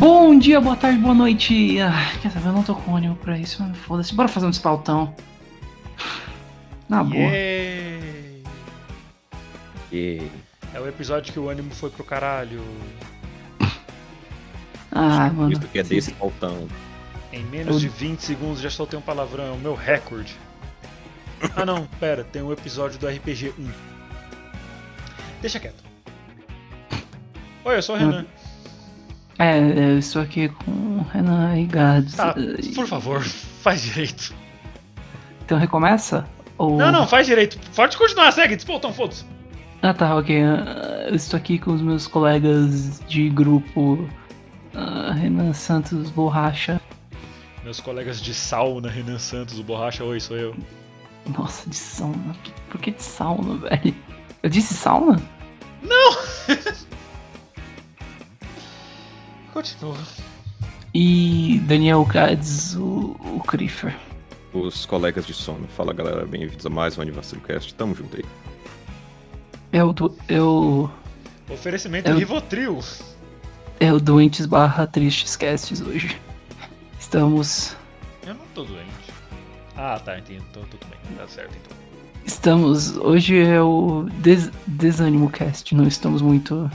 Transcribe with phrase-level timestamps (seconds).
[0.00, 1.78] Bom dia, boa tarde, boa noite.
[1.78, 3.74] Ah, quer saber, eu não tô com ânimo pra isso, mano.
[3.74, 4.14] Foda-se.
[4.14, 5.14] Bora fazer um despautão.
[6.88, 7.20] Na boa.
[7.22, 8.42] Yay!
[9.92, 10.22] E
[10.72, 12.62] É o episódio que o ânimo foi pro caralho.
[14.90, 15.52] Ah, mano.
[15.52, 16.66] Isso que é desse faltão.
[17.32, 20.34] Em menos de 20 segundos já soltei um palavrão, é o meu recorde.
[21.54, 23.70] Ah não, pera, tem um episódio do RPG 1.
[25.42, 25.84] Deixa quieto.
[27.64, 28.26] Oi, eu sou o Renan.
[29.40, 32.14] É, eu estou aqui com o Renan Rigards.
[32.14, 32.34] Tá,
[32.74, 33.22] por favor,
[33.62, 34.34] faz direito.
[35.44, 36.28] Então recomeça?
[36.58, 36.76] Ou...
[36.76, 37.58] Não, não, faz direito.
[37.74, 39.24] Pode continuar, segue, despoltão, foda-se.
[39.82, 40.42] Ah, tá, ok.
[40.44, 44.06] Ah, Eu estou aqui com os meus colegas de grupo.
[44.74, 46.78] ah, Renan Santos Borracha.
[47.64, 50.54] Meus colegas de sauna, Renan Santos, o Borracha, oi, sou eu.
[51.26, 52.36] Nossa, de sauna.
[52.68, 53.94] Por que de sauna, velho?
[54.42, 55.20] Eu disse sauna?
[59.52, 59.96] Continua.
[60.94, 63.96] E Daniel Gads, o, o Crifer.
[64.52, 65.66] Os colegas de sono.
[65.68, 67.72] Fala galera, bem-vindos a mais um Aniversário Cast.
[67.74, 68.24] Tamo junto aí.
[69.72, 70.90] É o, do, é o,
[71.48, 72.78] Oferecimento Eu- Rivotril.
[73.78, 76.20] é o Doentes barra Tristes Casts hoje.
[76.98, 77.76] Estamos.
[78.26, 78.90] Eu não tô doente.
[79.76, 80.42] Ah, tá, entendi.
[80.52, 81.76] Tô tudo bem, tá certo então.
[82.24, 82.96] Estamos.
[82.96, 85.72] Hoje é o des, Desânimo Cast.
[85.74, 86.68] Não estamos muito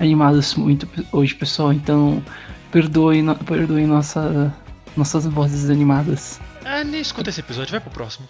[0.00, 1.72] animados muito hoje, pessoal.
[1.72, 2.22] Então,
[2.70, 4.54] perdoe, no- perdoe nossa,
[4.96, 6.40] nossas vozes animadas.
[6.64, 8.28] Ah, nem escuta esse episódio, vai pro próximo.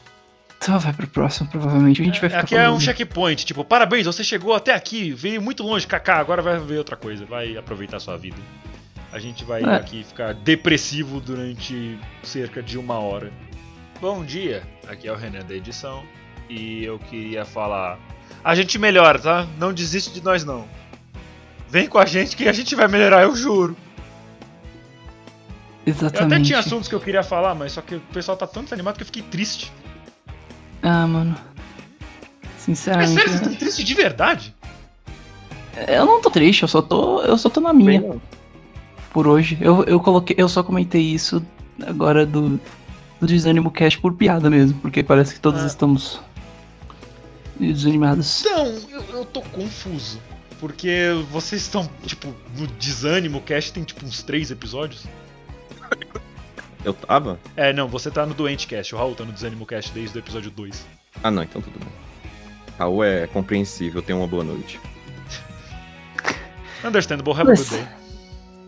[0.61, 2.01] Só vai pro próximo, provavelmente.
[2.01, 2.43] A gente vai ficar.
[2.43, 6.17] Aqui é um falando- checkpoint, tipo, parabéns, você chegou até aqui, veio muito longe, kaká,
[6.19, 8.37] agora vai ver outra coisa, vai aproveitar a sua vida.
[9.13, 9.75] A gente vai É.
[9.77, 13.31] aqui ficar depressivo durante cerca de uma hora.
[14.01, 16.03] Bom dia, aqui é o Renan da edição
[16.49, 17.99] e eu queria falar.
[18.43, 19.47] A gente melhora, tá?
[19.59, 20.67] Não desiste de nós não.
[21.75, 23.77] Vem com a gente que a gente vai melhorar, eu juro.
[25.85, 26.47] Eu até Exatamente.
[26.47, 29.03] tinha assuntos que eu queria falar, mas só que o pessoal tá tão desanimado que
[29.03, 29.73] eu fiquei triste.
[30.81, 31.37] Ah, mano.
[32.01, 33.11] É Sinceramente.
[33.15, 34.55] sério, vocês estão tristes de verdade?
[35.89, 37.21] Eu não tô triste, eu só tô.
[37.23, 38.21] Eu só tô na minha.
[39.13, 39.59] por hoje.
[39.61, 41.45] Eu, eu coloquei, eu só comentei isso
[41.85, 42.61] agora do,
[43.21, 45.67] do Desânimo Cast por piada mesmo, porque parece que todos Ah.
[45.67, 46.21] estamos
[47.59, 48.45] desanimados.
[48.47, 50.21] Então, eu, eu tô confuso.
[50.65, 55.05] Porque vocês estão, tipo, no Desânimo Cast tem tipo uns três episódios.
[56.83, 57.39] Eu tava?
[57.55, 60.21] É, não, você tá no Doente Cast, o Raul tá no Desânimo Cast desde o
[60.21, 60.87] episódio 2.
[61.23, 61.89] Ah não, então tudo bem.
[62.79, 64.81] Raul é compreensível, tenha uma boa noite.
[66.83, 67.87] Understandable, have a good day.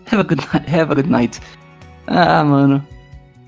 [0.12, 0.70] Have a good night.
[0.70, 1.40] Have a good night.
[2.06, 2.86] Ah, mano.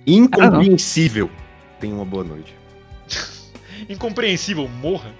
[0.06, 1.30] Incompreensível,
[1.78, 2.54] tenha uma boa noite.
[3.90, 5.12] Incompreensível, morra.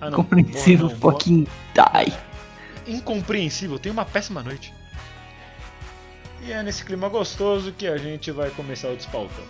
[0.00, 1.12] Ah, não, Compreensível morra não, morra.
[1.12, 2.27] fucking die.
[2.88, 4.72] Incompreensível, tenha uma péssima noite.
[6.42, 9.44] E é nesse clima gostoso que a gente vai começar o despautão.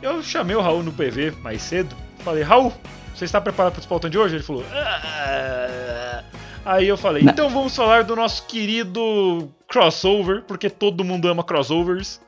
[0.00, 1.96] Eu chamei o Raul no PV mais cedo.
[2.18, 2.72] Falei, Raul,
[3.14, 4.36] você está preparado para o despautão de hoje?
[4.36, 6.22] Ele falou, "Ah."
[6.64, 12.20] Aí eu falei, então vamos falar do nosso querido crossover, porque todo mundo ama crossovers,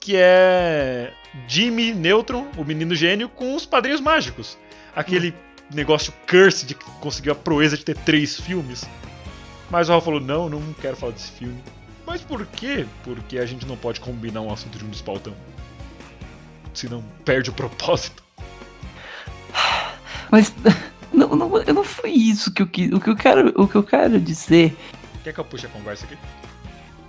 [0.00, 1.12] que é
[1.46, 4.58] Jimmy Neutron, o menino gênio, com os padrinhos mágicos.
[4.94, 5.32] Aquele
[5.72, 8.84] negócio curse de que conseguiu a proeza de ter três filmes.
[9.70, 11.60] Mas o Raul falou: não, não quero falar desse filme.
[12.06, 12.86] Mas por quê?
[13.04, 15.32] Porque a gente não pode combinar um assunto de um despautão.
[16.74, 18.22] Senão perde o propósito.
[20.30, 20.52] Mas
[21.12, 22.92] não, não, eu não foi isso que eu quis.
[22.92, 24.76] O que eu quero, o que eu quero dizer.
[25.22, 26.16] Quer que eu puxe a conversa aqui?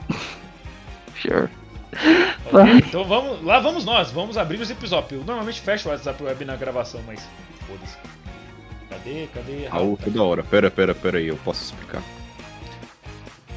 [1.22, 1.48] Sure.
[2.48, 2.78] Ok, Vai.
[2.78, 5.12] então vamos, lá vamos nós, vamos abrir os episódios.
[5.12, 7.22] Eu normalmente fecho o WhatsApp Web na gravação, mas
[7.68, 7.96] foda-se.
[8.90, 9.28] Cadê?
[9.32, 9.68] Cadê?
[9.68, 10.44] Raul, toda hora.
[10.44, 12.02] Pera, pera, pera aí, eu posso explicar.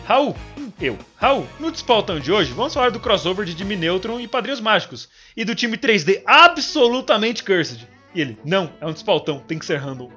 [0.07, 0.37] Raul,
[0.81, 0.99] eu.
[1.17, 5.09] Raul, no despautão de hoje, vamos falar do crossover de Jimmy Neutron e Padrinhos Mágicos.
[5.37, 7.89] E do time 3D absolutamente cursed.
[8.15, 10.11] E ele, não, é um despautão, tem que ser random.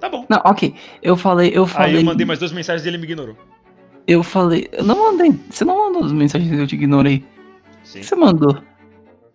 [0.00, 0.26] Tá bom.
[0.28, 0.74] Não, ok.
[1.02, 1.96] Eu falei, eu Aí falei.
[1.98, 3.36] eu mandei mais duas mensagens e ele me ignorou.
[4.06, 4.68] Eu falei.
[4.72, 5.38] Eu não mandei.
[5.50, 7.18] Você não mandou as mensagens eu te ignorei.
[7.18, 8.00] O Sim.
[8.00, 8.58] que você mandou?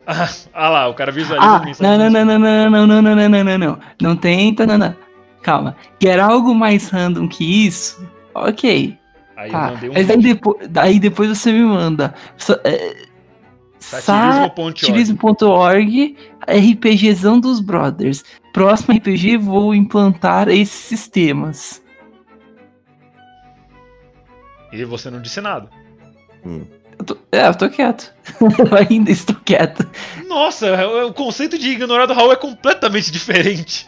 [0.05, 1.97] Ah, ah lá, o cara visualiza Ah, as mensagens.
[1.99, 3.79] não, não, não, não, não, não, não, não, não, não, não.
[4.01, 4.95] Não tenta, não, não.
[5.41, 5.75] Calma.
[5.99, 8.03] Quer algo mais random que isso?
[8.33, 8.97] Ok.
[9.35, 12.13] Aí eu Tá, mandei um mas aí depois, daí depois você me manda.
[12.63, 12.95] É,
[13.79, 16.15] Satirismo.org.
[16.47, 18.23] RPGzão dos Brothers.
[18.53, 21.81] Próximo RPG, vou implantar esses sistemas.
[24.71, 25.69] E você não disse nada.
[26.97, 28.13] Eu tô- é, eu tô quieto.
[28.39, 29.87] Eu ainda estou quieto.
[30.27, 33.87] Nossa, o o conceito de ignorar do Raul é completamente diferente.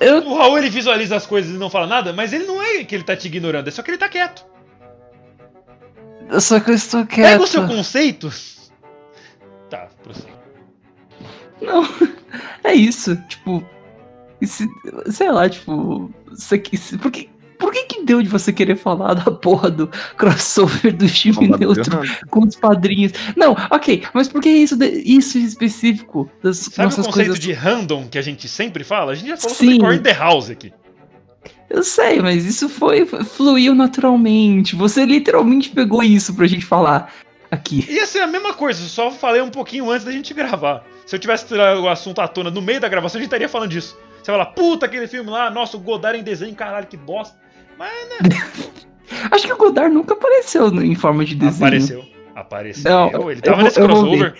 [0.00, 2.82] Eu, O Raul ele visualiza as coisas e não fala nada, mas ele não é
[2.84, 4.44] que ele tá te ignorando, é só que ele tá quieto.
[6.40, 7.42] só que eu estou Pega quieto.
[7.42, 8.30] o seu conceito.
[9.70, 10.32] Tá, prossiga.
[11.60, 11.82] Não,
[12.64, 13.16] é isso.
[13.28, 13.64] Tipo,
[14.40, 14.68] esse-
[15.10, 17.28] sei lá, tipo, você, que- se- por, que,
[17.58, 22.00] por que que deu de você querer falar da porra do crossover do time neutro
[22.30, 23.12] com os padrinhos?
[23.36, 27.28] Não, ok, mas por que isso, de- isso em específico das Sabe nossas o conceito
[27.28, 27.44] coisas?
[27.44, 29.12] de random que a gente sempre fala?
[29.12, 29.64] A gente já falou Sim.
[29.72, 30.72] sobre Core in the House aqui.
[31.70, 34.74] Eu sei, mas isso foi fluiu naturalmente.
[34.74, 37.12] Você literalmente pegou isso pra gente falar
[37.50, 37.84] aqui.
[37.90, 40.82] Ia ser a mesma coisa, só falei um pouquinho antes da gente gravar.
[41.04, 43.48] Se eu tivesse tirado o assunto à tona no meio da gravação, a gente estaria
[43.48, 43.96] falando disso.
[44.22, 47.36] Você vai falar, puta, aquele filme lá, nossa, o Godard em desenho, caralho, que bosta.
[47.78, 48.28] Mas, né,
[49.30, 51.66] Acho que o Godard nunca apareceu em forma de desenho.
[51.66, 52.04] apareceu.
[52.34, 52.90] Apareceu.
[52.90, 54.34] Não, ele tava eu vou- nesse eu crossover.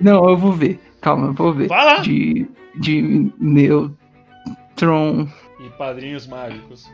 [0.00, 0.80] Não, eu vou ver.
[1.00, 1.68] Calma, eu vou ver.
[1.68, 1.98] Vai lá.
[2.00, 2.46] De,
[2.76, 5.28] de Neutron
[5.60, 6.88] E Padrinhos Mágicos.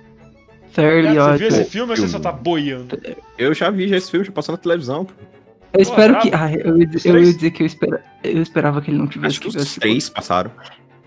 [0.73, 1.38] Fairly Cara, você Odd.
[1.38, 2.99] viu esse filme ou você só tá boiando?
[3.38, 5.05] Eu já vi já esse filme, já passou na televisão.
[5.05, 5.12] pô.
[5.73, 6.31] Eu espero Pô, que.
[6.35, 9.06] Ah, eu, ia- Os eu ia dizer que eu, espera, eu esperava que ele não
[9.06, 10.50] tivesse Acho que os três passaram.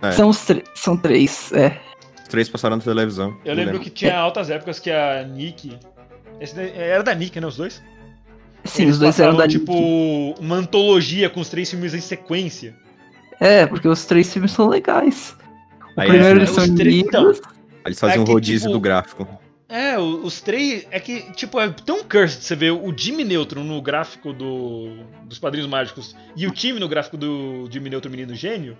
[0.01, 0.12] é.
[0.12, 0.63] São os três.
[0.74, 1.78] São três, é.
[2.33, 3.38] Os três passaram na televisão.
[3.45, 5.77] Eu lembro que tinha altas épocas que a Nick.
[6.41, 7.45] Esse daí- era da Nick, né?
[7.45, 7.80] Os dois?
[8.65, 10.41] Sim, Eles os dois eram da tipo, Nick.
[10.41, 12.75] uma antologia com os três filmes em sequência.
[13.39, 15.35] É, porque os três filmes são legais.
[15.95, 17.39] O Aí primeiro é, eles são três- inimigos.
[17.85, 19.27] Eles faziam É um que, rodízio tipo, do gráfico.
[19.69, 20.88] É, os três.
[20.89, 24.89] É que, tipo, é tão cursed você vê o Jimmy Neutron no gráfico do,
[25.25, 28.75] dos Padrinhos Mágicos e o time no gráfico do Jimmy Neutron Menino Gênio.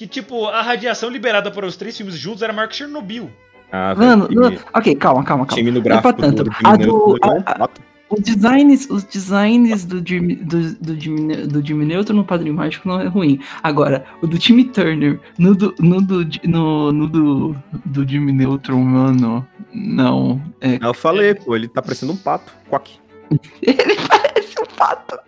[0.00, 3.30] Que, tipo, a radiação liberada para os três filmes juntos era maior que Chernobyl.
[3.70, 5.58] Ah, Mano, time, ok, calma, calma, calma.
[5.62, 6.44] time no Não é pra gráfico tanto.
[6.44, 7.68] do, A do- a- a-.
[8.08, 12.88] Os designs, os designs do Jimmy, do, do, Jimmy, do Jimmy Neutron no Padrinho Mágico
[12.88, 13.40] não é ruim.
[13.62, 18.80] Agora, o do Timmy Turner no do, no do, no, no do, do Jimmy Neutron,
[18.82, 20.40] mano, não.
[20.62, 22.50] É, Não, eu falei, pô, ele tá parecendo um pato.
[22.70, 22.98] Quack,
[23.62, 25.18] ele parece um pato.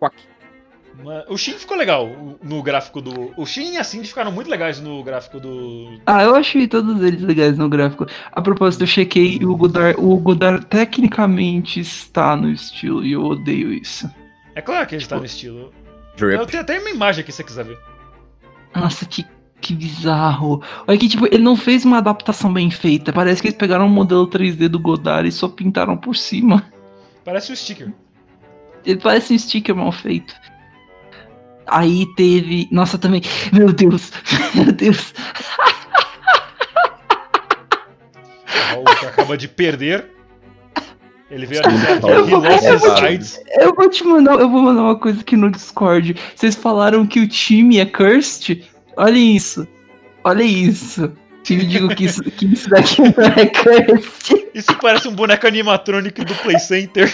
[0.00, 0.29] quack.
[1.04, 2.08] Mas O Shin ficou legal
[2.42, 3.32] no gráfico do.
[3.36, 6.00] O Shin e a Cindy ficaram muito legais no gráfico do.
[6.06, 8.06] Ah, eu achei todos eles legais no gráfico.
[8.32, 13.24] A propósito, eu chequei e o Godard, o Godard tecnicamente está no estilo e eu
[13.24, 14.10] odeio isso.
[14.54, 15.72] É claro que ele Tipo, tá no estilo.
[16.18, 16.46] Eu Drip.
[16.50, 17.78] tenho até uma imagem aqui se você quiser ver.
[18.74, 19.24] Nossa, que,
[19.60, 20.62] que bizarro.
[20.86, 23.12] Olha que, tipo, ele não fez uma adaptação bem feita.
[23.12, 26.64] Parece que eles pegaram um modelo 3D do Godard e só pintaram por cima.
[27.24, 27.92] Parece um sticker.
[28.84, 30.34] Ele parece um sticker mal feito.
[31.70, 32.68] Aí teve.
[32.70, 33.22] Nossa, também.
[33.52, 34.12] Meu Deus!
[34.54, 35.14] Meu Deus!
[38.46, 40.06] O Raul que acaba de perder.
[41.30, 42.24] Ele veio anunciar que Eu
[42.74, 43.40] his vou te- sides.
[43.60, 44.32] Eu vou te mandar.
[44.40, 46.16] Eu vou mandar uma coisa aqui no Discord.
[46.34, 48.64] Vocês falaram que o time é cursed?
[48.96, 49.66] Olha isso.
[50.24, 51.12] Olha isso.
[51.44, 54.46] Se me digam que isso, que isso daqui não é cursed.
[54.52, 57.08] Isso parece um boneco animatrônico do Play Center.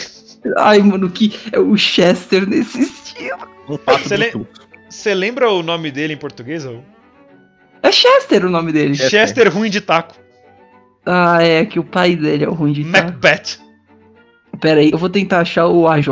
[0.56, 3.38] Ai, mano, que é o Chester nesse estilo.
[3.68, 4.32] Um pato Você.
[4.88, 6.64] Você lembra o nome dele em português?
[6.64, 6.82] Raul?
[7.82, 8.94] É Chester o nome dele.
[8.94, 9.20] Chester.
[9.20, 10.14] Chester ruim de taco.
[11.04, 13.02] Ah, é que o pai dele é o ruim de tá.
[13.04, 13.58] Macbeth.
[14.60, 16.08] Pera aí, eu vou tentar achar o AJ.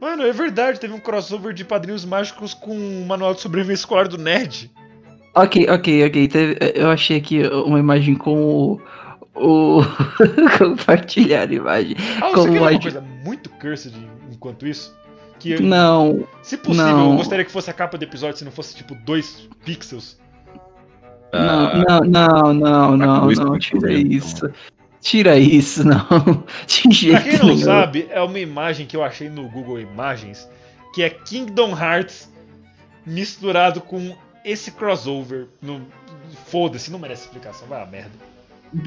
[0.00, 4.08] Mano, é verdade, teve um crossover de Padrinhos Mágicos com o Manual de Sobrevivência Escolar
[4.08, 4.70] do Nerd.
[5.34, 6.28] Ok, ok, ok.
[6.28, 8.80] teve- eu achei aqui uma imagem com o.
[9.34, 9.82] O.
[10.58, 11.96] compartilhar a imagem.
[12.20, 13.94] Ah, Como você quer muito cursed
[14.32, 14.96] enquanto isso?
[15.38, 17.10] Que, eu- Não, se possível, não.
[17.12, 20.18] eu gostaria que fosse a capa do episódio se não fosse tipo dois pixels.
[21.32, 24.50] Ah, não, não, não, não, não, muito tira isso.
[25.00, 26.06] Tira isso, não.
[26.66, 27.58] De Pra jeito quem não nenhum.
[27.58, 30.48] sabe, é uma imagem que eu achei no Google Imagens,
[30.94, 32.32] que é Kingdom Hearts
[33.04, 35.48] misturado com esse crossover.
[35.60, 35.82] No...
[36.46, 38.10] Foda-se, não merece explicação, vai a merda.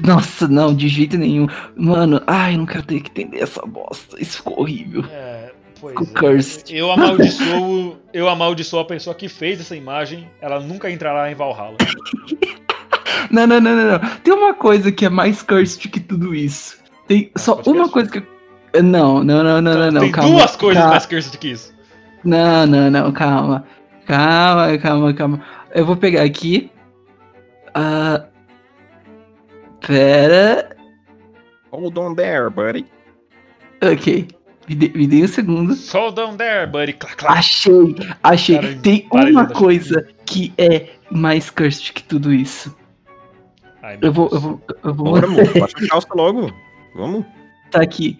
[0.04, 1.46] Nossa, não, de jeito nenhum.
[1.76, 4.20] Mano, ai, não quero ter que entender essa bosta.
[4.20, 5.04] Isso ficou horrível.
[5.10, 6.20] É, pois Ficou é.
[6.20, 6.76] cursed.
[6.76, 11.76] Eu amaldiçoo, eu amaldiçoo a pessoa que fez essa imagem, ela nunca entrará em Valhalla.
[13.30, 13.98] Não, não, não, não, não.
[14.24, 16.78] Tem uma coisa que é mais cursed que tudo isso.
[17.06, 18.20] Tem só uma coisa que.
[18.82, 20.00] Não, não, não, não, não, não.
[20.00, 20.90] Tem calma, duas coisas calma.
[20.90, 21.72] mais cursed que isso.
[22.24, 23.64] Não, não, não, calma.
[24.06, 25.40] Calma, calma, calma.
[25.72, 26.72] Eu vou pegar aqui.
[27.72, 28.24] Ah,
[29.80, 30.76] Pera.
[31.72, 32.86] Hold on there, buddy.
[33.82, 34.28] Ok.
[34.68, 35.74] Me dê, me dê um segundo.
[35.92, 36.92] Hold on there, buddy.
[36.92, 37.38] Clac, clac.
[37.38, 38.56] Achei, achei.
[38.58, 42.74] Cara, Tem uma coisa que é mais cursed que tudo isso.
[43.82, 45.44] Ai, Eu vou, eu vou, eu vou Bora, amor.
[45.58, 46.52] Baixa a calça logo.
[46.94, 47.24] Vamos.
[47.64, 48.18] botar aqui.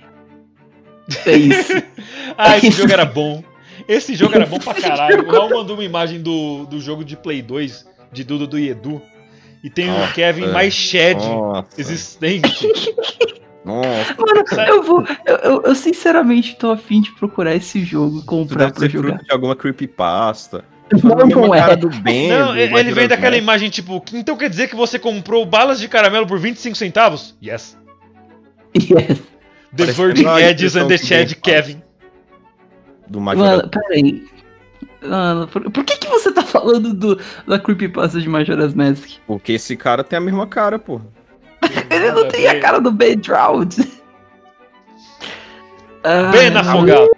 [1.26, 1.72] É isso.
[2.38, 2.80] Ah, esse Isso.
[2.82, 3.44] jogo era bom.
[3.86, 5.26] Esse jogo era bom pra caralho.
[5.26, 9.02] O Raul mandou uma imagem do, do jogo de Play 2, de Dudu do Edu.
[9.62, 10.12] E tem o Nossa.
[10.14, 11.68] Kevin mais Shed Nossa.
[11.78, 12.66] existente.
[13.64, 14.14] Nossa.
[14.18, 15.04] Mano, eu vou.
[15.26, 19.08] Eu, eu- eu sinceramente tô afim de procurar esse jogo, comprar deve pra ser jogar.
[19.10, 20.64] fruto de alguma creepypasta.
[21.04, 21.76] Não, mesma não cara é.
[21.76, 22.28] do Ben.
[22.30, 23.42] Não, do ele vem daquela Mask.
[23.42, 27.36] imagem tipo, então quer dizer que você comprou balas de caramelo por 25 centavos?
[27.40, 27.78] Yes.
[28.74, 29.18] Yes.
[29.76, 31.34] The Parece Virgin a Edges and the Shed.
[31.36, 31.82] Kevin.
[33.08, 34.24] Do Majora's Mano, peraí.
[35.02, 39.18] Mano, por, por que, que você tá falando do, da creepypasta de Majora's Mask?
[39.26, 41.00] Porque esse cara tem a mesma cara, pô.
[41.90, 43.76] Ele não tem a cara do Ben Droud.
[46.04, 47.10] Ah, Bem afogado.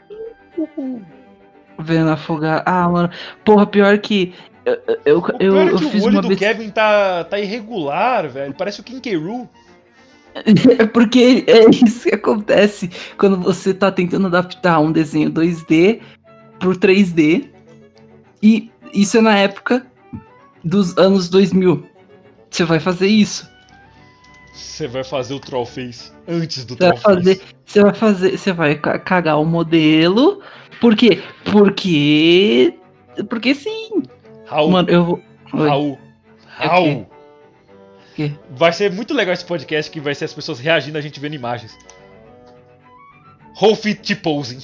[1.85, 2.62] Ben afogado.
[2.67, 3.11] Ah, mano.
[3.45, 4.35] Porra, pior que.
[4.65, 6.41] Eu, eu, O eu, é eu que fiz o olho uma do vez.
[6.41, 8.55] Kevin tá, tá irregular, velho.
[8.55, 9.49] Parece o Kinkeru.
[10.79, 16.01] É porque é isso que acontece quando você tá tentando adaptar um desenho 2D
[16.59, 17.52] pro 3D.
[18.43, 19.87] E isso é na época
[20.65, 21.87] dos anos 2000.
[22.51, 23.51] Você vai fazer isso.
[24.53, 27.15] Você vai fazer o Trollface antes do Você vai Trollface.
[27.37, 30.43] fazer, você vai fazer, você vai ca- cagar o modelo.
[30.81, 31.23] Por quê?
[31.51, 32.75] Porque
[33.29, 34.03] porque sim.
[34.47, 35.23] Raul, Mano, eu vou
[35.55, 35.69] Oi.
[35.69, 35.99] Raul,
[36.59, 37.07] É Raul.
[38.17, 38.33] quê?
[38.51, 41.35] Vai ser muito legal esse podcast que vai ser as pessoas reagindo a gente vendo
[41.35, 41.77] imagens.
[43.77, 44.59] Fit T-Posing.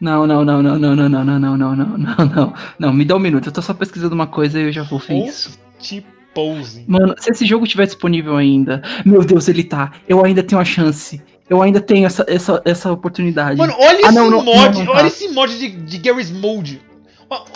[0.00, 2.54] Não, não, não, não, não, não, não, não, não, não, não, não, não.
[2.78, 3.48] Não, me dá um minuto.
[3.48, 5.58] Eu tô só pesquisando uma coisa e eu já vou ver Whole isso.
[5.82, 6.84] T-Posing.
[6.86, 9.92] Mano, se esse jogo estiver disponível ainda, meu Deus, ele tá.
[10.08, 11.20] Eu ainda tenho a chance.
[11.50, 13.56] Eu ainda tenho essa, essa, essa oportunidade.
[13.58, 15.06] Mano, olha Ah, esse não, mod, não, não olha tá.
[15.08, 16.80] esse mod de, de Garry's Mode.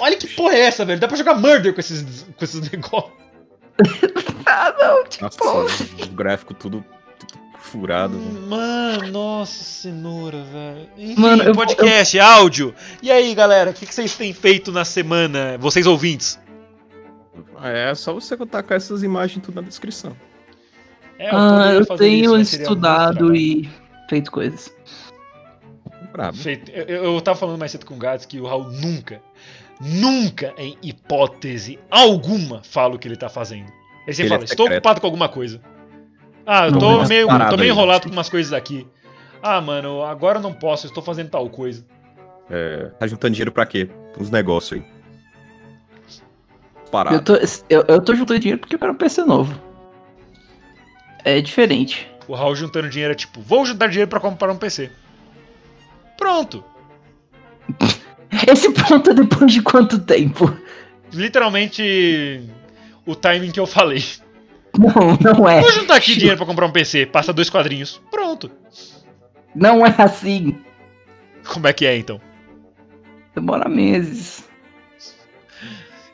[0.01, 0.99] Olha que porra é essa, velho.
[1.01, 3.13] Dá pra jogar Murder com esses, com esses negócios.
[4.47, 5.25] ah, não, tipo.
[5.25, 6.85] Nossa, o gráfico tudo
[7.65, 8.19] furado.
[8.19, 8.43] velho.
[8.49, 10.89] Mano, nossa cenoura, velho.
[10.97, 12.75] Enfim, Mano, eu podcast, áudio.
[13.03, 16.39] E aí, galera, o que, que vocês têm feito na semana, vocês ouvintes?
[17.63, 20.17] É só você tacar essas imagens tudo na descrição.
[21.19, 23.71] É, Ah, poderia eu tenho isso, seria muito estudado e
[24.09, 24.75] feito coisas.
[26.13, 26.37] Brabo.
[26.37, 26.71] Feito.
[26.73, 29.23] Eu, eu, eu tava falando mais cedo com o Gats que o Raul nunca,
[29.81, 33.73] nunca, em hipótese alguma, fala o que ele tá fazendo.
[34.07, 34.79] Ele sempre Ele é fala, estou secreto.
[34.81, 35.61] ocupado com alguma coisa.
[36.47, 37.69] Ah, eu tô meio, tô meio aí.
[37.69, 38.87] enrolado com umas coisas aqui.
[39.43, 41.85] Ah, mano, agora eu não posso, eu estou fazendo tal coisa.
[42.51, 43.89] É, tá juntando dinheiro pra quê?
[44.19, 44.87] Uns negócios aí.
[46.85, 47.23] Eu Parado.
[47.23, 47.35] tô,
[47.71, 49.59] eu, eu tô juntando dinheiro porque eu quero um PC novo.
[51.25, 52.09] É diferente.
[52.29, 54.91] O Raul juntando dinheiro é tipo, vou juntar dinheiro pra comprar um PC.
[56.19, 56.65] Pronto.
[58.47, 60.57] Esse ponto é depois de quanto tempo?
[61.13, 62.43] Literalmente
[63.07, 64.05] o timing que eu falei.
[64.79, 65.61] Não, não é.
[65.61, 68.01] Vou juntar aqui dinheiro pra comprar um PC, passa dois quadrinhos.
[68.11, 68.51] Pronto.
[69.55, 70.59] Não é assim.
[71.47, 72.21] Como é que é então?
[73.35, 74.45] Demora meses.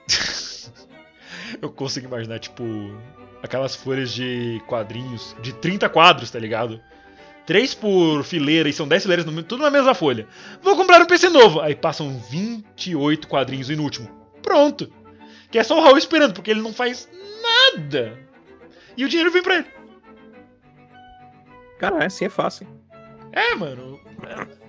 [1.61, 2.65] Eu consigo imaginar, tipo,
[3.43, 6.81] aquelas folhas de quadrinhos de 30 quadros, tá ligado?
[7.47, 10.27] 3 por fileira e são 10 fileiras, no- tudo na mesma folha.
[10.63, 11.61] Vou comprar um PC novo.
[11.61, 14.09] Aí passam 28 quadrinhos e no último.
[14.43, 14.93] Pronto.
[15.51, 17.09] Que é só o Raul esperando, porque ele não faz
[17.43, 18.19] nada.
[18.99, 19.67] E o dinheiro vem pra ele.
[21.79, 22.67] Cara, assim é fácil.
[23.33, 23.99] É, mano.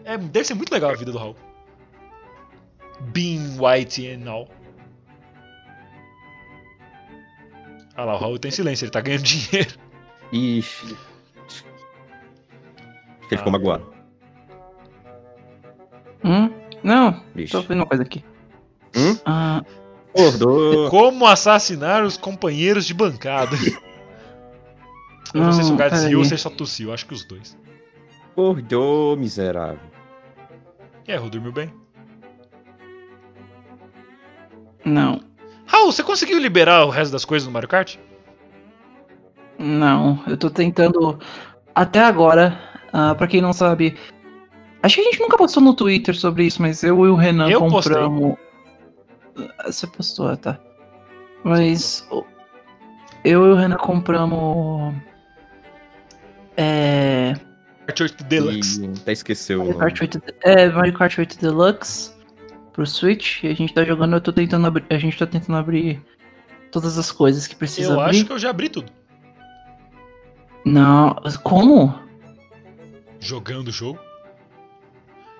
[0.05, 1.35] É, é- deve ser muito legal a vida do Raul.
[3.11, 4.47] Being white and all.
[7.95, 9.73] Ah lá, o Raul tem silêncio, ele tá ganhando dinheiro.
[10.31, 10.95] Ixi.
[13.31, 13.51] Ele ficou Ah.
[13.51, 13.93] magoado.
[16.23, 16.49] Hum?
[16.83, 17.51] Não, Ixi.
[17.51, 18.23] tô vendo uma coisa aqui.
[18.95, 19.17] Hum?
[19.25, 19.63] Ah.
[20.89, 23.55] Como assassinar os companheiros de bancada.
[25.33, 27.13] Eu não sei se o Não, Gads riu ou se ele só tossiu, acho que
[27.13, 27.57] os dois.
[28.31, 29.79] Acordou, miserável.
[31.07, 31.73] E aí, Raul, dormiu bem?
[34.85, 35.21] não,
[35.65, 37.97] Raul, você conseguiu liberar o resto das coisas no Mario Kart?
[39.57, 40.23] não.
[40.25, 41.19] Eu tô tentando.
[41.75, 42.57] Até agora,
[42.93, 43.95] ah, pra quem não sabe.
[44.81, 47.49] Acho que a gente nunca postou no Twitter sobre isso, mas eu e o Renan
[47.49, 47.93] Eu postei.
[47.95, 48.37] compramos.
[49.59, 50.57] Ah, Você postou, tá.
[51.43, 52.07] Mas.
[53.25, 54.95] Eu e o Renan compramos.
[56.61, 57.33] É.
[57.87, 58.83] Kart 8 Deluxe.
[58.85, 59.77] E até esqueceu Mario.
[59.77, 62.11] Kart 8, é, Mario Kart 8 Deluxe
[62.73, 63.43] pro Switch.
[63.43, 64.85] E a gente tá jogando, eu tô tentando abrir.
[64.89, 66.01] A gente tá tentando abrir
[66.71, 68.17] todas as coisas que precisa Eu abrir.
[68.17, 68.91] acho que eu já abri tudo.
[70.65, 71.97] Não, como?
[73.19, 73.99] Jogando o jogo.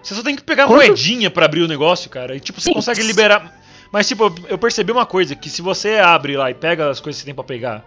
[0.01, 2.35] Você só tem que pegar Quanto- moedinha pra abrir o negócio, cara.
[2.35, 2.73] E tipo, você Sim.
[2.73, 3.59] consegue liberar.
[3.91, 6.99] Mas tipo, eu- eu percebi uma coisa, que se você abre lá e pega as
[6.99, 7.83] coisas que você tem pra pegar,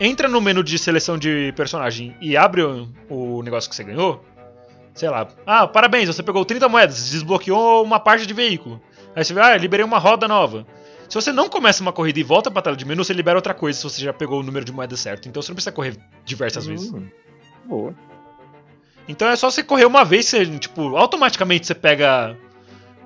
[0.00, 4.24] entra no menu de seleção de personagem e abre o, o negócio que você ganhou,
[4.94, 8.80] sei lá, ah, parabéns, você pegou 30 moedas, desbloqueou uma parte de veículo.
[9.14, 10.66] Aí você vê, ah, liberei uma roda nova.
[11.08, 13.54] Se você não começa uma corrida e volta pra tela de menu, você libera outra
[13.54, 15.28] coisa se você já pegou o número de moedas certo.
[15.28, 16.92] Então você não precisa correr diversas vezes.
[16.92, 17.08] Hum,
[17.64, 17.94] Boa.
[19.08, 22.36] Então é só você correr uma vez, você, tipo, automaticamente você pega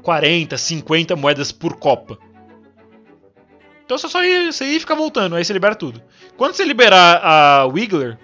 [0.02, 2.18] 40, 50 moedas por copa.
[3.84, 6.02] Então você só ir, você ir e ficar voltando, aí você libera tudo.
[6.40, 8.16] Quando você liberar a Wiggler,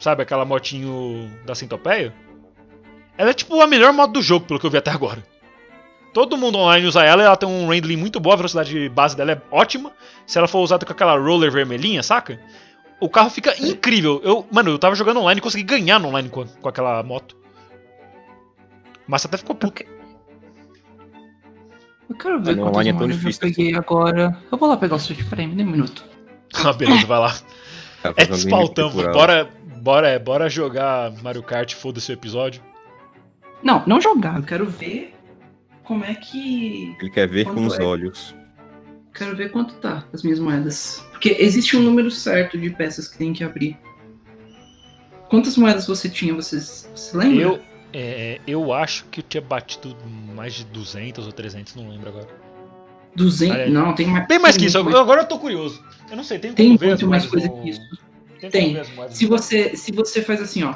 [0.00, 2.12] sabe, aquela motinho da centopeia,
[3.16, 5.24] ela é tipo a melhor moto do jogo, pelo que eu vi até agora.
[6.12, 9.30] Todo mundo online usa ela, ela tem um handling muito bom, a velocidade base dela
[9.30, 9.92] é ótima.
[10.26, 12.40] Se ela for usada com aquela roller vermelhinha, saca?
[12.98, 14.20] O carro fica incrível.
[14.24, 17.36] Eu, mano, eu tava jogando online e consegui ganhar no online com, com aquela moto.
[19.06, 19.84] Mas até ficou puto.
[22.10, 24.36] Eu quero ver quantas online é tão moedas eu difícil peguei agora.
[24.50, 26.10] Eu vou lá pegar o Switch, peraí, me dê um minuto.
[26.64, 27.34] Ah, beleza, vai lá.
[28.02, 29.48] Tá É despautão, bora,
[29.80, 32.62] bora, é, bora jogar Mario Kart, foda-se o episódio.
[33.62, 35.14] Não, não jogar, eu quero ver
[35.84, 36.96] como é que.
[37.00, 37.82] Ele quer ver com Quanto os é?
[37.82, 38.34] olhos.
[39.14, 41.04] Quero ver quanto tá as minhas moedas.
[41.10, 43.78] Porque existe um número certo de peças que tem que abrir.
[45.28, 47.42] Quantas moedas você tinha, vocês você lembra?
[47.42, 47.60] Eu,
[47.92, 49.96] é, eu acho que eu tinha batido
[50.34, 52.41] mais de 200 ou 300, não lembro agora.
[53.14, 53.54] 200?
[53.54, 53.70] Olha aí.
[53.70, 54.26] Não, tem mais.
[54.26, 55.82] Bem mais que isso, agora eu tô curioso.
[56.10, 57.80] Eu não sei, tem Tem como ver muito mais coisa que isso.
[58.40, 58.50] Tem.
[58.50, 58.82] Tem.
[59.10, 60.74] Se você, se você faz assim, ó.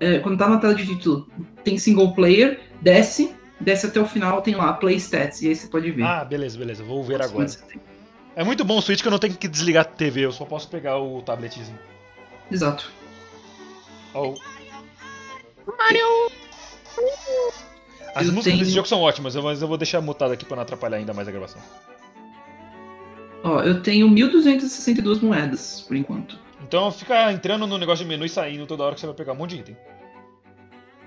[0.00, 1.28] é, quando tá na tela de título,
[1.62, 5.68] tem single player, desce, desce até o final, tem lá Play Stats, e aí você
[5.68, 6.02] pode ver.
[6.02, 7.80] Ah, beleza, beleza, vou ver quantas agora.
[8.36, 10.44] É muito bom o Switch que eu não tenho que desligar a TV, eu só
[10.44, 11.78] posso pegar o tabletzinho.
[12.50, 12.90] Exato.
[14.12, 14.34] Ó, o-
[18.14, 20.44] As Eu músicas tenho- desse jogo são ótimas, eu- mas eu vou deixar mutado aqui
[20.44, 21.60] pra não atrapalhar ainda mais a gravação.
[23.42, 26.38] Ó, eu tenho 1.262 moedas, por enquanto.
[26.66, 29.32] Então fica entrando no negócio de menu e saindo toda hora que você vai pegar
[29.32, 29.76] um monte de item.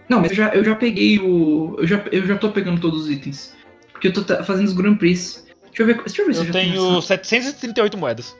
[0.08, 1.76] Não, mas eu já, eu já peguei o.
[1.80, 3.56] Eu já, eu já tô pegando todos os itens.
[3.92, 5.46] Porque eu tô fazendo os Grand Prix.
[5.66, 7.02] Deixa eu ver, deixa eu ver se eu Eu já tenho tenho.
[7.02, 8.36] 738 moedas.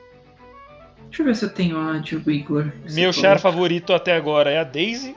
[1.08, 2.72] Deixa eu ver se eu tenho a de Wiggler.
[2.92, 5.14] Meu eu- char favorito até agora é a Daisy.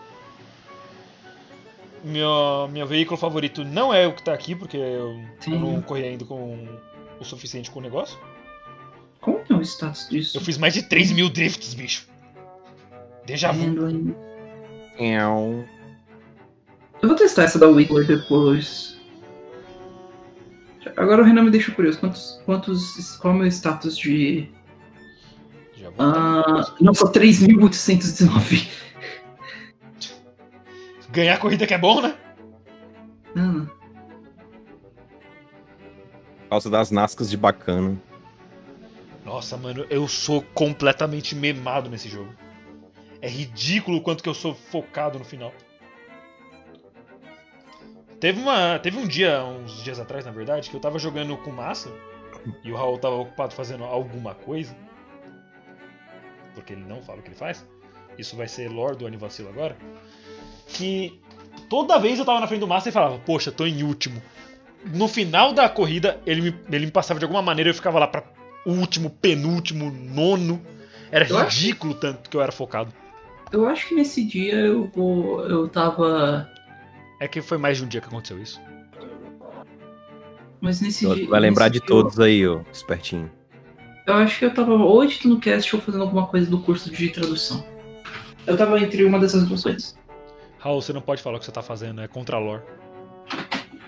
[2.04, 6.04] Meu, meu veículo favorito não é o que tá aqui, porque eu, eu não corri
[6.04, 6.68] ainda com
[7.20, 8.18] o suficiente com o negócio.
[9.20, 10.38] Qual que é o status disso?
[10.38, 12.08] Eu fiz mais de 3 mil drifts, bicho.
[13.26, 14.16] Deja vu.
[17.02, 19.00] Eu vou testar essa da Wiggler depois.
[20.98, 22.00] Agora o Renan me deixa curioso.
[22.00, 22.42] Quantos.
[22.46, 24.50] quantos qual é o meu status de.
[25.76, 28.68] Já vou Ah, não, só 3.819.
[31.12, 32.18] Ganhar corrida que é bom, né?
[33.36, 33.66] Ah,
[36.44, 38.02] Por causa das nascas de bacana.
[39.26, 42.34] Nossa, mano, eu sou completamente memado nesse jogo.
[43.22, 45.54] É ridículo o quanto que eu sou focado no final.
[48.20, 51.52] Teve, uma, teve um dia, uns dias atrás, na verdade, que eu tava jogando com
[51.52, 51.92] massa
[52.64, 54.76] e o Raul tava ocupado fazendo alguma coisa.
[56.54, 57.66] Porque ele não fala o que ele faz.
[58.18, 59.78] Isso vai ser lore do Anivacilo agora.
[60.74, 61.20] Que
[61.70, 64.22] toda vez eu tava na frente do massa e falava, poxa, tô em último.
[64.94, 68.00] No final da corrida, ele me, ele me passava de alguma maneira e eu ficava
[68.00, 68.24] lá pra
[68.66, 70.62] último, penúltimo, nono.
[71.12, 72.92] Era Eu acho- ridículo tanto que eu era focado.
[73.52, 75.42] eu acho que nesse dia eu vou.
[75.48, 76.50] Eu tava.
[77.20, 78.60] É que foi mais de um dia que aconteceu isso.
[80.60, 81.28] Mas nesse Tu dia.
[81.28, 83.30] vai lembrar de dia eu- todos aí, ó, espertinho.
[84.08, 87.10] Eu acho que eu tava ou editando cast ou fazendo alguma coisa do curso de
[87.10, 87.64] tradução.
[88.48, 89.96] Eu tava entre uma dessas duas coisas.
[90.62, 92.62] Raul, você não pode falar o que você tá fazendo, é contra a lore.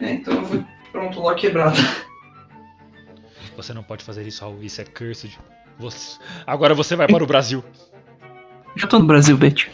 [0.02, 0.64] É, então eu vou.
[0.92, 1.78] Pronto, lá quebrado.
[3.56, 5.38] Você não pode fazer isso, Raul, isso é cursed.
[5.78, 7.64] Você- Agora você vai para o Brasil.
[8.76, 9.72] Já tô no Brasil, Betty.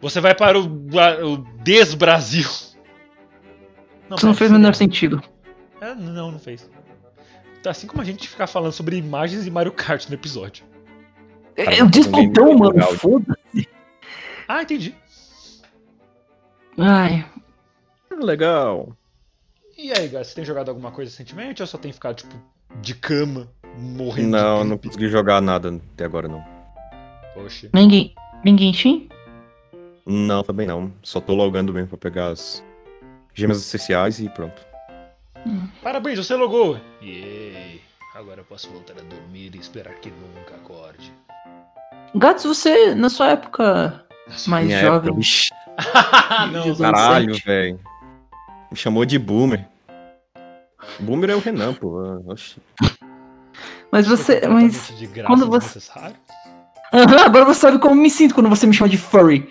[0.00, 2.48] Você vai para o, o Des-Brasil.
[4.08, 5.22] Não, Isso não fez o menor sentido.
[5.80, 6.68] É, não, não fez.
[7.66, 10.64] Assim como a gente ficar falando sobre imagens de Mario Kart no episódio.
[11.54, 12.82] Cara, eu disse botão, me mano.
[12.96, 13.68] Foda-se.
[14.52, 14.92] Ah, entendi.
[16.76, 17.24] Ai,
[18.10, 18.96] Ah, legal.
[19.78, 22.34] E aí, Gás, você tem jogado alguma coisa recentemente ou só tem ficado, tipo,
[22.80, 26.44] de cama, morrendo Não, de não consegui jogar nada até agora, não.
[27.32, 27.70] Poxa.
[27.72, 28.12] ninguém.
[28.44, 29.08] Ninguém tinha?
[30.04, 30.92] Não, também não.
[31.00, 32.60] Só tô logando mesmo pra pegar as
[33.32, 34.60] gemas essenciais e pronto.
[35.80, 36.76] Parabéns, você logou!
[37.00, 37.80] Yay!
[38.16, 41.12] Agora eu posso voltar a dormir e esperar que nunca acorde.
[42.16, 44.04] Gatos, você, na sua época
[44.46, 45.10] mais Minha jovem.
[45.10, 45.20] época,
[46.52, 46.76] não.
[46.76, 47.80] Caralho, velho.
[48.70, 49.66] Me chamou de boomer.
[51.00, 52.22] Boomer é o Renan, pô.
[52.26, 52.56] Oxi.
[53.90, 54.46] Mas você.
[54.46, 54.92] Mas.
[54.96, 55.80] De graça quando você-.
[56.92, 59.48] Aham, agora você sabe como me sinto quando você me chama de furry.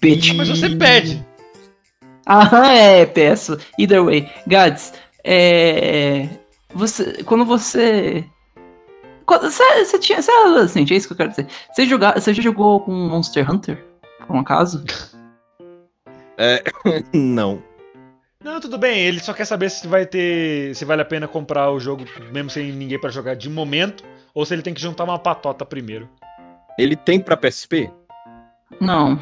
[0.00, 0.34] Bitch.
[0.34, 1.24] Mas você pede.
[2.26, 3.58] Aham, é, peço.
[3.78, 4.28] Either way.
[4.46, 6.28] Gads, é.
[6.74, 7.22] Você.
[7.24, 8.24] Quando você.
[9.26, 10.20] Você, você tinha.
[10.20, 11.46] Você era adolescente, é isso que eu quero dizer.
[11.72, 13.84] Você, jogar, você já jogou com Monster Hunter?
[14.26, 14.84] Por um acaso?
[17.12, 17.62] Não.
[18.42, 18.98] Não, tudo bem.
[19.00, 20.74] Ele só quer saber se vai ter.
[20.74, 24.04] se vale a pena comprar o jogo mesmo sem ninguém pra jogar de momento.
[24.34, 26.08] Ou se ele tem que juntar uma patota primeiro.
[26.78, 27.90] Ele tem pra PSP?
[28.80, 29.18] Não.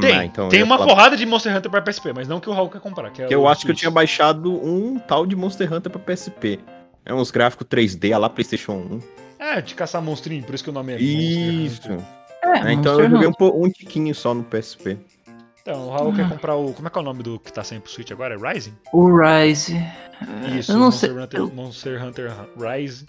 [0.00, 0.16] Tem.
[0.18, 2.48] Ah, então eu tem uma falar- porrada de Monster Hunter pra PSP, mas não que
[2.48, 3.10] o Raul quer comprar.
[3.10, 3.80] Que é eu acho que eu Switch.
[3.80, 6.58] tinha baixado um tal de Monster Hunter pra PSP.
[7.04, 9.00] É uns gráficos 3D, a lá PlayStation 1.
[9.38, 11.92] É, de caçar monstrinho, por isso que o nome é Monster Isso.
[11.92, 12.04] Hunter.
[12.56, 14.98] É, É, então eu joguei um, po- um tiquinho só no PSP.
[15.62, 16.28] Então, o Raul quer Ah.
[16.30, 16.72] comprar o.
[16.72, 18.34] Como é que é o nome do que tá saindo pro Switch agora?
[18.34, 18.74] É Rising?
[18.92, 19.76] O Rise.
[20.58, 21.18] Isso, eu não Monster, sei.
[21.22, 23.04] Hunter, eu- Monster Hunter Rise.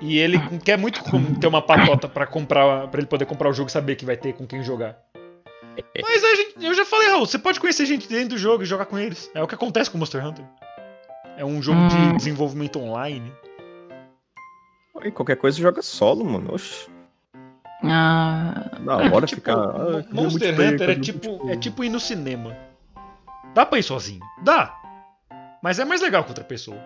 [0.00, 1.02] E ele quer muito
[1.40, 4.16] ter uma patota pra comprar, para ele poder comprar o jogo e saber que vai
[4.16, 4.96] ter com quem jogar.
[6.00, 8.66] Mas a gente, eu já falei, Raul, você pode conhecer gente dentro do jogo e
[8.66, 9.28] jogar com eles.
[9.34, 10.44] É o que acontece com Monster Hunter.
[11.36, 12.16] É um jogo de Hum.
[12.16, 13.32] desenvolvimento online.
[15.04, 16.52] E qualquer coisa joga solo, mano.
[16.54, 16.88] Oxi.
[17.82, 19.54] Ah, Da hora Tipo, ficar.
[19.56, 20.52] Ah, Monster?
[20.54, 22.56] Hunter é tipo, é tipo ir no cinema.
[23.54, 24.20] Dá pra ir sozinho?
[24.42, 24.74] Dá.
[25.62, 26.78] Mas é mais legal com outra pessoa.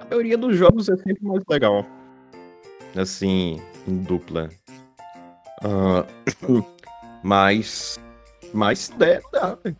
[0.00, 1.84] A maioria dos jogos é sempre mais legal.
[2.96, 4.48] Assim, em dupla.
[5.62, 6.04] Ah,
[7.22, 7.98] mas.
[8.52, 9.76] Mas é, dá, velho.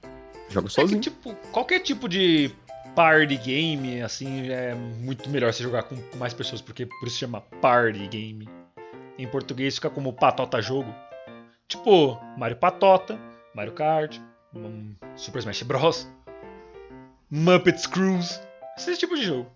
[0.48, 1.00] Joga É que, sozinho.
[1.00, 2.50] tipo, qualquer tipo de
[2.94, 7.40] party game, assim, é muito melhor você jogar com mais pessoas, porque por isso chama
[7.60, 8.48] party game.
[9.22, 10.92] Em português fica como patota jogo.
[11.68, 13.16] Tipo, Mario Patota,
[13.54, 14.18] Mario Kart,
[14.52, 16.10] um Super Smash Bros.
[17.30, 18.40] Muppets Cruise.
[18.76, 19.48] Esse tipo de jogo.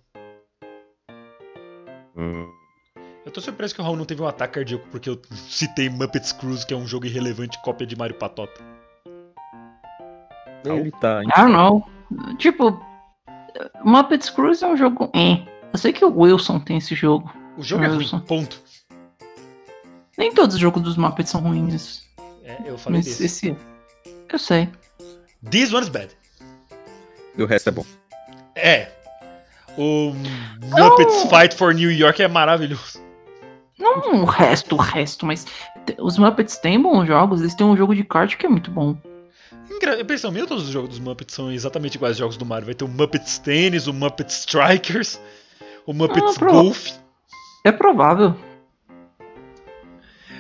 [2.17, 2.49] Hum,
[3.25, 6.31] Eu tô surpreso que o Raul não teve um ataque cardíaco porque eu citei Muppets
[6.31, 8.63] Cruise, que é um jogo irrelevante cópia de Mario Patota.
[10.65, 11.23] ele tá.
[11.25, 11.85] I don't know.
[12.39, 12.81] Tipo,
[13.83, 15.11] Muppets Cruise é um jogo.
[15.73, 17.35] Eu sei que o Wilson tem esse jogo.
[17.59, 18.21] O jogo é ruim, Wilson.
[18.21, 18.63] ponto.
[20.19, 22.05] Nem todos os jogos dos Muppets são ruins.
[22.45, 23.25] É, eu falei Mas desse.
[23.25, 23.57] esse.
[24.33, 24.69] Eu sei.
[25.51, 26.09] This one's bad.
[27.37, 27.85] E o resto é bom.
[28.55, 28.91] É.
[29.77, 30.13] O
[30.65, 32.99] Muppets Fight for New York é maravilhoso.
[33.79, 35.47] Não o resto, o resto, mas
[35.99, 38.97] os Muppets têm bons jogos, eles têm um jogo de kart que é muito bom.
[40.01, 42.65] Impressão minha, todos os jogos dos Muppets são exatamente iguais aos jogos do Mario.
[42.65, 45.21] Vai ter o Muppets Tennis, o Muppets Strikers,
[45.85, 46.89] o Muppets Ah, pro- Golf,
[47.63, 48.35] É provável.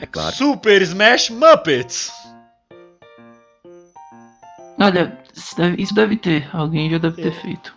[0.00, 0.34] É claro.
[0.34, 2.10] Super Smash Muppets.
[4.78, 6.48] Olha, isso deve, isso deve ter.
[6.54, 7.40] Alguém já deve ter É.
[7.40, 7.74] feito.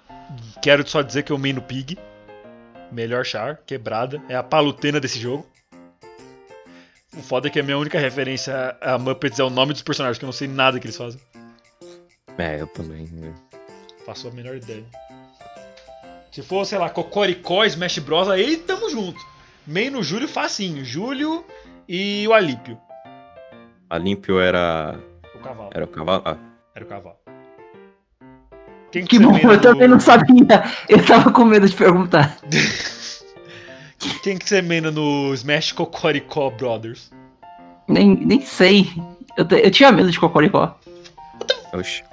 [0.62, 1.98] Quero só dizer que eu main no Pig.
[2.92, 4.22] Melhor char, quebrada.
[4.28, 5.48] É a palutena desse jogo.
[7.16, 10.18] O foda é que a minha única referência a Muppets é o nome dos personagens,
[10.18, 11.20] que eu não sei nada que eles fazem.
[12.38, 13.08] É, eu também.
[14.06, 14.84] Faço a menor ideia.
[16.32, 19.20] Se for, sei lá, Cocoricó, Smash Bros, aí tamo junto.
[19.68, 20.84] Meio no Júlio, facinho.
[20.84, 21.46] Júlio
[21.88, 22.80] e o Alípio.
[23.90, 25.00] A Limpio era.
[25.36, 25.70] O cavalo.
[25.74, 26.22] Era o cavalo.
[26.26, 26.38] Ah,
[26.76, 27.16] Era o cavalo.
[28.92, 30.64] Quem Que você bom, eu também no- não sabia.
[30.88, 32.38] Eu tava com medo de perguntar.
[34.24, 37.12] Quem que você mena no Smash Cocoricó Brothers?
[37.88, 38.88] Nem, nem sei.
[39.38, 40.78] Eu, te- eu tinha medo de Cocoricó.
[41.74, 42.04] oxi.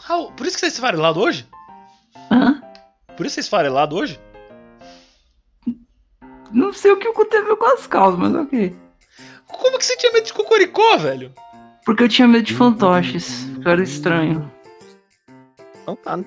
[0.00, 1.46] Raul, por isso que vocês esfarelados hoje?
[2.30, 2.60] Hã?
[3.16, 4.20] Por isso vocês esfarelados hoje?
[6.52, 8.74] Não sei o que aconteceu com as causas, mas ok.
[9.46, 11.32] Como que você tinha medo de Cocoricó, velho?
[11.84, 13.46] Porque eu tinha medo de fantoches.
[13.64, 14.50] Eu era estranho.
[15.82, 16.24] Então tá, né?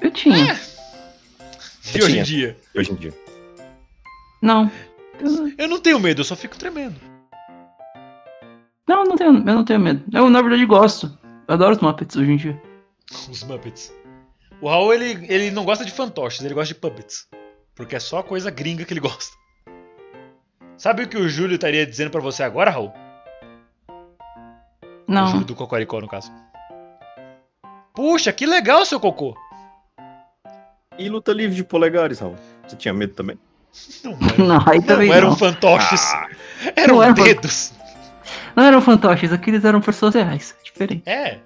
[0.00, 0.58] Eu tinha.
[1.94, 2.56] E hoje em dia?
[2.76, 3.12] Hoje em dia.
[4.40, 4.70] Não.
[5.20, 6.94] Eu- Eu não tenho medo, eu só fico tremendo.
[8.88, 10.02] não, não tenho, eu não tenho medo.
[10.12, 11.18] Eu, na verdade, gosto.
[11.48, 12.62] Eu adoro os Muppets hoje em dia.
[13.30, 13.92] Os Muppets.
[14.60, 17.26] O Raul, ele, ele não gosta de fantoches, ele gosta de puppets.
[17.80, 19.34] Porque é só coisa gringa que ele gosta.
[20.76, 22.92] Sabe o que o Júlio estaria dizendo pra você agora, Raul?
[23.88, 25.26] O Não.
[25.28, 26.30] Júlio do Cocoricó, no caso.
[27.94, 29.34] Puxa, que legal seu cocô.
[30.98, 32.36] E luta livre de polegares, Raul.
[32.68, 33.38] Você tinha medo também?
[34.04, 35.26] Não, era, Não, aí também não não.
[35.28, 36.02] eram fantoches.
[36.76, 37.72] Eram Não eram fan- dedos.
[38.54, 40.54] Não eram fantoches, aqueles eram pessoas reais.
[40.62, 41.02] Diferente.
[41.08, 41.38] É.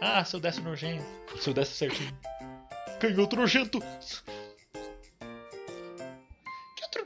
[0.00, 1.04] Ah, seu destro nojento.
[1.40, 2.12] Seu destro certinho.
[3.00, 3.80] Canhoto nojento.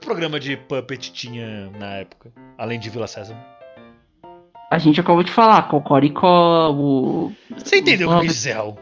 [0.06, 2.32] Programa de Puppet tinha na época?
[2.56, 3.42] Além de Vila Sésamo?
[4.70, 7.32] A gente acabou de falar, Cocoricó, o.
[7.50, 8.26] Você entendeu o que eu Muppet.
[8.28, 8.78] quis dizer, Raul?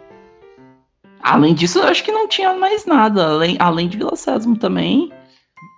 [1.23, 3.25] Além disso, eu acho que não tinha mais nada.
[3.27, 5.11] Além, além de Vila Sésamo também.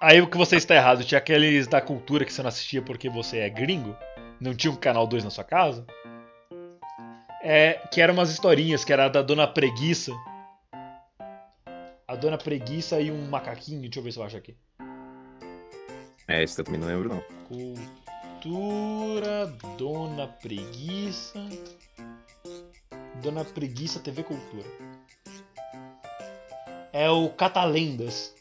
[0.02, 3.08] Aí o que você está errado, tinha aqueles da cultura que você não assistia porque
[3.08, 3.94] você é gringo?
[4.40, 5.86] Não tinha um canal 2 na sua casa?
[7.40, 10.10] É, que eram umas historinhas, que era da Dona Preguiça.
[12.08, 14.56] A Dona Preguiça e um macaquinho, deixa eu ver se eu acho aqui.
[16.28, 17.22] É, esse eu também não lembro, não.
[18.40, 19.46] Cultura,
[19.78, 21.40] Dona Preguiça.
[23.22, 24.64] Dona Preguiça TV Cultura.
[26.92, 28.34] É o Catalendas.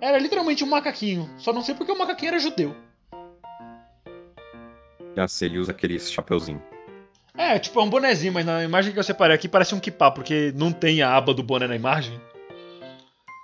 [0.00, 1.30] Era literalmente um macaquinho.
[1.38, 2.76] Só não sei porque o macaquinho era judeu.
[5.16, 6.62] Já sei, ele usa aquele chapeuzinho.
[7.34, 10.10] É, tipo, é um bonezinho, mas na imagem que eu separei aqui parece um kipá,
[10.10, 12.20] porque não tem a aba do boné na imagem.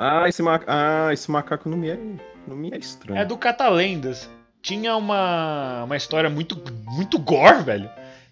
[0.02, 0.60] Ah, esse, ma...
[0.66, 1.98] ah, esse macaco não me é,
[2.46, 3.20] não me é estranho.
[3.20, 4.28] É do Catalendas.
[4.60, 6.60] Tinha uma, uma história muito,
[6.90, 7.88] muito gore, velho.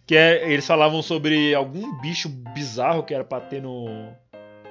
[0.06, 3.86] Que é, eles falavam sobre algum bicho bizarro que era pra ter no,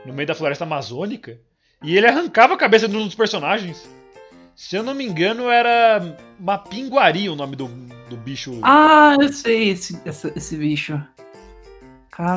[0.05, 1.37] no meio da floresta amazônica.
[1.81, 3.89] E ele arrancava a cabeça de um dos personagens.
[4.55, 7.67] Se eu não me engano, era Mapinguari o nome do,
[8.09, 8.59] do bicho.
[8.63, 11.01] Ah, eu sei esse, essa- esse bicho.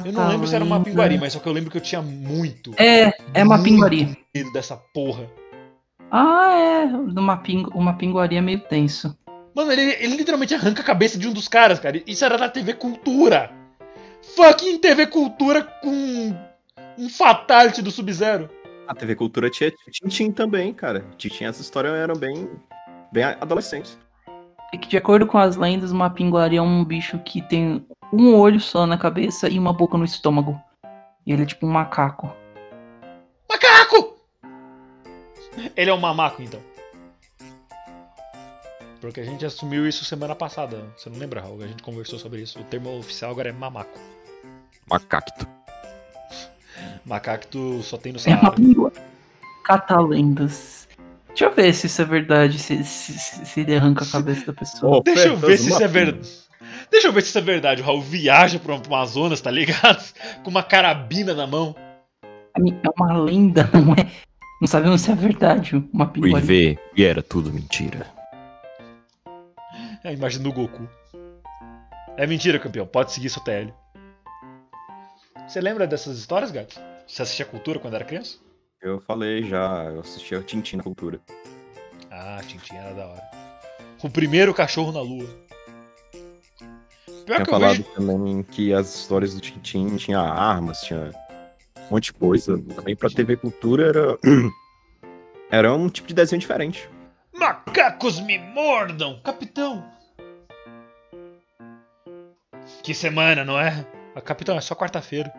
[0.04, 0.66] Eu não lembro se era Catalenda.
[0.66, 4.16] Mapinguari, mas só que eu lembro que eu tinha muito É, é uma pinguari.
[4.34, 5.28] medo dessa porra.
[6.10, 6.84] Ah, é.
[6.84, 9.16] Uma, ping, uma pinguari é meio tenso.
[9.54, 12.02] Mano, ele, ele literalmente arranca a cabeça de um dos caras, cara.
[12.06, 13.50] Isso era da TV Cultura.
[14.36, 16.34] Fucking TV Cultura com
[16.98, 18.48] um fatality do Sub-Zero.
[18.86, 21.04] A TV Cultura tinha Tintin também, cara.
[21.16, 22.48] Tintin, essas histórias eram bem,
[23.12, 23.98] bem adolescentes.
[24.72, 28.34] E que, de acordo com as lendas, uma pinguari é um bicho que tem um
[28.36, 30.60] olho só na cabeça e uma boca no estômago.
[31.26, 32.30] E ele é tipo um macaco.
[33.48, 34.16] Macaco!
[35.76, 36.60] Ele é um mamaco, então.
[39.00, 40.84] Porque a gente assumiu isso semana passada.
[40.96, 41.62] Você não lembra, Raul?
[41.62, 42.58] A gente conversou sobre isso.
[42.60, 43.98] O termo oficial agora é mamaco.
[44.88, 45.46] Macacto.
[47.04, 48.54] Macaco só tem no É Saara.
[49.64, 50.88] Catalendas.
[51.28, 54.52] Deixa eu ver se isso é verdade, se, se, se- ele arranca a cabeça da
[54.52, 55.02] pessoa.
[55.02, 56.28] Deixa eu ver se isso é verdade.
[56.92, 57.82] Deixa eu ver se isso é verdade.
[57.82, 60.04] O Raul viaja pro Amazonas, tá ligado?
[60.44, 61.74] Com uma carabina na mão.
[62.58, 64.08] Mi- É uma lenda, não é?
[64.60, 66.44] Não sabemos se é verdade uma Fui pinguari.
[66.46, 68.06] ver e era tudo mentira.
[70.04, 70.88] É a imagem do Goku.
[72.16, 72.86] É mentira, campeão.
[72.86, 73.72] Pode seguir seu TL.
[75.48, 76.78] Você lembra dessas histórias, gato?
[77.06, 78.36] Você assistia cultura quando era criança?
[78.80, 81.20] Eu falei já, eu assistia o Tintin na Cultura.
[82.10, 83.22] Ah, Tintin era da hora.
[84.02, 85.28] O primeiro cachorro na lua.
[87.24, 87.84] Pior Tinha falado vejo...
[87.94, 91.10] também que as histórias do Tintin tinha armas, tinha
[91.90, 92.58] um monte de coisa.
[92.74, 94.18] Também pra TV Cultura era.
[95.50, 96.88] Era um tipo de desenho diferente.
[97.30, 99.20] Macacos me mordam!
[99.22, 99.84] Capitão!
[102.82, 103.86] Que semana, não é?
[104.14, 105.30] Ah, Capitão, é só quarta-feira.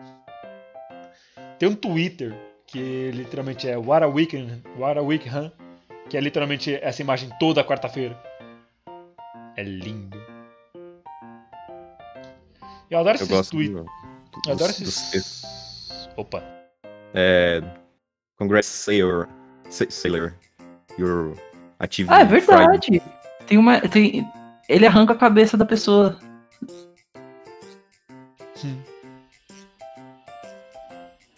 [1.58, 2.32] Tem um Twitter
[2.66, 5.50] que literalmente é What a Weekend, What a Week, huh?
[6.08, 8.16] Que é literalmente essa imagem toda quarta-feira.
[9.56, 10.23] É lindo.
[12.94, 13.74] Eu adoro Eu esses gosto tweets.
[13.74, 13.86] do,
[14.46, 16.08] Eu adoro dos- dos- esses.
[16.16, 16.42] Opa.
[17.12, 17.60] É.
[18.38, 19.28] Congress Sailor.
[19.68, 20.32] Sa- Sailor.
[20.96, 21.34] Your
[21.80, 22.40] Active Ah, é Friday.
[22.46, 23.02] verdade.
[23.48, 23.80] Tem uma.
[23.80, 24.24] Tem,
[24.68, 26.16] ele arranca a cabeça da pessoa.
[28.64, 28.78] Hum.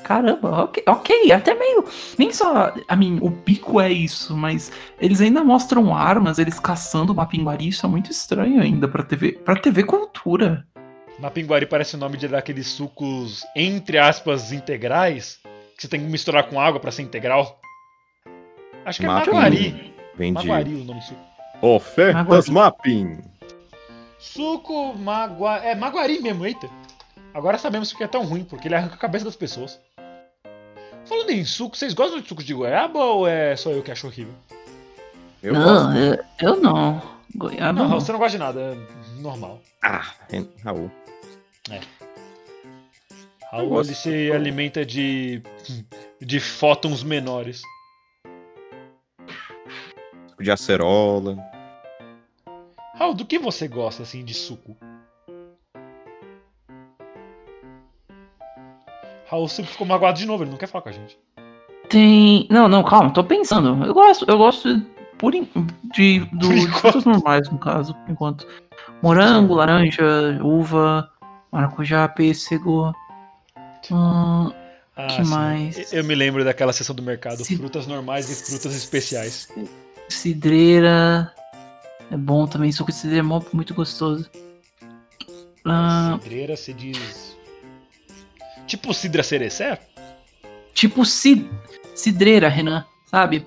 [0.04, 1.84] Caramba, ok, ok, até meio.
[2.18, 2.72] Nem só.
[2.86, 7.68] A mim, o pico é isso, mas eles ainda mostram armas, eles caçando uma pinguari,
[7.68, 9.32] isso é muito estranho ainda pra TV.
[9.32, 10.64] Pra TV Cultura.
[11.18, 15.40] Mapinguari parece o nome de daqueles sucos, entre aspas, integrais,
[15.74, 17.58] que você tem que misturar com água pra ser integral.
[18.84, 19.30] Acho que é Mapim.
[19.30, 19.94] Maguari.
[20.14, 21.20] Vem de Maguari o nome do suco.
[21.62, 23.18] ofertas mapping.
[24.18, 25.66] Suco Maguari.
[25.66, 26.68] É Maguari mesmo, eita.
[27.32, 29.80] Agora sabemos porque é tão ruim, porque ele arranca a cabeça das pessoas.
[31.06, 34.06] Falando em suco, vocês gostam de suco de goiaba ou é só eu que acho
[34.06, 34.34] horrível?
[35.42, 35.98] Eu não, gosto.
[35.98, 37.02] eu, eu não.
[37.34, 38.00] Goiaba não, não.
[38.00, 38.76] Você não gosta de nada,
[39.20, 39.60] normal.
[39.82, 40.14] Ah,
[40.64, 40.90] Raul.
[43.50, 43.90] Raul gosto.
[43.90, 45.42] ele se alimenta de.
[46.20, 47.62] de fótons menores.
[50.38, 51.36] De acerola.
[52.94, 54.76] Raul, do que você gosta assim de suco?
[59.28, 61.18] Raul sempre ficou magoado de novo, ele não quer falar com a gente.
[61.88, 62.46] Tem.
[62.50, 63.84] Não, não, calma, tô pensando.
[63.84, 65.48] Eu gosto, eu gosto por in-
[65.94, 68.46] de, do, de frutas normais, no caso, por enquanto.
[69.02, 70.04] Morango, laranja,
[70.42, 71.10] uva,
[71.52, 72.92] maracujá, pêssego.
[73.90, 74.52] Hum,
[74.96, 75.30] Ah, que sim.
[75.30, 75.92] mais?
[75.92, 79.48] Eu me lembro daquela seção do mercado, frutas normais e frutas especiais.
[80.08, 81.32] Cidreira.
[82.10, 84.30] É bom também, suco de cidreira é muito gostoso.
[85.64, 87.36] Ah, Cidreira, você diz.
[88.66, 89.80] Tipo cidra cerecé?
[90.72, 91.48] tipo cid...
[91.94, 93.46] cidreira, Renan, sabe?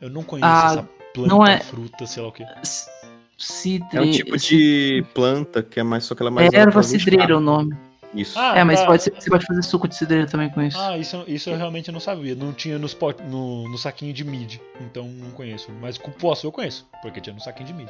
[0.00, 2.44] Eu não conheço Ah, essa planta, não é- fruta, sei lá o quê.
[2.62, 6.52] C- É um tipo de planta que é mais só que ela é mais.
[6.52, 7.74] É erva cidreira o nome.
[8.12, 8.36] Isso.
[8.38, 8.86] Ah, é, mas tá.
[8.86, 10.76] pode ser- você pode fazer suco de cidreira também com isso.
[10.78, 12.34] Ah, isso, isso eu realmente não sabia.
[12.34, 14.56] Não tinha nos pot, no, no saquinho de mid.
[14.80, 15.70] Então não conheço.
[15.80, 17.88] Mas cupuaçu eu conheço, porque tinha no saquinho de mid.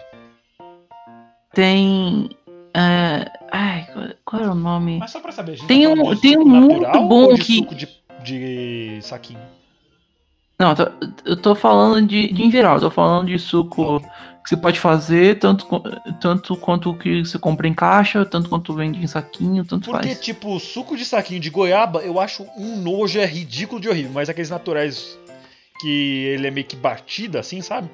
[1.55, 2.31] Tem.
[2.75, 3.87] é, Ai,
[4.25, 4.99] qual, era o nome?
[4.99, 7.57] Mas só pra saber, gente Tem tá um- tem um muito bom ou de que-
[7.57, 7.89] suco de,
[8.23, 9.41] de saquinho?
[10.61, 10.75] Não,
[11.25, 13.99] eu tô- falando de, de em geral, eu tô falando de suco
[14.43, 15.67] que você pode fazer, tanto,
[16.21, 20.09] tanto quanto o que você compra em caixa, tanto quanto vende em saquinho, tanto Porque,
[20.09, 20.21] faz.
[20.21, 24.13] tipo, suco de saquinho de goiaba, eu acho um nojo, é ridículo de horrível.
[24.13, 25.19] Mas aqueles naturais
[25.81, 27.91] que ele é meio que batido, assim, sabe?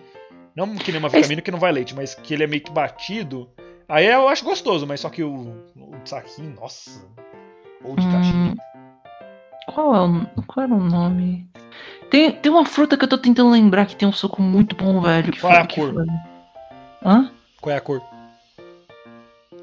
[0.56, 2.72] Não que nem uma vitamina que não vai leite, mas que ele é meio que
[2.72, 3.48] batido.
[3.88, 7.06] Aí eu acho gostoso, mas só que o, o de saquinho, nossa.
[7.84, 8.52] Ou de caixinha.
[8.52, 8.56] Hum,
[9.72, 11.48] qual, é o, qual era o nome?
[12.10, 15.00] Tem, tem uma fruta que eu tô tentando lembrar que tem um suco muito bom,
[15.00, 15.32] velho.
[15.40, 15.94] Qual é a cor?
[15.94, 16.04] fa-
[17.04, 17.30] Hã?
[17.60, 18.00] Qual é a cor?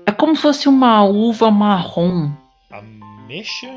[0.06, 2.32] É como se fosse uma uva marrom.
[2.71, 3.67] Ameixa?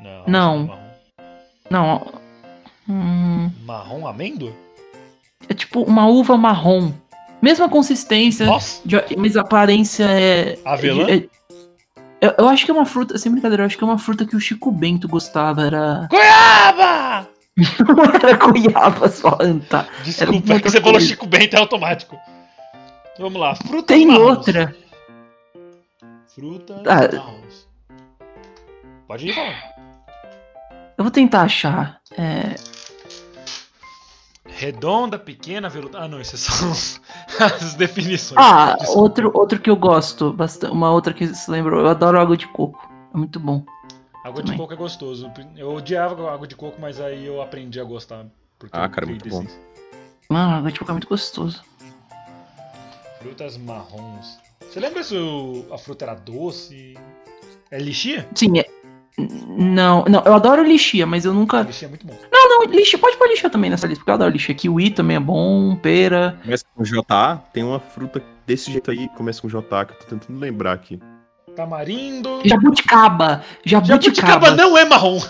[0.00, 0.24] Não.
[0.26, 0.70] Não.
[1.18, 2.20] é Não.
[2.88, 4.52] Hum, Marrom, marrom amêndoa?
[5.48, 6.92] é tipo uma uva marrom.
[7.40, 8.82] Mesma consistência, Nossa!
[8.84, 10.58] de- mas a aparência é.
[10.64, 11.06] Avelã?
[11.08, 11.28] é-
[12.20, 14.26] eu, eu acho que é uma fruta, sem brincadeira, eu acho que é uma fruta
[14.26, 15.62] que o Chico Bento gostava.
[15.64, 16.08] Era.
[16.10, 17.28] Goiaba!
[17.86, 19.36] Não era goiaba só,
[19.68, 19.86] tá?
[20.04, 21.00] Desculpa, é que você falou.
[21.00, 22.16] Chico Bento, é automático.
[23.18, 24.38] Vamos lá, frutas Tem marrons.
[24.38, 24.76] outra.
[26.34, 27.08] Frutas Ah.
[27.16, 27.68] marrons.
[29.06, 29.54] Pode ir falando.
[30.96, 32.00] Eu vou tentar achar.
[32.16, 32.54] É,
[34.46, 35.98] Redonda, pequena, veluda.
[36.00, 36.70] Ah, não, essas são
[37.46, 38.36] as definições.
[38.38, 39.00] Ah, Desculpa.
[39.00, 40.72] outro, outro que eu gosto bastante.
[40.72, 41.80] Uma outra que se lembrou.
[41.80, 42.90] Eu adoro água de coco.
[43.14, 43.64] É muito bom.
[44.24, 44.58] Água de também.
[44.58, 45.30] coco é gostoso.
[45.56, 48.26] Eu odiava água de coco, mas aí eu aprendi a gostar.
[48.58, 49.44] porque Ah, eu cara, muito bom.
[50.28, 51.62] Mano, água de coco é muito gostoso.
[53.20, 54.38] Frutas marrons.
[54.60, 55.16] Você lembra se
[55.70, 56.94] a fruta era doce?
[57.70, 58.28] É lixia?
[58.34, 58.66] Sim, é.
[59.18, 61.62] Não, não, eu adoro lixia, mas eu nunca.
[61.62, 62.16] Lixia é muito bom.
[62.32, 64.54] Não, não, lixia, pode pôr lixia também nessa lista, porque eu adoro lixia.
[64.54, 66.38] Kiwi também é bom, pera.
[66.42, 70.04] Começa com JA, tem uma fruta desse jeito aí, começa com JA, que eu tô
[70.06, 70.98] tentando lembrar aqui.
[71.64, 72.40] Tamarindo.
[72.44, 73.42] Jabuticaba!
[73.64, 73.86] Jabuticaba!
[74.02, 75.20] Jabuticaba não é marrom.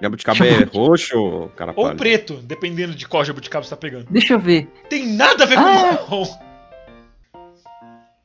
[0.00, 4.06] Jabuticaba é roxo, cara Ou preto, dependendo de qual jabuticaba você tá pegando.
[4.08, 4.68] Deixa eu ver.
[4.88, 5.92] Tem nada a ver com Ah.
[5.92, 6.24] marrom.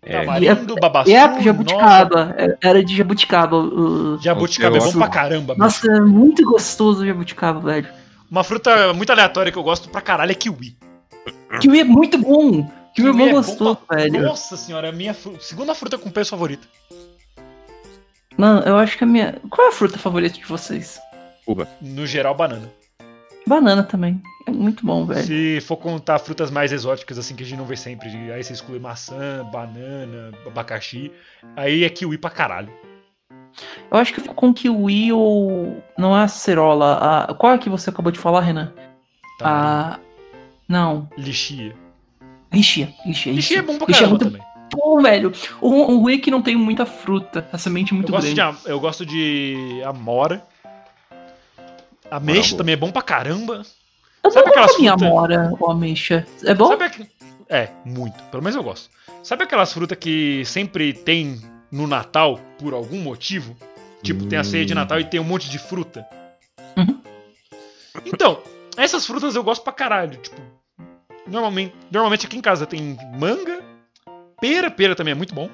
[0.06, 2.36] É, Tamarindo, babaçu, É, jabuticaba.
[2.38, 3.62] É- Era de jabuticaba.
[3.64, 4.24] nossa.
[4.24, 4.98] Jabuticaba é bom Nossa.
[4.98, 5.56] pra caramba.
[5.58, 7.88] Nossa, é muito gostoso o jabuticaba, velho.
[8.30, 10.76] Uma fruta muito aleatória que eu gosto pra caralho é kiwi.
[11.60, 12.70] Kiwi é muito bom.
[13.02, 14.22] Bom é bom gostoso, pra- velho.
[14.22, 16.68] Nossa senhora, é a minha fru- segunda fruta com peso favorita.
[18.38, 19.36] Mano, eu acho que a minha.
[19.50, 21.00] Qual é a fruta favorita de vocês?
[21.82, 22.70] No geral, banana.
[23.46, 24.22] Banana também.
[24.48, 25.24] É muito bom, velho.
[25.24, 28.54] Se for contar frutas mais exóticas, assim, que a gente não vê sempre, aí você
[28.54, 31.12] exclui maçã, banana, abacaxi,
[31.56, 32.72] aí é kiwi pra caralho.
[33.92, 35.82] Eu acho que eu fico com kiwi ou.
[35.98, 37.26] Não é a cerola.
[37.30, 37.34] A...
[37.36, 38.74] Qual é que você acabou de falar, Renan?
[39.38, 39.50] Tá?
[39.96, 40.00] A.
[40.68, 41.08] Não.
[41.18, 41.76] Lixia.
[42.54, 42.94] Lixia.
[43.06, 43.34] Lixia.
[43.34, 44.70] Lixia é bom pra Lixia é caramba muito também.
[44.76, 45.32] bom, velho.
[45.60, 47.48] O, o ruim é que não tem muita fruta.
[47.52, 48.62] A semente é muito eu, gosto grande.
[48.64, 50.46] de, eu gosto de amora.
[52.12, 52.58] Ameixa boa.
[52.58, 53.64] também é bom pra caramba.
[54.24, 56.26] Eu Sabe não aquelas comi frutas- amora ou ameixa.
[56.44, 56.68] É bom?
[56.68, 57.10] Sabe
[57.50, 58.24] É, muito.
[58.26, 58.90] Pelo menos eu gosto.
[59.24, 63.56] Sabe aquelas frutas que sempre tem no Natal, por algum motivo?
[64.04, 64.76] Tipo, tem a ceia de Hum.
[64.76, 66.06] Natal e tem um monte de fruta.
[66.78, 67.02] Uhum.
[68.06, 68.42] Então,
[68.78, 70.18] essas frutas eu gosto pra caralho.
[70.18, 70.42] Tipo,
[71.28, 73.64] normalmente, normalmente aqui em casa tem manga,
[74.40, 75.50] pera, pera também é muito bom.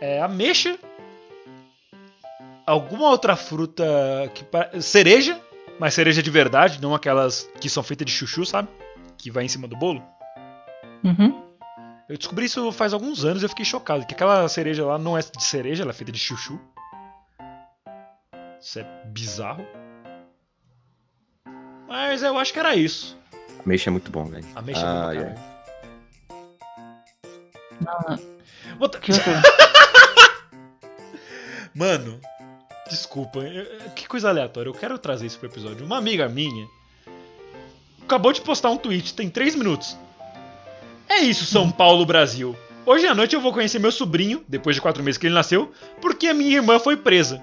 [0.00, 0.78] É, ameixa.
[2.66, 3.84] Alguma outra fruta
[4.34, 5.40] que cereja,
[5.78, 8.68] mas cereja de verdade, não aquelas que são feitas de chuchu, sabe?
[9.16, 10.02] Que vai em cima do bolo.
[11.04, 11.42] Uhum.
[12.08, 14.06] Eu descobri isso faz alguns anos e eu fiquei chocado.
[14.06, 16.58] Que aquela cereja lá não é de cereja, ela é feita de chuchu.
[18.60, 19.66] Isso é bizarro.
[21.88, 23.16] Mas eu acho que era isso.
[23.66, 24.46] Ameixa é muito bom, velho.
[24.54, 24.90] Ameixa é bom.
[27.86, 28.18] Ah,
[28.88, 29.42] ta- que outra?
[31.74, 32.20] Mano,
[32.88, 33.40] desculpa.
[33.40, 34.68] eu- Que coisa aleatória.
[34.70, 35.84] Eu quero trazer isso pro episódio.
[35.84, 36.66] Uma amiga minha
[38.02, 39.96] acabou de postar um tweet, tem 3 minutos.
[41.08, 42.56] É isso, São Paulo, Brasil.
[42.86, 45.72] Hoje à noite eu vou conhecer meu sobrinho, depois de 4 meses que ele nasceu,
[46.00, 47.42] porque a minha irmã foi presa.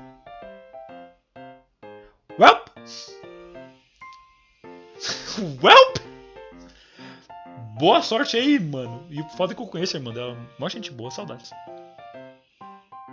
[2.39, 2.67] Welp!
[5.61, 5.97] Welp!
[7.83, 9.05] Boa sorte aí, mano.
[9.09, 10.37] E o foda é que eu conheço a irmã dela.
[10.57, 11.51] Mó gente boa, saudades.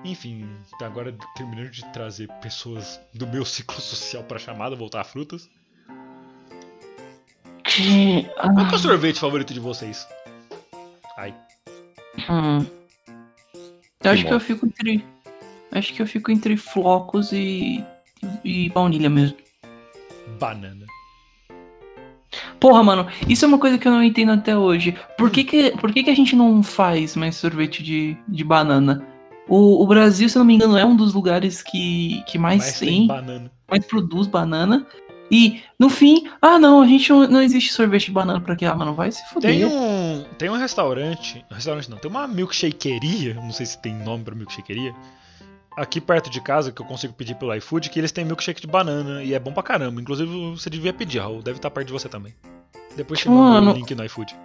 [0.05, 0.49] Enfim,
[0.81, 5.51] agora terminando de trazer pessoas do meu ciclo social pra chamada, voltar a frutas.
[7.65, 8.23] Que.
[8.33, 10.07] Qual que é Ah, o sorvete favorito de vocês?
[11.19, 11.35] Ai.
[12.31, 12.65] hum.
[14.05, 14.37] Eu acho que bom.
[14.37, 15.05] eu fico entre.
[15.73, 17.85] Acho que eu fico entre flocos e.
[18.45, 19.37] e baunilha mesmo.
[20.39, 20.87] Banana.
[22.61, 24.95] Porra, mano, isso é uma coisa que eu não entendo até hoje.
[25.17, 29.03] Por que, que, por que, que a gente não faz mais sorvete de, de banana?
[29.49, 32.59] O, o Brasil, se eu não me engano, é um dos lugares que, que mais
[32.59, 33.51] Mas tem, tem banana.
[33.69, 34.87] mais produz banana.
[35.31, 38.67] E, no fim, ah não, a gente não, não existe sorvete de banana pra quê?
[38.67, 39.53] Ah, mano, vai se fuder.
[39.53, 41.45] Tem um, tem um restaurante.
[41.51, 43.35] Restaurante não, tem uma milkshakeria.
[43.35, 44.93] Não sei se tem nome pra milkshakeria.
[45.77, 48.67] Aqui perto de casa, que eu consigo pedir pelo iFood, que eles têm milkshake de
[48.67, 49.23] banana.
[49.23, 50.01] E é bom pra caramba.
[50.01, 51.43] Inclusive, você devia pedir, Raul.
[51.43, 52.35] Deve estar perto de você também.
[52.97, 54.37] Depois te mando o link no iFood.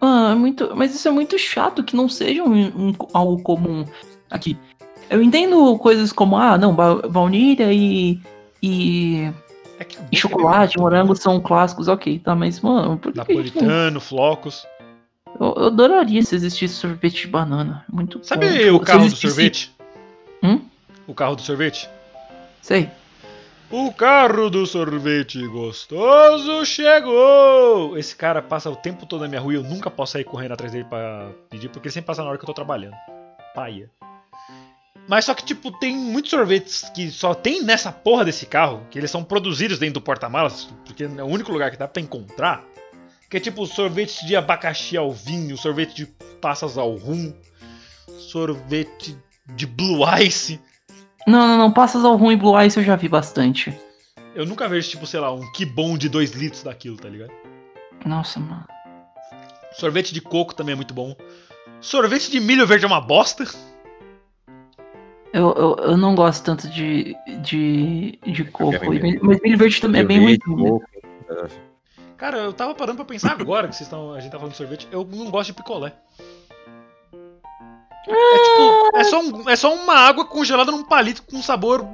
[0.00, 3.84] Ah, é muito, mas isso é muito chato que não seja um, um- algo comum
[4.30, 4.58] aqui.
[5.08, 8.20] Eu entendo coisas como, ah, não, ba- baunilha e,
[8.62, 9.30] e,
[9.78, 13.24] É que e que chocolate, é morango são clássicos, ok, tá, mas, mano, por que
[13.24, 14.66] que Napolitano, flocos.
[15.40, 17.84] eu, eu adoraria se existisse sorvete de banana.
[17.90, 18.76] Muito Sabe bom.
[18.76, 19.74] o carro do sorvete?
[20.42, 20.64] Hum?
[21.06, 21.88] O carro do sorvete?
[22.62, 22.90] Sei.
[23.70, 27.98] O carro do sorvete gostoso chegou!
[27.98, 30.52] Esse cara passa o tempo todo na minha rua e eu nunca posso sair correndo
[30.52, 32.94] atrás dele pra pedir, porque ele sempre passa na hora que eu tô trabalhando.
[33.54, 33.90] Paia.
[35.08, 38.98] Mas só que, tipo, tem muitos sorvetes que só tem nessa porra desse carro, que
[38.98, 42.64] eles são produzidos dentro do porta-malas, porque é o único lugar que dá pra encontrar.
[43.28, 46.06] Que é tipo sorvete de abacaxi ao vinho, sorvete de
[46.40, 47.32] passas ao rum,
[48.18, 49.16] sorvete
[49.54, 50.60] de blue ice.
[51.26, 53.76] Não, não, não, passas ao ruim Blue Ice eu já vi bastante.
[54.34, 57.32] Eu nunca vejo, tipo, sei lá, um que bom de 2 litros daquilo, tá ligado?
[58.04, 58.64] Nossa, mano.
[59.72, 61.16] Sorvete de coco também é muito bom.
[61.80, 63.44] Sorvete de milho verde é uma bosta.
[65.32, 70.02] Eu, eu, eu não gosto tanto de, de, de coco, milho- mas milho verde também
[70.02, 70.38] é bem ruim.
[70.44, 71.48] Sorvete, também.
[71.48, 71.66] coco,
[72.16, 74.58] Cara, eu tava parando pra pensar agora que vocês tão, a gente tá falando de
[74.58, 74.88] sorvete.
[74.90, 75.92] Eu não gosto de picolé.
[78.08, 81.86] É tipo, é só, um- é só uma água congelada num palito com um sabor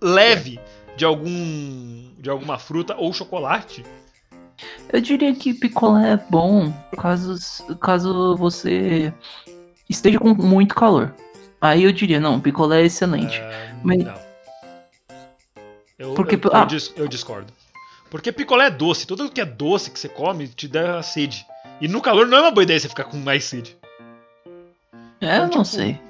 [0.00, 0.60] leve
[0.96, 2.10] de algum.
[2.18, 3.84] de alguma fruta ou chocolate.
[4.92, 7.34] Eu diria que picolé é bom caso,
[7.80, 9.10] caso você
[9.88, 11.14] esteja com muito calor.
[11.58, 13.38] Aí eu diria, não, picolé é excelente.
[13.38, 14.14] É, Mas- Não.
[15.98, 16.66] Eu, Porque- eu, eu ah.
[16.96, 17.52] eu discordo.
[18.10, 19.06] Porque picolé é doce.
[19.06, 21.46] Tudo que é doce que você come te dá sede.
[21.80, 23.76] E no calor não é uma boa ideia você ficar com mais sede.
[25.20, 26.00] É, eu tipo, não sei.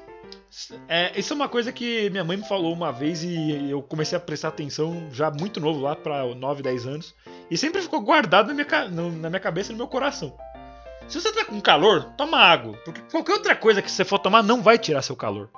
[0.89, 4.17] É, isso é uma coisa que minha mãe me falou uma vez e eu comecei
[4.17, 7.15] a prestar atenção já muito novo, lá pra 9, 10 anos.
[7.51, 10.37] E sempre ficou guardado na minha, na minha cabeça e no meu coração.
[11.09, 12.77] Se você tá com calor, toma água.
[12.85, 15.51] Porque qualquer outra coisa que você for tomar não vai tirar seu calor.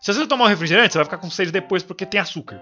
[0.00, 2.60] Se você tomar um refrigerante, você vai ficar com sede depois porque tem açúcar.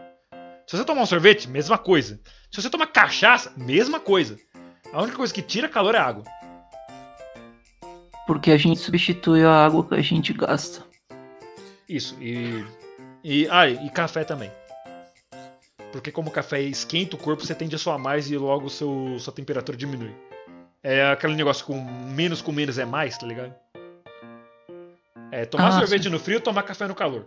[0.67, 2.21] Se você tomar um sorvete, mesma coisa.
[2.51, 4.39] Se você tomar cachaça, mesma coisa.
[4.93, 6.25] A única coisa que tira calor é água.
[8.27, 10.83] Porque a gente substitui a água que a gente gasta.
[11.89, 12.65] Isso, e.
[13.23, 13.47] E.
[13.51, 14.51] Ah, e café também.
[15.93, 19.17] Porque como o café esquenta o corpo, você tende a suar mais e logo seu,
[19.19, 20.13] sua temperatura diminui.
[20.83, 23.55] É aquele negócio com menos com menos é mais, tá ligado?
[25.31, 27.27] É tomar Ah, sorvete no frio, tomar café no calor.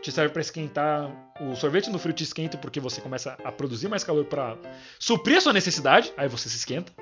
[0.00, 1.10] Te serve pra esquentar.
[1.40, 4.56] O sorvete no frio te esquenta porque você começa a produzir mais calor pra
[4.98, 6.92] suprir a sua necessidade, aí você se esquenta.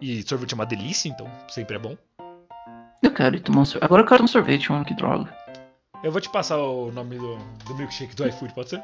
[0.00, 1.96] E sorvete é uma delícia, então sempre é bom.
[3.02, 3.84] Eu quero ir tomar um sorvete.
[3.84, 5.36] Agora eu quero tomar um sorvete, mano, que droga.
[6.02, 7.36] Eu vou te passar o nome do,
[7.66, 8.82] do milkshake do iFood, pode ser?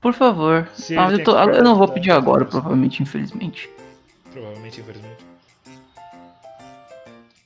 [0.00, 0.68] Por favor.
[0.74, 3.68] Se Ah, eu, tô- aqui eu não vou pedir agora, provavelmente, infelizmente.
[4.32, 5.24] Provavelmente, infelizmente.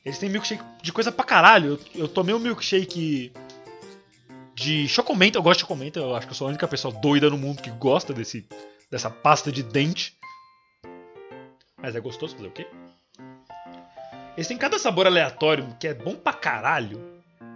[0.05, 1.79] Eles têm milkshake de coisa pra caralho.
[1.95, 3.33] Eu, eu tomei um milkshake
[4.55, 5.39] de chocomenta.
[5.39, 6.01] Eu gosto de chocomenta.
[6.01, 8.47] Eu acho que eu sou a única pessoa doida no mundo que gosta desse,
[8.91, 10.17] dessa pasta de dente.
[11.81, 12.67] Mas é gostoso fazer o quê?
[14.41, 16.99] Eles têm cada sabor aleatório que é bom pra caralho.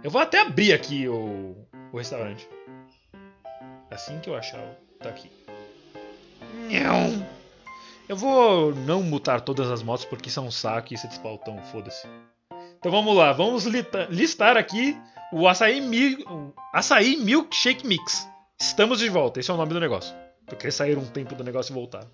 [0.03, 1.55] Eu vou até abrir aqui o,
[1.91, 2.47] o restaurante.
[3.89, 4.61] Assim que eu achar.
[4.99, 5.31] Tá aqui.
[6.69, 7.25] Nhão.
[8.07, 11.57] Eu vou não mutar todas as motos porque isso é um saco e é despautão,
[11.71, 12.07] foda-se.
[12.77, 14.95] Então vamos lá, vamos listar aqui
[15.33, 18.27] o açaí, mi- o açaí Milkshake Mix.
[18.61, 20.15] Estamos de volta, esse é o nome do negócio.
[20.45, 22.07] Porque saíram um tempo do negócio e voltaram.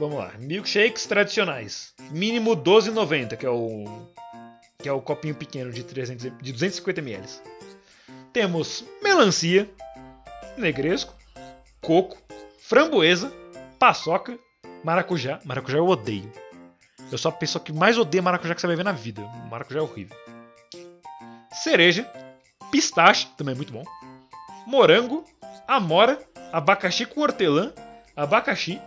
[0.00, 1.92] Vamos lá, milkshakes tradicionais.
[2.10, 3.84] Mínimo 12,90, que é o
[4.82, 7.26] que é o copinho pequeno de 300 e- de 250 ml.
[8.32, 9.70] Temos melancia,
[10.56, 11.14] negresco,
[11.82, 12.16] coco,
[12.60, 13.30] framboesa,
[13.78, 14.38] paçoca,
[14.82, 15.38] maracujá.
[15.44, 16.32] Maracujá eu odeio.
[17.12, 19.20] Eu sou a pessoa que mais odeia maracujá que você vai ver na vida.
[19.50, 20.16] Maracujá é horrível.
[21.52, 22.10] Cereja,
[22.70, 23.82] pistache, também é muito bom.
[24.66, 25.26] Morango,
[25.68, 26.18] amora,
[26.52, 27.74] abacaxi com hortelã,
[28.16, 28.80] abacaxi,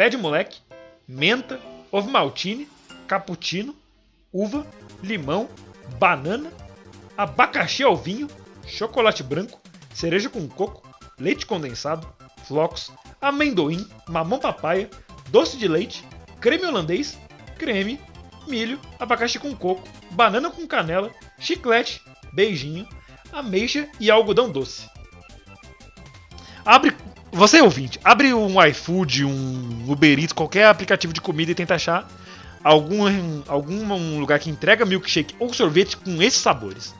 [0.00, 0.62] pé de moleque,
[1.06, 1.60] menta,
[1.92, 2.66] ovo maltine,
[3.06, 3.76] cappuccino,
[4.32, 4.66] uva,
[5.02, 5.46] limão,
[5.98, 6.50] banana,
[7.18, 8.26] abacaxi ao vinho,
[8.66, 9.60] chocolate branco,
[9.92, 10.82] cereja com coco,
[11.18, 12.10] leite condensado,
[12.48, 12.90] flocos,
[13.20, 14.88] amendoim, mamão papaya,
[15.28, 16.02] doce de leite,
[16.40, 17.18] creme holandês,
[17.58, 18.00] creme,
[18.48, 22.00] milho, abacaxi com coco, banana com canela, chiclete,
[22.32, 22.88] beijinho,
[23.30, 24.88] ameixa e algodão doce.
[26.64, 26.96] Abre,
[27.32, 32.08] você ouvinte, abre um iFood, um Uber Eats, qualquer aplicativo de comida e tenta achar
[32.62, 33.04] algum,
[33.46, 36.94] algum lugar que entrega milkshake ou sorvete com esses sabores.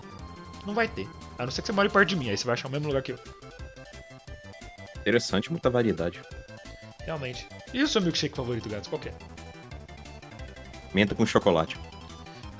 [0.66, 1.08] Não vai ter.
[1.38, 2.86] A não ser que você more perto de mim, aí você vai achar o mesmo
[2.86, 3.18] lugar que eu.
[5.00, 6.20] Interessante, muita variedade.
[7.04, 7.46] Realmente.
[7.72, 8.88] E o seu milkshake favorito, Gatos?
[8.88, 9.14] Qual que é?
[10.92, 11.76] Menta com chocolate.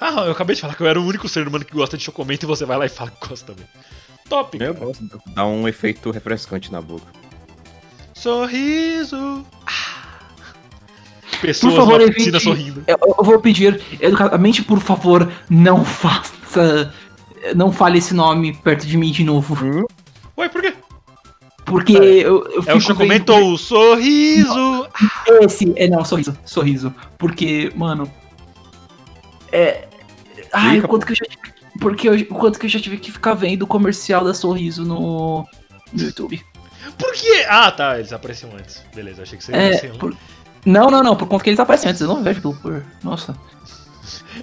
[0.01, 2.03] Ah, eu acabei de falar que eu era o único ser humano que gosta de
[2.03, 3.67] chocomento e você vai lá e fala que gosta também.
[4.29, 4.57] Top!
[4.59, 5.05] Eu gosto.
[5.27, 7.20] Dá um efeito refrescante na boca.
[8.21, 9.47] Sorriso!
[9.67, 10.01] Ah.
[11.41, 12.39] Pessoas Por favor, evite.
[12.39, 12.85] sorrindo.
[12.87, 16.93] Eu, eu vou pedir educadamente, por favor, não faça.
[17.57, 19.87] Não fale esse nome perto de mim de novo.
[20.37, 20.75] Ué, por quê?
[21.65, 21.99] Porque É.
[22.27, 24.87] eu, eu É o fico chocomento vendo- ou o sorriso?
[25.41, 26.95] Esse, é não, sorriso, sorriso.
[27.17, 28.11] Porque, mano.
[29.51, 29.89] É.
[30.53, 31.41] Ai, Fica, o quanto que eu já tive.
[31.81, 34.85] Porque eu, o quanto que eu já tive que ficar vendo o comercial da sorriso
[34.85, 35.47] no.
[35.93, 36.45] No YouTube.
[36.99, 37.45] Por quê?
[37.49, 38.83] Ah, tá, eles apareciam antes.
[38.95, 39.85] Beleza, achei que você É.
[39.87, 40.17] ia por-
[40.65, 42.01] Não, não, não, por conta que eles aparecem antes.
[42.03, 42.85] Eu não vejo pelo por.
[43.03, 43.35] Nossa.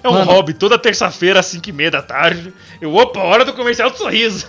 [0.02, 0.30] É um Mano.
[0.30, 2.52] hobby, toda terça-feira, às 5h30 da tarde.
[2.80, 4.46] Eu, opa, hora do comercial do sorriso.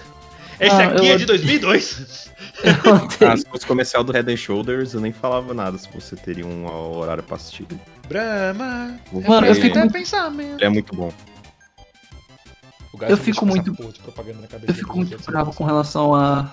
[0.60, 2.30] Esse Ah, aqui eu- é de 2002.
[2.62, 3.32] Eu odeio.
[3.32, 6.46] Ah, se fosse comercial do Head and Shoulders, eu nem falava nada se você teria
[6.46, 6.66] um
[6.98, 7.66] horário pra assistir.
[8.08, 9.00] Brahma.
[9.14, 10.62] Mano, eu fico muito- pensamento.
[10.64, 11.12] É muito bom.
[13.08, 13.74] Eu fico muito-
[14.04, 16.52] propaganda na cabeça Eu fico muito bravo com relação a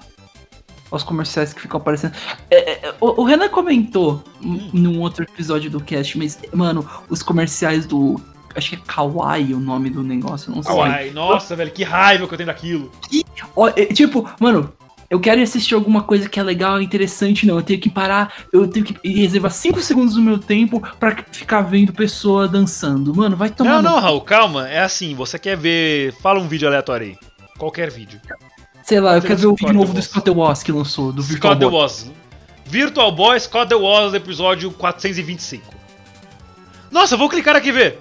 [0.90, 2.14] aos comerciais que ficam aparecendo.
[2.50, 4.70] É, é, o, o Renan comentou Hum.
[4.72, 8.20] num outro episódio do cast, mas, mano, os comerciais do.
[8.54, 10.80] Acho que é Kawaii o nome do negócio, não sei.
[10.80, 12.90] Ai, nossa, velho, que raiva que eu tenho daquilo.
[13.54, 14.72] Ó, é, tipo, mano,
[15.10, 17.56] eu quero assistir alguma coisa que é legal, interessante, não.
[17.56, 21.60] Eu tenho que parar, eu tenho que reservar 5 segundos do meu tempo pra ficar
[21.60, 23.14] vendo pessoa dançando.
[23.14, 23.82] Mano, vai tomar.
[23.82, 24.66] Não, no- não, Raul, calma.
[24.68, 26.14] É assim, você quer ver.
[26.22, 27.16] Fala um vídeo aleatório aí.
[27.58, 28.20] Qualquer vídeo.
[28.86, 30.04] Sei lá, eu quero ver o Scott vídeo novo The do.
[30.04, 31.80] Scott The Boss que lançou, do Virtual Scott The Boy.
[31.82, 32.10] Boss.
[32.66, 35.74] Virtual Boy Scott The Boss, episódio 425.
[36.90, 37.98] Nossa, eu vou clicar aqui e ver.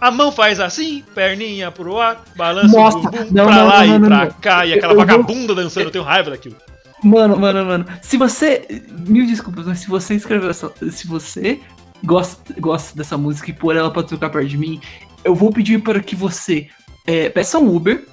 [0.00, 3.96] A mão faz assim, perninha pro ar, balança o bumbum não, pra não, lá não,
[3.96, 4.30] e pra não.
[4.40, 6.56] cá, e Eu- aquela eu vagabunda dançando, eu tenho raiva daquilo.
[7.02, 7.86] Mano, mano, mano.
[8.02, 8.84] Se você.
[9.06, 10.70] Mil desculpas, mas se você escreveu essa.
[10.90, 11.60] Se você
[12.04, 14.80] gosta, gosta dessa música e pôr ela pra tocar perto de mim,
[15.24, 16.68] eu vou pedir para que você
[17.06, 18.06] é, peça um Uber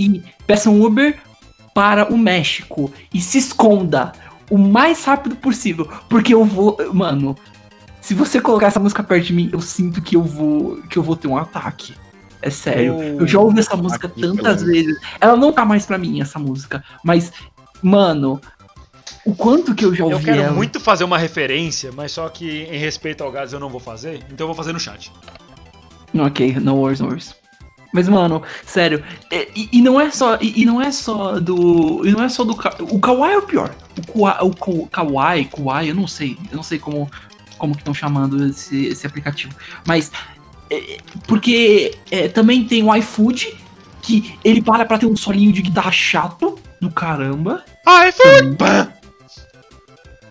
[0.00, 1.18] e peça um Uber
[1.74, 4.12] para o México e se esconda
[4.50, 5.88] o mais rápido possível.
[6.08, 6.76] Porque eu vou.
[6.92, 7.36] Mano,
[8.00, 10.82] se você colocar essa música perto de mim, eu sinto que eu vou.
[10.88, 11.94] que eu vou ter um ataque.
[12.42, 12.96] É sério.
[12.96, 14.98] Oh, eu já ouvi essa música aqui, tantas vezes.
[15.20, 16.82] Ela não tá mais pra mim, essa música.
[17.04, 17.30] Mas,
[17.82, 18.40] mano,
[19.26, 20.52] o quanto que eu já ouvi Eu quero ela.
[20.52, 24.24] muito fazer uma referência, mas só que em respeito ao Gás eu não vou fazer,
[24.32, 25.12] então eu vou fazer no chat.
[26.18, 27.34] Ok, no worries, no worries.
[27.92, 30.38] Mas, mano, sério, e, e- e não é só.
[30.40, 32.06] E, não é só do.
[32.06, 32.52] E não é só do.
[32.82, 33.74] O Kawaii é o pior.
[33.98, 36.36] O, Kua- o Ku- Kawaii, Kawaii, eu não sei.
[36.50, 37.10] Eu não sei como,
[37.58, 39.52] como que estão chamando esse, esse aplicativo.
[39.86, 40.10] Mas.
[40.70, 43.54] é, porque é, também tem o iFood,
[44.02, 47.64] que ele para pra ter um solinho de guitarra chato do caramba.
[48.56, 48.92] Pã!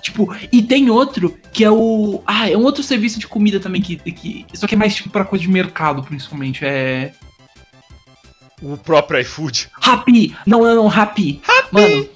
[0.02, 2.24] Tipo, e tem outro que é o.
[2.26, 3.98] Ah, é um outro serviço de comida também que.
[3.98, 6.64] que só que é mais tipo pra coisa de mercado, principalmente.
[6.64, 7.12] É.
[8.62, 9.70] O próprio iFood.
[9.82, 10.36] Rappi!
[10.46, 11.42] Não, não, não, Rappi!
[11.72, 12.08] Mano.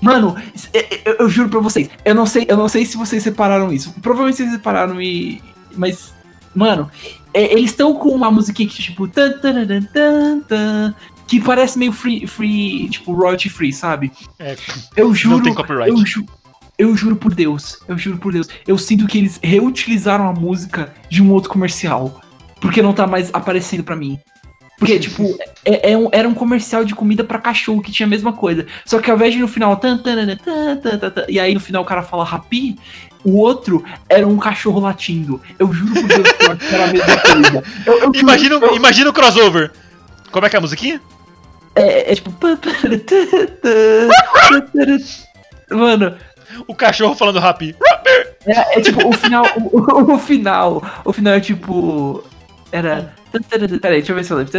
[0.00, 0.36] Mano,
[0.72, 3.22] é- é- eu, eu juro pra vocês, eu não sei, eu não sei se vocês
[3.22, 3.92] separaram isso.
[4.00, 5.42] Provavelmente vocês separaram e.
[5.76, 6.14] Mas.
[6.54, 6.88] Mano,
[7.34, 9.08] é, eles estão com uma musiquinha que tipo.
[9.08, 10.94] tan, tararam, tan, tan,
[11.26, 14.12] que parece meio free, free, tipo, royalty free, sabe?
[14.38, 14.56] É,
[14.96, 15.36] Eu juro.
[15.38, 15.90] não tem copyright.
[15.90, 16.24] Eu, ju
[16.78, 18.46] eu juro por Deus, eu juro por Deus.
[18.68, 22.20] Eu sinto que eles reutilizaram a música de um outro comercial.
[22.60, 24.18] Porque não tá mais aparecendo pra mim.
[24.78, 28.08] Porque, tipo, é, é um- era um comercial de comida pra cachorro que tinha a
[28.10, 28.64] mesma coisa.
[28.84, 29.76] Só que ao invés de no final.
[29.76, 32.76] Tan, tan, tan, e aí no final o cara fala rapi,
[33.24, 35.40] o outro era um cachorro latindo.
[35.58, 37.64] Eu juro por Deus que era a mesma coisa.
[37.86, 39.72] Eu, eu Imagina, eu- imagina o crossover.
[40.30, 41.00] Como é que é a musiquinha?
[41.74, 42.32] é, é tipo.
[45.70, 46.16] Mano,
[46.66, 47.74] O cachorro falando happy.
[48.46, 49.44] É, é tipo, o final.
[49.56, 50.82] O, o final.
[51.04, 52.24] O final é tipo.
[52.72, 53.14] Era.
[53.80, 54.52] Peraí, deixa eu ver se eu lembro.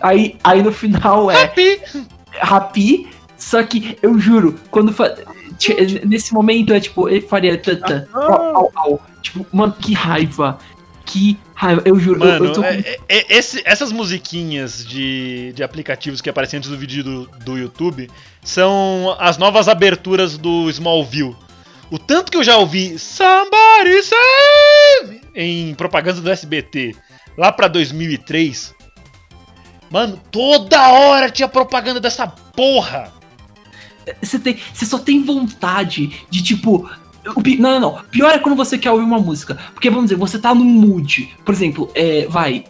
[0.00, 1.44] Aí, aí no final é.
[1.44, 1.80] Happy!
[2.40, 5.14] Happy, só que eu juro, quando fa...
[6.04, 9.02] nesse momento é tipo, ele faria tanta, au, au, au.
[9.22, 10.58] tipo, mano, que raiva.
[11.06, 14.84] Que raiva, eu juro, eu, Mano, eu tô com- é- é- é- esse- essas musiquinhas
[14.84, 18.10] de, de aplicativos que aparecem antes do vídeo do, do YouTube
[18.42, 21.36] são as novas aberturas do Smallville.
[21.90, 26.96] O tanto que eu já ouvi Somebody Save em propaganda do SBT
[27.36, 28.74] lá pra 2003.
[29.90, 33.12] Mano, toda hora tinha propaganda dessa porra.
[34.20, 36.88] Você, tem, você só tem vontade de, tipo.
[37.58, 38.02] não, não, não.
[38.10, 39.56] Pior é quando você quer ouvir uma música.
[39.72, 41.28] Porque, vamos dizer, você tá num mood.
[41.44, 42.64] Por exemplo, é, vai.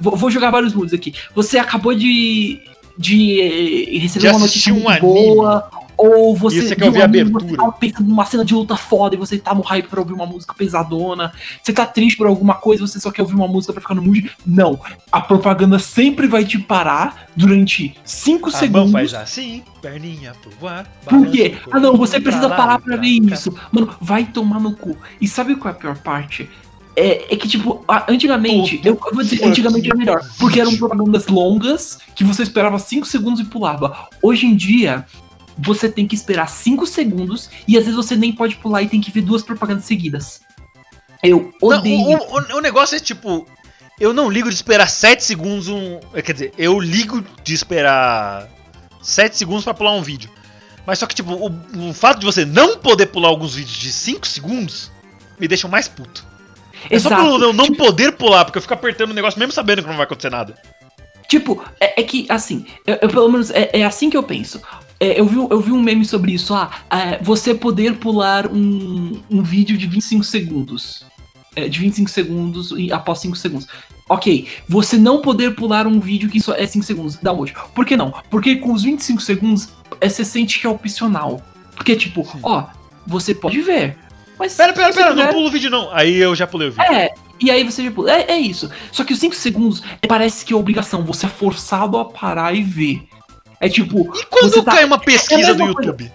[0.00, 1.14] Vou, vou jogar vários moods aqui.
[1.34, 2.60] Você acabou de.
[2.96, 5.70] de eh, receber De uma assistir notícia um boa.
[6.02, 6.58] Ou você.
[6.58, 7.46] E você quer viu ouvir um a abertura.
[7.46, 10.12] Você tava pensando numa cena de luta foda e você tá no hype pra ouvir
[10.12, 11.32] uma música pesadona.
[11.62, 14.02] Você tá triste por alguma coisa você só quer ouvir uma música pra ficar no
[14.02, 14.30] mood.
[14.44, 14.80] Não.
[15.10, 18.92] A propaganda sempre vai te parar durante 5 A mão segundos.
[18.92, 20.86] faz assim, perninha pro ar.
[21.04, 21.56] Por quê?
[21.70, 23.54] Ah não, você precisa lá parar pra ver isso.
[23.70, 24.96] Mano, vai tomar no cu.
[25.20, 26.50] E sabe qual é a pior parte?
[26.94, 30.20] É, é que, tipo, antigamente, eu, eu vou dizer, antigamente era melhor.
[30.38, 34.08] Porque eram propagandas longas que você esperava 5 segundos e pulava.
[34.22, 35.06] Hoje em dia,
[35.58, 39.00] você tem que esperar 5 segundos e às vezes você nem pode pular e tem
[39.00, 40.40] que ver duas propagandas seguidas.
[41.22, 42.18] Eu Não, odeio.
[42.18, 43.46] o, o- o negócio é tipo.
[44.00, 46.00] Eu não ligo de esperar 7 segundos um.
[46.24, 48.48] Quer dizer, eu ligo de esperar
[49.02, 50.30] 7 segundos pra pular um vídeo.
[50.84, 53.92] Mas só que, tipo, o, o fato de você não poder pular alguns vídeos de
[53.92, 54.90] 5 segundos
[55.38, 56.24] me deixa mais puto.
[56.90, 59.82] É só pelo eu não poder pular, porque eu fico apertando o negócio mesmo sabendo
[59.82, 60.56] que não vai acontecer nada.
[61.28, 64.60] Tipo, é, é que, assim, eu, eu, pelo menos é, é assim que eu penso.
[65.02, 66.54] É, eu, vi, eu vi um meme sobre isso.
[66.54, 71.04] Ah, é, você poder pular um, um vídeo de 25 segundos.
[71.56, 73.66] É, de 25 segundos e após 5 segundos.
[74.08, 77.16] Ok, você não poder pular um vídeo que só é 5 segundos.
[77.20, 77.52] Dá um hoje.
[77.74, 78.14] Por que não?
[78.30, 81.42] Porque com os 25 segundos, é, você sente que é opcional.
[81.74, 82.66] Porque, tipo, ó,
[83.04, 83.98] você pode ver.
[84.38, 85.90] Mas Pera, pera, pera, não pula o vídeo não.
[85.92, 86.92] Aí eu já pulei o vídeo.
[86.92, 88.70] é, e aí você tipo, é, é isso.
[88.92, 92.54] Só que os 5 segundos é, parece que é obrigação, você é forçado a parar
[92.54, 93.08] e ver.
[93.62, 95.90] É tipo, E quando tá- cai uma pesquisa é do mesma coisa.
[95.90, 96.12] YouTube?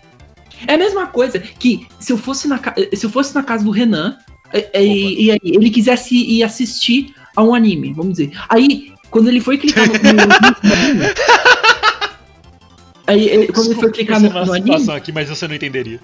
[0.68, 2.60] é a mesma coisa que se eu fosse na,
[2.94, 4.18] se eu fosse na casa do Renan
[4.52, 8.32] é, é, e, aí ele quisesse ir assistir a um anime, vamos dizer.
[8.50, 10.28] Aí, quando ele foi clicar no, no- no-
[13.08, 15.56] Aí, ele- quando ele foi clicar no, no uma anime, situação aqui, mas você não
[15.56, 16.00] entenderia.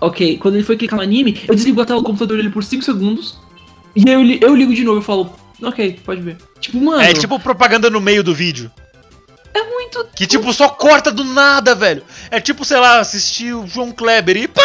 [0.00, 2.62] ok, quando ele foi clicar no anime, eu desligo a tela do computador dele por
[2.62, 3.38] 5 segundos,
[3.96, 6.36] e aí eu, eu ligo de novo e falo, ok, pode ver.
[6.60, 8.70] Tipo, mano, É tipo propaganda no meio do vídeo.
[9.54, 12.04] É muito Que tipo, só corta do nada, velho.
[12.30, 14.48] É tipo, sei lá, assistir o João Kleber e.
[14.48, 14.64] Para,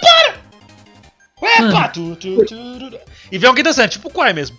[0.00, 1.72] para!
[1.72, 2.98] Pá, tu, tu, tu, tu.
[3.30, 4.58] E vê alguém dançando, tipo o Quai mesmo.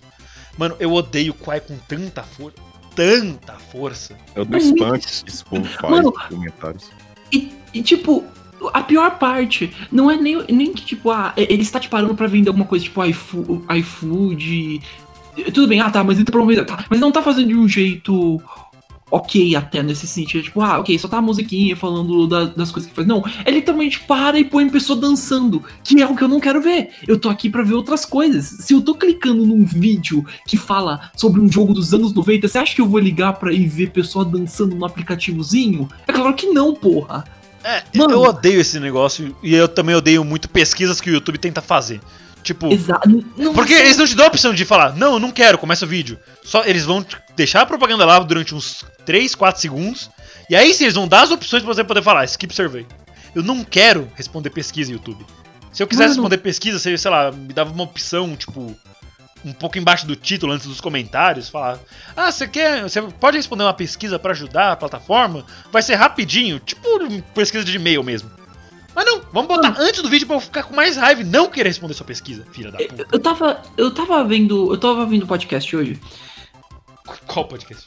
[0.56, 2.58] Mano, eu odeio o Quai com tanta força.
[2.94, 4.16] Tanta força.
[4.34, 6.10] É o do spam que Mano.
[6.10, 6.90] nos comentários.
[7.32, 8.24] E, e, tipo,
[8.72, 12.26] a pior parte não é nem, nem que, tipo, ah, ele está te parando pra
[12.26, 13.64] vender alguma coisa, tipo, iFood.
[13.78, 14.82] iFood
[15.52, 16.64] tudo bem, ah tá, mas ele tá promovendo.
[16.64, 18.40] Tá, mas não tá fazendo de um jeito
[19.10, 20.42] ok até nesse sentido.
[20.44, 23.06] Tipo, ah, ok, só tá a musiquinha falando da- das coisas que faz.
[23.06, 26.60] Não, ele literalmente para e põe pessoa dançando, que é o que eu não quero
[26.62, 26.90] ver.
[27.06, 28.44] Eu tô aqui pra ver outras coisas.
[28.46, 32.58] Se eu tô clicando num vídeo que fala sobre um jogo dos anos 90, você
[32.58, 35.88] acha que eu vou ligar pra ir ver pessoa dançando no aplicativozinho?
[36.06, 37.24] É claro que não, porra.
[37.62, 38.14] É, Mano.
[38.14, 39.36] eu odeio esse negócio.
[39.42, 42.00] E eu também odeio muito pesquisas que o YouTube tenta fazer.
[42.42, 42.72] Tipo.
[42.72, 43.06] Exato.
[43.36, 45.58] Não, Porque não- eles não te dão a opção de falar, não, eu não quero,
[45.58, 46.18] começa o vídeo.
[46.42, 47.04] Só eles vão
[47.36, 50.10] deixar a propaganda lá durante uns 3, 4 segundos.
[50.48, 52.86] E aí sim, eles vão dar as opções pra você poder falar, skip survey.
[53.34, 55.24] Eu não quero responder pesquisa YouTube.
[55.72, 56.22] Se eu quisesse Mano.
[56.22, 58.76] responder pesquisa, você, sei lá, me dava uma opção, tipo,
[59.44, 61.78] um pouco embaixo do título, antes dos comentários, falar,
[62.16, 62.82] ah, você quer.
[62.82, 65.44] Você pode responder uma pesquisa pra ajudar a plataforma?
[65.70, 66.80] Vai ser rapidinho, tipo
[67.34, 68.30] pesquisa de e-mail mesmo.
[68.94, 71.48] Mas não, vamos botar antes do vídeo pra eu ficar com mais raiva e não
[71.48, 73.06] querer responder sua pesquisa, filha da puta.
[73.12, 73.62] Eu tava.
[73.76, 74.72] Eu tava vendo.
[74.72, 76.00] Eu tava vendo o podcast hoje.
[77.26, 77.86] Qual podcast?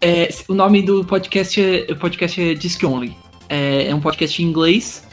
[0.00, 3.14] É, o nome do podcast é, o podcast é Disc Only.
[3.48, 5.06] É, é um podcast em inglês.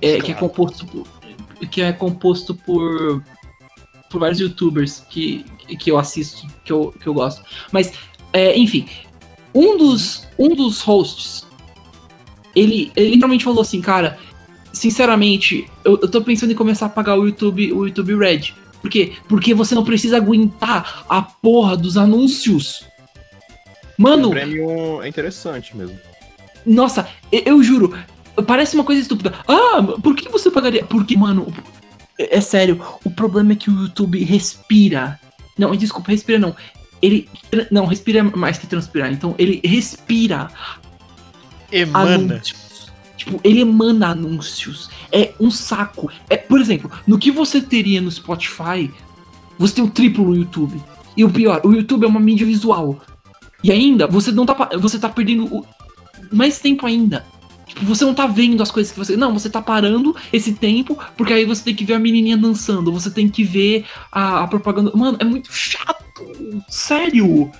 [0.00, 0.48] é, que é Claro.
[0.48, 1.06] composto por.
[1.70, 3.22] Que é composto por.
[4.10, 5.44] Por vários youtubers que,
[5.78, 7.42] que eu assisto, que eu, que eu gosto.
[7.72, 7.92] Mas,
[8.32, 8.86] é, enfim.
[9.52, 11.44] Um dos, um dos hosts.
[12.54, 14.18] Ele, ele literalmente falou assim, cara.
[14.72, 18.52] Sinceramente, eu, eu tô pensando em começar a pagar o YouTube, o YouTube Red.
[18.80, 19.12] Por quê?
[19.28, 22.84] Porque você não precisa aguentar a porra dos anúncios.
[23.96, 25.98] Mano, O prêmio é interessante mesmo.
[26.66, 27.94] Nossa, eu, eu juro,
[28.46, 29.34] parece uma coisa estúpida.
[29.46, 30.84] Ah, por que você pagaria?
[30.84, 31.52] Porque, mano,
[32.18, 35.18] é, é sério, o problema é que o YouTube respira.
[35.58, 36.54] Não, desculpa, respira não.
[37.00, 37.28] Ele.
[37.70, 39.12] Não, respira mais que transpirar.
[39.12, 40.48] Então, ele respira
[41.70, 42.14] Emana.
[42.14, 42.92] anúncios.
[43.16, 44.90] Tipo, ele emana anúncios.
[45.12, 46.10] É um saco.
[46.28, 48.90] É, por exemplo, no que você teria no Spotify,
[49.58, 50.80] você tem o triplo no YouTube.
[51.16, 53.00] E o pior, o YouTube é uma mídia visual.
[53.64, 54.68] E ainda, você não tá.
[54.78, 55.66] Você tá perdendo o-
[56.30, 57.24] mais tempo ainda.
[57.66, 59.16] Tipo, você não tá vendo as coisas que você.
[59.16, 62.92] Não, você tá parando esse tempo, porque aí você tem que ver a menininha dançando,
[62.92, 64.92] você tem que ver a, a propaganda.
[64.94, 66.04] Mano, é muito chato.
[66.68, 67.50] Sério.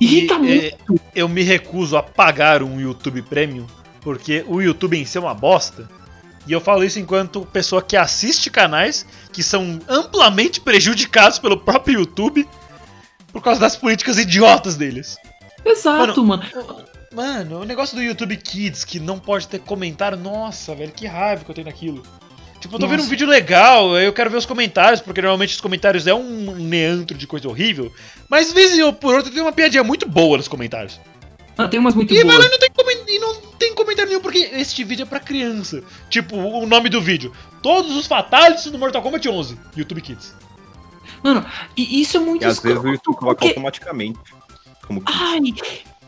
[0.00, 0.64] Irrita E, muito.
[0.64, 0.76] é,
[1.14, 3.64] eu me recuso a pagar um YouTube Premium,
[4.00, 5.88] porque o YouTube em si é uma bosta.
[6.46, 12.00] E eu falo isso enquanto pessoa que assiste canais que são amplamente prejudicados pelo próprio
[12.00, 12.46] YouTube
[13.32, 15.16] por causa das políticas idiotas deles.
[15.64, 16.42] Exato, mano.
[17.12, 21.44] Mano, o negócio do YouTube Kids que não pode ter comentário, nossa, velho, que raiva
[21.44, 22.02] que eu tenho daquilo.
[22.60, 23.10] Tipo, eu tô vendo um Nossa.
[23.10, 27.16] vídeo legal, aí eu quero ver os comentários, porque normalmente os comentários é um neantro
[27.16, 27.92] de coisa horrível.
[28.28, 30.98] Mas, de vez ou por outra, tem uma piadinha muito boa nos comentários.
[31.58, 32.36] Ah, tem umas muito E, boas.
[32.38, 32.70] mano, não tem,
[33.14, 35.84] e não tem comentário nenhum, porque este vídeo é pra criança.
[36.08, 39.58] Tipo, o nome do vídeo: Todos os Fatalities do Mortal Kombat 11.
[39.76, 40.34] YouTube Kids.
[41.22, 41.44] Mano,
[41.76, 44.18] e isso é muito E às vezes o escroto, YouTube coloca porque- automaticamente.
[44.86, 45.40] Como que Ai,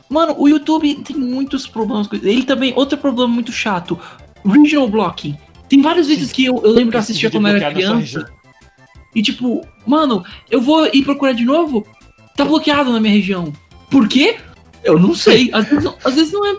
[0.09, 2.07] mano, o YouTube tem muitos problemas.
[2.07, 3.99] com- Ele também, outro problema muito chato:
[4.45, 5.37] regional blocking.
[5.69, 7.75] Tem vários vídeos que eu, eu lembro que eu assistia quando eu é era sua
[7.75, 8.33] criança.
[9.15, 11.87] E tipo, mano, eu vou ir procurar de novo,
[12.37, 13.53] tá bloqueado na minha região.
[13.91, 14.37] Por quê?
[14.85, 15.51] Eu não sei.
[15.53, 16.57] Às vezes, não- às vezes não é.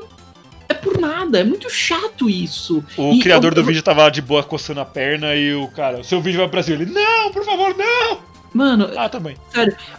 [0.69, 2.83] É por nada, é muito chato isso.
[2.97, 5.53] O E criador eu- do eu- vídeo tava lá de boa coçando a perna e
[5.55, 6.75] o cara, seu vídeo vai pro Brasil.
[6.75, 8.17] Ele, não, por favor, não!
[8.53, 9.35] Mano, Ah, também.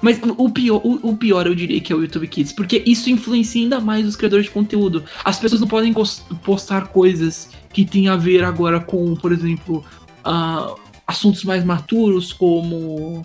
[0.03, 3.09] Mas o- pior, o, o pior eu diria que é o YouTube Kids, porque isso
[3.11, 5.05] influencia ainda mais os criadores de conteúdo.
[5.24, 5.94] As pessoas não podem
[6.42, 9.84] postar coisas que tem a ver agora com, por exemplo,
[10.24, 10.74] ah,
[11.07, 13.24] assuntos mais maturos como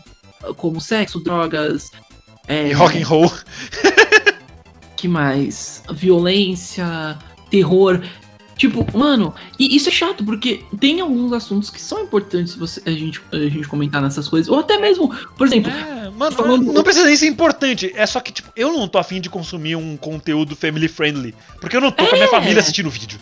[0.57, 1.89] como sexo, drogas,
[2.47, 3.31] é, E rock and roll.
[4.97, 5.81] que mais?
[5.91, 7.17] Violência,
[7.49, 8.01] terror.
[8.55, 12.91] Tipo, mano, e isso é chato, porque tem alguns assuntos que são importantes você, a,
[12.91, 14.47] gente, a gente comentar nessas coisas.
[14.47, 17.91] Ou até mesmo, por exemplo, É, mano, Falando- não precisa nem ser importante.
[17.95, 21.33] É só que, tipo, eu não tô afim de consumir um conteúdo family friendly.
[21.59, 22.29] Porque eu não tô com a minha É.
[22.29, 23.19] família assistindo o vídeo.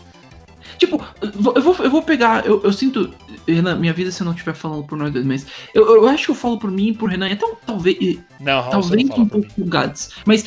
[0.78, 2.46] Tipo, eu vou- eu vou, pegar.
[2.46, 3.14] Eu, eu sinto.
[3.48, 5.46] Renan, minha vida se eu não estiver falando por nós dois, mas.
[5.74, 8.18] Eu, eu acho que eu falo por mim e por Renan, então talvez.
[8.40, 10.10] Não, talvez não um pouco Gads.
[10.26, 10.44] Mas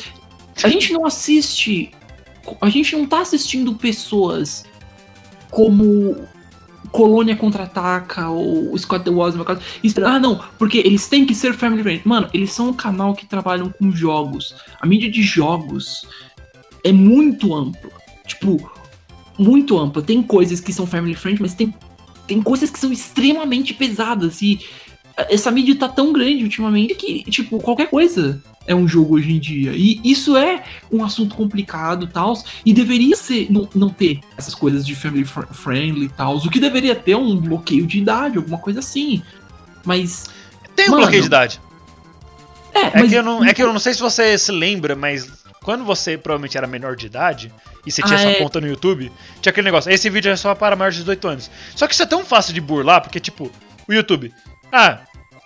[0.63, 1.91] a gente não assiste.
[2.61, 4.65] A gente não tá assistindo pessoas
[5.55, 6.17] como
[6.91, 9.61] Colônia Contra-Ataca ou Scott The Walls, meu caso.
[10.05, 12.01] Ah, não, porque eles têm que ser family friendly.
[12.03, 14.53] Mano, eles são um canal que trabalham com jogos.
[14.81, 16.05] A mídia de jogos
[16.83, 17.89] é muito ampla.
[18.27, 18.69] Tipo,
[19.39, 20.01] muito ampla.
[20.01, 21.73] Tem coisas que são family friendly, mas tem,
[22.27, 24.41] tem coisas que são extremamente pesadas.
[24.41, 24.59] E
[25.15, 29.39] essa mídia tá tão grande ultimamente que, tipo, qualquer coisa é um jogo hoje em
[29.39, 29.73] dia.
[29.75, 32.33] E isso é um assunto complicado e tal.
[32.65, 36.37] E deveria ser, não, não ter essas coisas de family fr- friendly e tal.
[36.37, 39.21] O que deveria ter é um bloqueio de idade, alguma coisa assim.
[39.83, 40.25] Mas.
[40.75, 41.61] Tem um Mano, bloqueio de idade.
[42.73, 43.09] É, É mas.
[43.09, 45.27] que, eu não, é que eu não sei se você se lembra, mas
[45.63, 47.53] quando você provavelmente era menor de idade
[47.85, 48.35] e você tinha Ah, sua é.
[48.35, 49.11] conta no YouTube,
[49.41, 49.91] tinha aquele negócio.
[49.91, 51.51] Esse vídeo é só para maiores de 18 anos.
[51.75, 53.49] Só que isso é tão fácil de burlar, porque, tipo,
[53.87, 54.33] o YouTube.
[54.71, 54.99] Ah,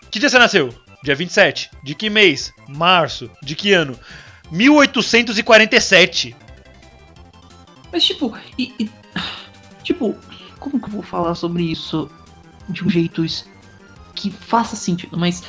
[0.10, 0.74] que dia você nasceu?
[1.04, 1.70] Dia 27.
[1.84, 2.54] De que mês?
[2.68, 3.30] Março.
[3.41, 3.97] De que ano?
[4.52, 6.36] 1847.
[7.91, 8.89] Mas, tipo, e, e-
[9.84, 10.16] tipo,
[10.60, 12.10] como que eu vou falar sobre isso
[12.68, 13.26] de um jeito
[14.16, 15.18] que faça sentido?
[15.18, 15.41] Mas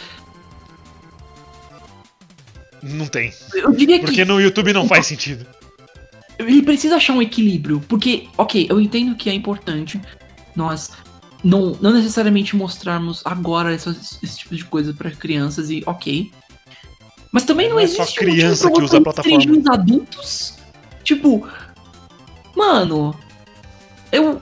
[2.82, 3.32] Não tem.
[3.54, 5.46] eu diria que Porque no YouTube não faz sentido.
[6.38, 7.80] ele precisa achar um equilíbrio.
[7.88, 10.00] Porque, ok, eu entendo que é importante
[10.56, 10.90] nós
[11.42, 16.30] não, não necessariamente mostrarmos agora esse tipo de coisa pra crianças e ok.
[17.32, 19.72] Mas também não, Não é só existe criança motivo que usa a plataforma.
[19.72, 20.58] adultos.
[21.04, 21.48] Tipo,
[22.56, 23.14] mano,
[24.12, 24.40] eu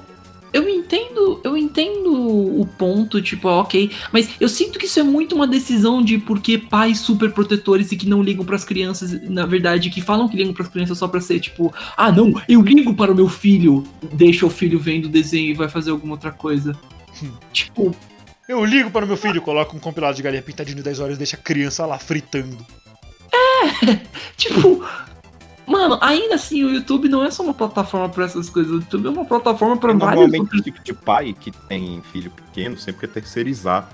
[0.53, 2.13] eu entendo, eu entendo
[2.61, 6.59] o ponto, tipo, ok, mas eu sinto que isso é muito uma decisão de porque
[6.59, 10.55] pais super protetores e que não ligam pras crianças, na verdade, que falam que ligam
[10.55, 14.47] pras crianças só pra ser tipo, ah, não, eu ligo para o meu filho, deixa
[14.47, 16.79] o filho vendo o desenho e vai fazer alguma outra coisa.
[17.53, 17.95] tipo,
[18.49, 21.15] Eu ligo para o meu filho, coloco um compilado de galinha pintadinho de 10 horas
[21.17, 22.57] e deixa a criança lá fritando.
[24.37, 24.85] Tipo,
[25.69, 28.73] mano, ainda assim o YouTube não é só uma plataforma pra essas coisas.
[28.73, 30.61] O YouTube é uma plataforma pra vários Normalmente outros.
[30.61, 33.89] o tipo de pai que tem filho pequeno sempre quer terceirizar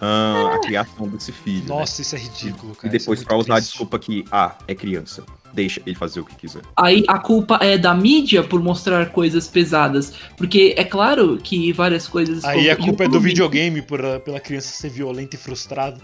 [0.00, 1.62] ah, a criação desse filho.
[1.62, 1.68] né?
[1.68, 2.88] Nossa, isso é ridículo, E cara.
[2.88, 5.24] isso é depois pra usar a desculpa que, ah, é criança.
[5.52, 6.62] deixa ele fazer o que quiser.
[6.76, 10.12] Aí a culpa é da mídia por mostrar coisas pesadas.
[10.36, 12.44] Porque é claro que várias coisas.
[12.44, 15.98] Aí a culpa é do videogame por, pela criança ser violenta e frustrada.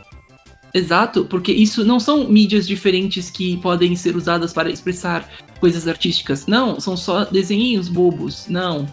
[0.72, 6.46] Exato, porque isso não são mídias diferentes que podem ser usadas para expressar coisas artísticas.
[6.46, 8.46] Não, são só desenhinhos bobos.
[8.48, 8.88] Não.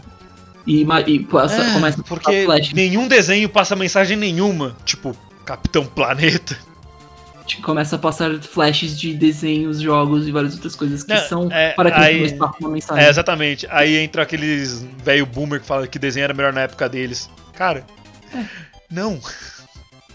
[0.65, 4.75] E, e passa, É, começa a porque flash, nenhum desenho passa mensagem nenhuma.
[4.83, 5.15] Tipo,
[5.45, 6.57] Capitão Planeta.
[7.63, 11.71] começa a passar flashes de desenhos, jogos e várias outras coisas que Não, são é,
[11.71, 13.05] para que aí- uma mensagem.
[13.05, 13.65] É, exatamente.
[13.69, 17.29] Aí entra aqueles velho boomer que fala que desenho era melhor na época deles.
[17.53, 17.85] Cara,
[18.35, 18.43] É.
[18.91, 19.19] não.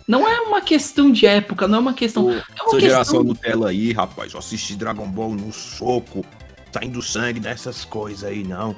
[0.07, 2.31] Não é uma questão de época, não é uma questão.
[2.31, 3.25] É uma Essa geração questão.
[3.25, 6.25] Nutella aí, rapaz, eu assisti Dragon Ball no soco,
[6.73, 8.75] saindo sangue dessas coisas aí, não.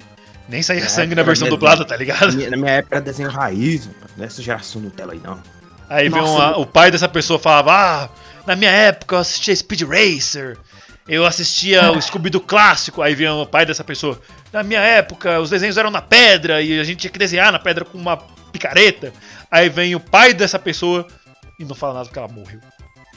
[0.49, 1.57] Nem saía sangue na versão mesmo.
[1.57, 2.35] dublada, tá ligado?
[2.37, 3.99] minha, na minha época era desenho raiz, mano.
[4.17, 5.41] nessa geração Nutella aí, não.
[5.89, 8.09] Aí vem Nossa, o pai dessa pessoa falava: Ah,
[8.47, 10.59] na minha época eu assistia Speed Racer.
[11.07, 13.03] Eu assistia o Scooby do clássico.
[13.03, 14.19] Aí vem o pai dessa pessoa.
[14.51, 17.59] Na minha época, os desenhos eram na pedra e a gente tinha que desenhar na
[17.59, 18.17] pedra com uma
[18.55, 19.13] picareta.
[19.51, 21.07] Aí vem o pai dessa pessoa
[21.59, 22.61] e não fala nada porque ela morreu.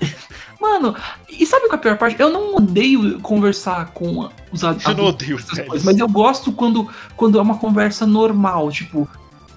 [0.59, 0.95] Mano,
[1.29, 2.19] e sabe qual é a pior parte?
[2.19, 4.97] Eu não odeio conversar com os Eu adultos.
[4.97, 9.07] não odeio coisas, mas eu gosto quando, quando é uma conversa normal, tipo.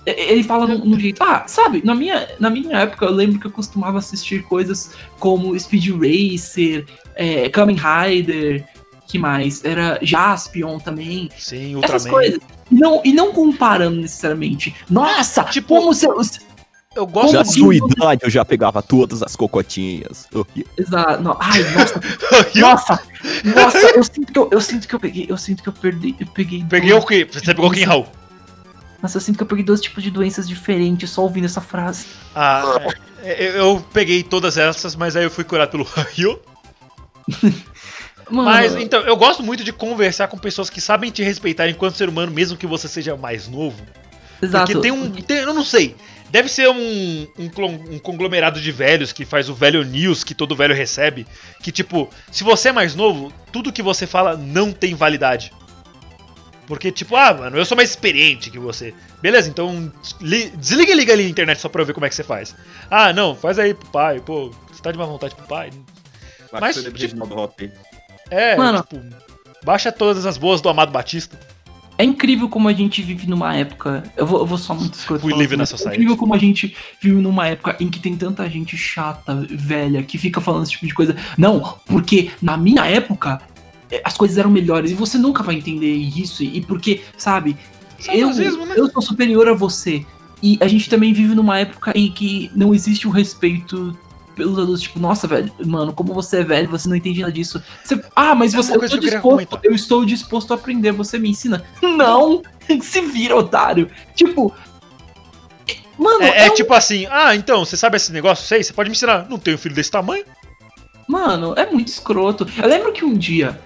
[0.07, 1.23] Ele fala num, num jeito.
[1.23, 5.59] Ah, sabe, na minha, na minha época eu lembro que eu costumava assistir coisas como
[5.59, 8.67] Speed Racer, é, Kamen Rider,
[9.11, 9.65] que mais?
[9.65, 11.31] Era Jaspion também.
[11.39, 12.11] Sim, Essas Ultraman.
[12.11, 12.41] coisas.
[12.71, 14.75] E não, e não comparando necessariamente.
[14.89, 16.07] Nossa, Tipo, como se.
[16.07, 16.17] eu-
[16.97, 17.61] Eu gosto assim?
[17.61, 20.27] sua idade eu já pegava todas as cocotinhas.
[20.77, 21.23] Exato.
[21.23, 22.01] não, Ai, nossa,
[22.57, 23.03] nossa,
[23.55, 26.17] nossa, eu sinto que eu, eu sinto que eu peguei, eu sinto que eu perdi,
[26.19, 26.65] eu peguei.
[26.69, 27.29] peguei dois- o quê?
[27.31, 28.07] Você pegou quem, Raul?
[29.03, 32.07] Nossa, eu sinto que eu peguei dois tipos de doenças diferentes só ouvindo essa frase.
[32.35, 32.63] Ah,
[33.23, 35.85] é, eu, eu peguei todas essas, mas aí eu fui curado pelo
[36.15, 36.39] Ryu.
[38.31, 41.97] Mano, Mas então, eu gosto muito de conversar com pessoas que sabem te respeitar enquanto
[41.97, 43.83] ser humano, mesmo que você seja mais novo.
[44.41, 44.73] exato.
[44.73, 45.11] Porque tem um.
[45.11, 45.97] tem- eu não sei.
[46.31, 47.51] Deve ser um, um,
[47.95, 51.27] um conglomerado de velhos que faz o velho news que todo velho recebe.
[51.61, 55.53] Que, tipo, se você é mais novo, tudo que você fala não tem validade.
[56.69, 58.95] Porque, tipo, ah, mano, eu sou mais experiente que você.
[59.21, 62.09] Beleza, então li- desliga e liga ali a internet só pra eu ver como é
[62.09, 62.55] que você faz.
[62.89, 65.71] Ah, não, faz aí pro pai, pô, você tá de má vontade pro pai?
[66.61, 66.77] Mas,
[67.09, 67.27] tipo-.
[68.31, 68.81] É, Mano.
[68.83, 69.01] tipo,
[69.65, 71.39] baixa todas as boas do Amado Batista.
[72.01, 74.03] É incrível como a gente vive numa época.
[74.17, 75.27] Eu vou, eu vou só muito escroto.
[75.27, 78.01] We live in a mas É incrível como a gente vive numa época em que
[78.01, 81.15] tem tanta gente chata, velha, que fica falando esse tipo de coisa.
[81.37, 83.43] Não, porque na minha época
[83.91, 86.43] eh, as coisas eram melhores e você nunca vai entender isso.
[86.43, 87.55] E porque, sabe,
[88.09, 88.75] eu, Saudosismo, né?
[88.79, 90.03] eu sou superior a você.
[90.43, 93.95] E a gente também vive numa época em que não existe o respeito
[94.41, 94.81] pelos adultos.
[94.83, 97.63] Tipo, nossa, velho, mano, como você é velho, você não entende nada disso.
[97.85, 101.29] Você- ah, mas É você, eu, queria disposto, eu estou disposto a aprender, você me
[101.29, 101.63] ensina.
[101.83, 102.43] Não!
[102.83, 103.91] Se vira, otário.
[104.15, 104.53] Tipo.
[105.99, 108.47] Mano, É, é um- tipo assim, ah, então, você sabe esse negócio?
[108.47, 109.29] Sei, você pode me ensinar.
[109.29, 110.25] Não tenho filho desse tamanho?
[111.07, 112.47] Mano, é muito escroto.
[112.63, 113.61] Eu lembro que um dia.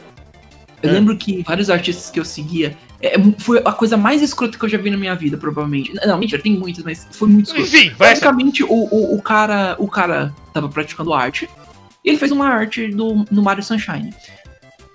[0.82, 0.92] Eu É.
[0.94, 2.76] lembro que vários artistas que eu seguia.
[3.06, 5.92] É, foi a coisa mais escrota que eu já vi na minha vida, provavelmente.
[6.06, 7.68] Não, mentira, tem muitas, mas foi muito escroto.
[7.68, 8.10] Enfim, vai.
[8.10, 11.48] Basicamente, o, o, o cara o cara tava praticando arte.
[12.04, 14.12] E ele fez uma arte do, no Mario Sunshine.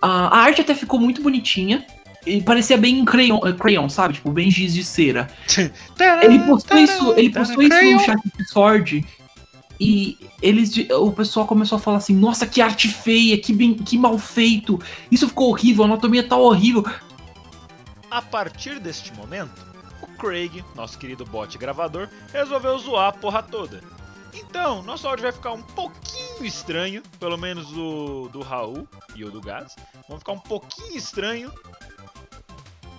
[0.02, 1.86] Ah, a arte até ficou muito bonitinha.
[2.26, 4.16] E parecia bem crayon, eh, crayon, sabe?
[4.16, 5.28] Tipo, bem giz de cera.
[6.22, 9.06] Ele postou isso, ele postou isso no chat do Discord.
[9.80, 13.74] E eles, de- o pessoal começou a falar assim: Nossa, que arte feia, que, bem,
[13.74, 14.80] que mal feito.
[15.10, 16.86] Isso ficou horrível, a anatomia tá horrível.
[18.12, 19.66] A partir deste momento,
[20.02, 23.82] o Craig, nosso querido bot gravador, resolveu zoar a porra toda.
[24.34, 29.32] Então, nosso áudio vai ficar um pouquinho estranho, pelo menos o do Raul e o
[29.32, 29.76] do Gats.
[30.08, 31.54] Vão ficar um pouquinho estranho.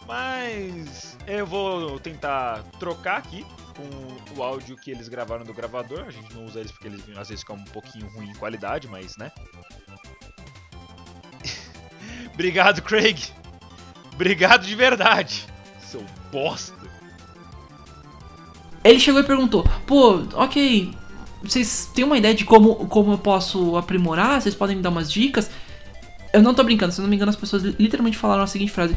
[0.06, 3.46] Mas eu vou tentar trocar aqui
[3.76, 6.04] com o áudio que eles gravaram do gravador.
[6.06, 8.88] A gente não usa eles porque eles às vezes ficam um pouquinho ruim em qualidade,
[8.88, 9.30] mas né.
[12.34, 13.32] Obrigado, Craig.
[14.20, 15.46] Obrigado de verdade.
[15.80, 16.74] Seu bosta.
[18.84, 20.92] Ele chegou e perguntou: Pô, ok,
[21.42, 24.40] vocês têm uma ideia de como, como eu posso aprimorar?
[24.40, 25.50] Vocês podem me dar umas dicas?
[26.32, 28.46] Eu não tô brincando, se eu não me engano, as pessoas li- literalmente falaram a
[28.46, 28.96] seguinte frase: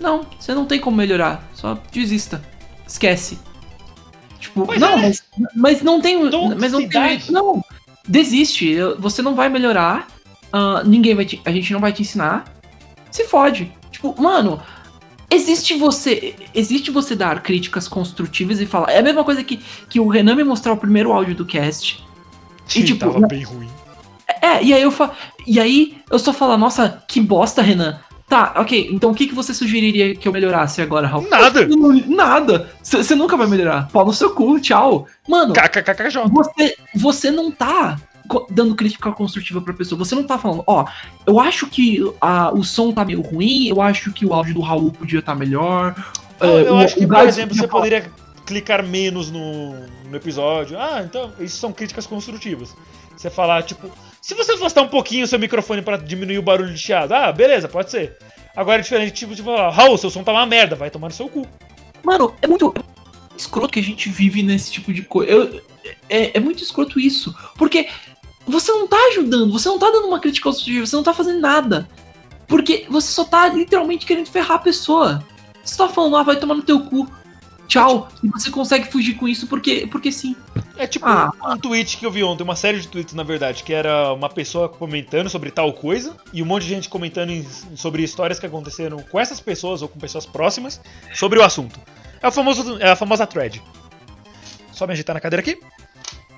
[0.00, 2.42] Não, você não tem como melhorar, só desista,
[2.86, 3.38] esquece.
[4.38, 5.02] Tipo, Pois não, é.
[5.02, 5.22] mas,
[5.54, 6.18] mas não tem.
[6.58, 7.22] Mas não tem.
[7.30, 7.64] Não,
[8.06, 10.06] desiste, você não vai melhorar,
[10.52, 12.44] ah, ninguém vai te, a gente não vai te ensinar,
[13.10, 13.72] se fode.
[13.96, 14.60] Tipo, mano,
[15.30, 16.34] existe você.
[16.54, 18.90] Existe você dar críticas construtivas e falar.
[18.90, 22.04] É a mesma coisa que, que o Renan me mostrar o primeiro áudio do cast.
[22.74, 23.70] E, tipo, tava bem ruim.
[24.42, 25.12] É, e aí eu fa...
[25.46, 27.98] E aí eu só falo, nossa, que bosta, Renan.
[28.28, 31.28] Tá, ok, então o que, que você sugeriria que eu melhorasse agora, Raul?
[31.30, 31.64] Nada.
[31.64, 32.70] Não, Nada!
[32.82, 33.88] Você nunca vai melhorar.
[33.92, 35.06] Pau no seu cu, tchau.
[35.28, 35.54] Mano,
[36.28, 37.96] você, você não tá
[38.50, 39.98] dando crítica construtiva pra pessoa.
[39.98, 40.84] Você não tá falando, ó,
[41.26, 44.60] eu acho que a, o som tá meio ruim, eu acho que o áudio do
[44.60, 45.94] Raul podia estar melhor.
[46.40, 48.10] Eu, é, eu o- acho que, por exemplo, você falar- poderia
[48.44, 49.72] clicar menos no,
[50.08, 50.78] no episódio.
[50.78, 52.74] Ah, então, isso são críticas construtivas.
[53.16, 56.72] Você falar, tipo, se você afastar um pouquinho o seu microfone pra diminuir o barulho
[56.72, 58.16] de chiado, ah, beleza, pode ser.
[58.54, 61.14] Agora é diferente, tipo, de falar, Raul, seu som tá uma merda, vai tomar no
[61.14, 61.46] seu cu.
[62.02, 62.72] Mano, é muito
[63.36, 65.62] escroto que a gente vive nesse tipo de coisa.
[66.08, 67.34] É, é muito escroto isso.
[67.56, 67.88] Porque
[68.46, 71.40] você não tá ajudando, você não tá dando uma crítica construtiva, você não tá fazendo
[71.40, 71.88] nada.
[72.46, 75.24] Porque você só tá literalmente querendo ferrar a pessoa.
[75.64, 77.08] Você tá falando, ah, vai tomar no teu cu.
[77.66, 78.08] Tchau.
[78.22, 80.36] E você consegue fugir com isso porque, porque sim.
[80.76, 81.32] É tipo Ah.
[81.44, 84.28] um tweet que eu vi ontem, uma série de tweets, na verdade, que era uma
[84.28, 87.44] pessoa comentando sobre tal coisa e um monte de gente comentando em-
[87.74, 90.80] sobre histórias que aconteceram com essas pessoas ou com pessoas próximas
[91.14, 91.80] sobre o assunto.
[92.22, 93.60] É, o famoso, é a famosa thread.
[94.72, 95.58] Só me agitar na cadeira aqui.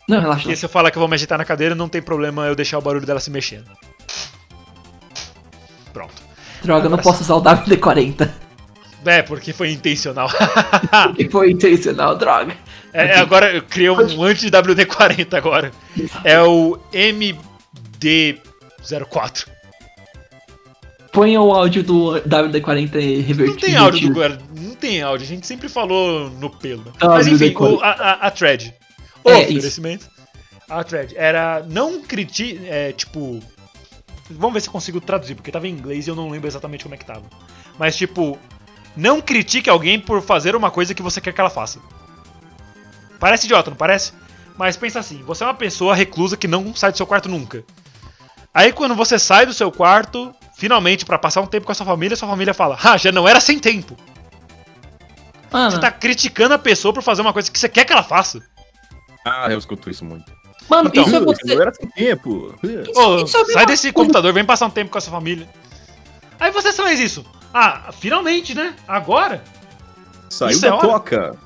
[0.09, 0.43] Não, relaxa.
[0.43, 2.57] Porque se eu falar que eu vou me agitar na cadeira, não tem problema eu
[2.57, 3.67] deixar o barulho dela se mexendo.
[5.93, 6.15] Pronto.
[6.63, 8.29] Droga, eu não posso usar o WD-40.
[9.05, 10.29] É, porque foi intencional.
[11.09, 12.57] Porque foi intencional, droga.
[12.93, 15.71] É, é, agora eu criei um anti-WD-40 agora.
[16.25, 19.47] É o MD04.
[21.13, 23.47] Põe o áudio do WD-40 e revertido.
[23.47, 24.21] Não tem áudio do.
[24.61, 26.93] Não tem áudio, a gente sempre falou no pelo.
[27.01, 27.77] Ah, Mas enfim, WD-40.
[27.77, 28.75] o- a, a, a thread.
[29.25, 29.59] O É, isso.
[29.59, 30.09] oferecimento.
[30.69, 32.61] A thread era não critique.
[32.67, 33.41] É, tipo.
[34.31, 36.83] Vamos ver se eu consigo traduzir, porque tava em inglês e eu não lembro exatamente
[36.85, 37.25] como é que tava.
[37.79, 38.39] Mas tipo.
[38.97, 41.79] Não critique alguém por fazer uma coisa que você quer que ela faça.
[43.21, 44.13] Parece idiota, não parece?
[44.57, 47.63] Mas pensa assim, você é uma pessoa reclusa que não sai do seu quarto nunca.
[48.53, 51.87] Aí quando você sai do seu quarto, finalmente pra passar um tempo com a sua
[51.87, 53.97] família, sua família fala: "Ah, já não era sem tempo".
[55.53, 58.03] Mano, Você tá criticando a pessoa por fazer uma coisa que você quer que ela
[58.03, 58.43] faça.
[59.29, 60.25] Ah, eu escuto isso muito.
[60.69, 61.53] mano então, isso é você.
[61.61, 62.55] era sem tempo.
[62.63, 64.07] Isso- Ô, isso é sai desse coisa.
[64.07, 65.49] computador, vem passar um tempo com a sua família.
[66.41, 67.25] Aí você faz isso.
[67.53, 68.75] Ah, finalmente, né?
[68.87, 69.43] Agora?
[70.31, 70.87] Saiu Isso é da hora?
[70.87, 71.37] toca.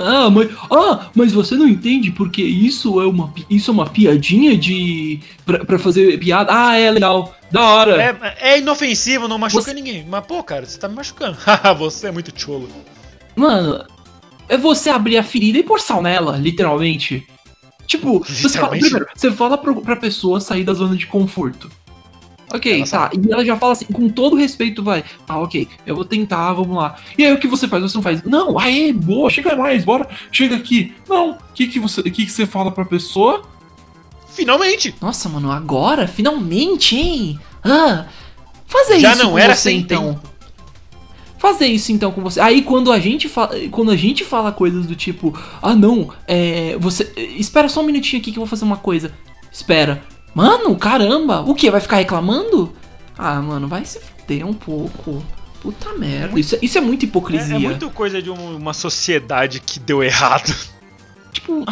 [0.00, 4.56] Ah, mas, ah, mas você não entende porque isso é uma, isso é uma piadinha
[4.56, 5.18] de.
[5.44, 6.52] Pra, pra fazer piada.
[6.54, 7.34] Ah, é legal.
[7.50, 8.00] Da hora.
[8.00, 10.06] É, é inofensivo, não machuca Você- ninguém.
[10.08, 11.36] Mas, pô, cara, você tá me machucando.
[11.78, 12.68] Você é muito cholo.
[13.34, 13.84] Mano,
[14.48, 17.26] é você abrir a ferida e pôr sal nela, literalmente.
[17.86, 21.70] Tipo, você fala, primeiro, você fala pro, pra pessoa sair da zona de conforto.
[22.52, 23.10] Ok, Ela tá.
[23.12, 25.04] E ela já fala assim, com todo respeito, vai.
[25.28, 26.96] Ah, ok, eu vou tentar, vamos lá.
[27.16, 27.82] E aí o que você faz?
[27.82, 28.22] Você não faz.
[28.24, 30.94] Não, aê, boa, chega mais, bora, chega aqui.
[31.08, 33.42] Não, o que, que, você, que, que você fala pra pessoa?
[34.30, 34.94] Finalmente!
[35.00, 36.06] Nossa, mano, agora?
[36.06, 37.40] Finalmente, hein?
[37.62, 38.06] Ah,
[38.66, 40.20] fazer Já isso não com era você, sem então.
[41.38, 42.40] Fazer isso então com você.
[42.40, 45.32] Aí quando a gente fala, quando a gente fala coisas do tipo,
[45.62, 49.12] ah não, é, você, espera só um minutinho aqui que eu vou fazer uma coisa.
[49.52, 50.02] Espera.
[50.34, 51.70] Mano, caramba, o que?
[51.70, 52.72] Vai ficar reclamando?
[53.16, 55.22] Ah, mano, vai se fuder um pouco.
[55.60, 56.38] Puta merda.
[56.38, 57.56] Isso, é- isso é muita É, hipocrisia.
[57.56, 60.54] é muito coisa de um- uma sociedade que deu errado.
[61.32, 61.64] Tipo.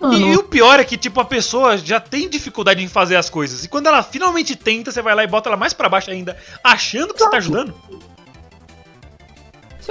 [0.00, 3.16] E, Mano, e o pior é que, tipo, a pessoa já tem dificuldade em fazer
[3.16, 3.64] as coisas.
[3.64, 6.36] E quando ela finalmente tenta, você vai lá e bota ela mais pra baixo ainda,
[6.64, 7.74] achando que você tá ajudando.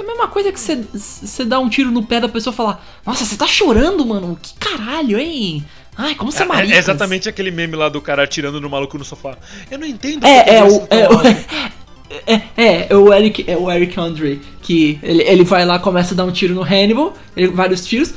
[0.00, 2.84] é a mesma coisa que você, dá um tiro no pé da pessoa e falar:
[3.04, 4.38] Nossa, você tá chorando, mano?
[4.40, 5.64] Que caralho, hein?
[5.96, 6.74] Ai, como você é É, marica.
[6.74, 9.36] é exatamente aquele meme lá do cara atirando no maluco no sofá.
[9.70, 10.24] Eu não entendo.
[10.24, 11.20] É, é, o, é, o,
[12.26, 16.14] é, é, é o Eric, é o Eric Andre, que ele, ele vai lá, começa
[16.14, 18.14] a dar um tiro no Hannibal, ele, vários tiros.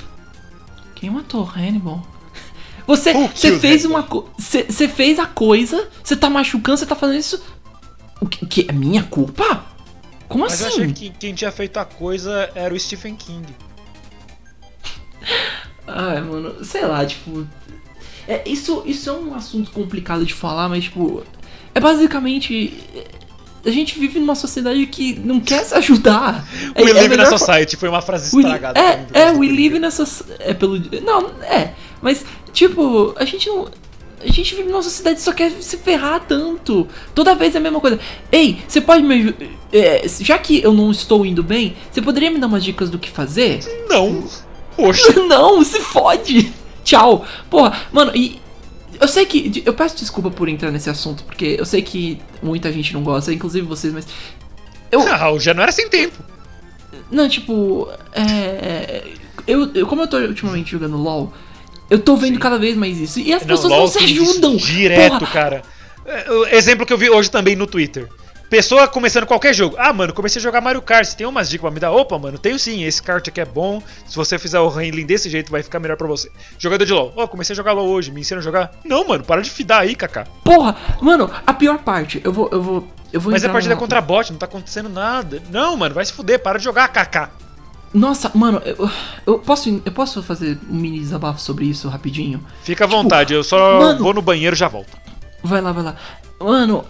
[0.95, 2.01] Quem matou o Hannibal?
[2.87, 4.01] Você, você fez Hannibal?
[4.01, 7.41] uma você você fez a coisa, você tá machucando, você tá fazendo isso.
[8.21, 9.72] O que, que é minha culpa?
[10.29, 10.81] Como Mas eu assim?
[10.83, 13.45] achei que quem tinha feito a coisa era o Stephen King.
[15.87, 17.45] Ai, mano, sei lá, tipo.
[18.27, 21.23] É, isso, isso é um assunto complicado de falar, mas, tipo.
[21.75, 22.73] É basicamente.
[23.65, 26.45] A gente vive numa sociedade que não quer se ajudar.
[26.75, 28.79] É, We é Live melhor na fa- Society foi uma frase We- estragada.
[28.79, 30.25] é, é, por we causa live do- nessa.
[30.39, 30.79] É pelo.
[31.01, 31.73] Não, é.
[32.01, 33.69] Mas, tipo, a gente não.
[34.21, 36.87] A gente vive numa sociedade que só quer se ferrar tanto.
[37.13, 37.99] Toda vez é a mesma coisa.
[38.31, 39.35] Ei, você pode me
[39.73, 40.23] ajudar.
[40.23, 43.09] já que eu não estou indo bem, você poderia me dar umas dicas do que
[43.09, 43.59] fazer?
[43.89, 44.23] Não.
[44.75, 45.13] Poxa.
[45.27, 46.51] não, se fode.
[46.83, 47.25] Tchau.
[47.49, 48.41] Porra, mano, e.
[48.99, 49.63] Eu sei que.
[49.65, 53.33] Eu peço desculpa por entrar nesse assunto, porque eu sei que muita gente não gosta,
[53.33, 54.05] inclusive vocês, mas.
[54.91, 56.23] Eu, Ah, já não era sem tempo.
[57.11, 57.87] não, tipo.
[58.13, 59.03] É.
[59.47, 61.33] Eu, eu- como eu tô ultimamente jogando LOL,
[61.89, 62.39] Eu tô vendo Sim.
[62.39, 63.19] cada vez mais isso.
[63.19, 64.55] E as Não, pessoas LOL não se ajudam.
[64.55, 65.61] Direto, Porra, cara.
[66.05, 68.07] É, Exemplo que eu vi hoje também no Twitter.
[68.53, 69.75] Pessoa começando qualquer jogo.
[69.79, 71.03] Ah, mano, comecei a jogar Mario Kart.
[71.03, 71.91] Você tem umas dicas pra me dar?
[71.91, 72.83] Opa, mano, tenho sim.
[72.83, 73.81] Esse kart aqui é bom.
[74.05, 76.29] Se você fizer o handling desse jeito, vai ficar melhor pra você.
[76.59, 77.11] Jogador de LoL.
[77.15, 78.11] Ó, comecei a jogar LoL hoje.
[78.11, 78.69] Me ensina a jogar?
[78.85, 80.27] Não, mano, para de fidar aí, Kaká.
[80.43, 82.47] Porra, mano, a pior parte, eu vou.
[82.51, 85.41] Eu vou, eu vou Mas é partida contra bot, não tá acontecendo nada.
[85.49, 86.37] Não, mano, vai se fuder.
[86.37, 87.31] Para de jogar, Kaká.
[87.91, 88.87] Nossa, mano, eu,
[89.25, 92.45] eu, posso, eu posso fazer um mini desabafo sobre isso rapidinho?
[92.61, 93.33] Fica à vontade.
[93.33, 94.95] Eu só mano- vou no banheiro e já volto.
[95.43, 95.95] Vai lá, vai lá.
[96.39, 96.85] Mano,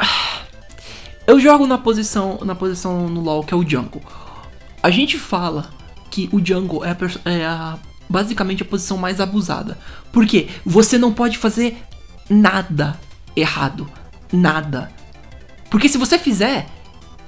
[1.26, 4.02] eu jogo na posição, na posição no LoL que é o jungle.
[4.82, 5.70] A gente fala
[6.12, 7.78] que o jungle é, a, é a-
[8.10, 9.78] basicamente a posição mais abusada.
[10.12, 10.50] Por quê?
[10.66, 11.82] Você não pode fazer
[12.30, 13.00] nada
[13.36, 13.90] errado.
[14.32, 14.92] Nada.
[15.70, 16.68] Porque se você fizer,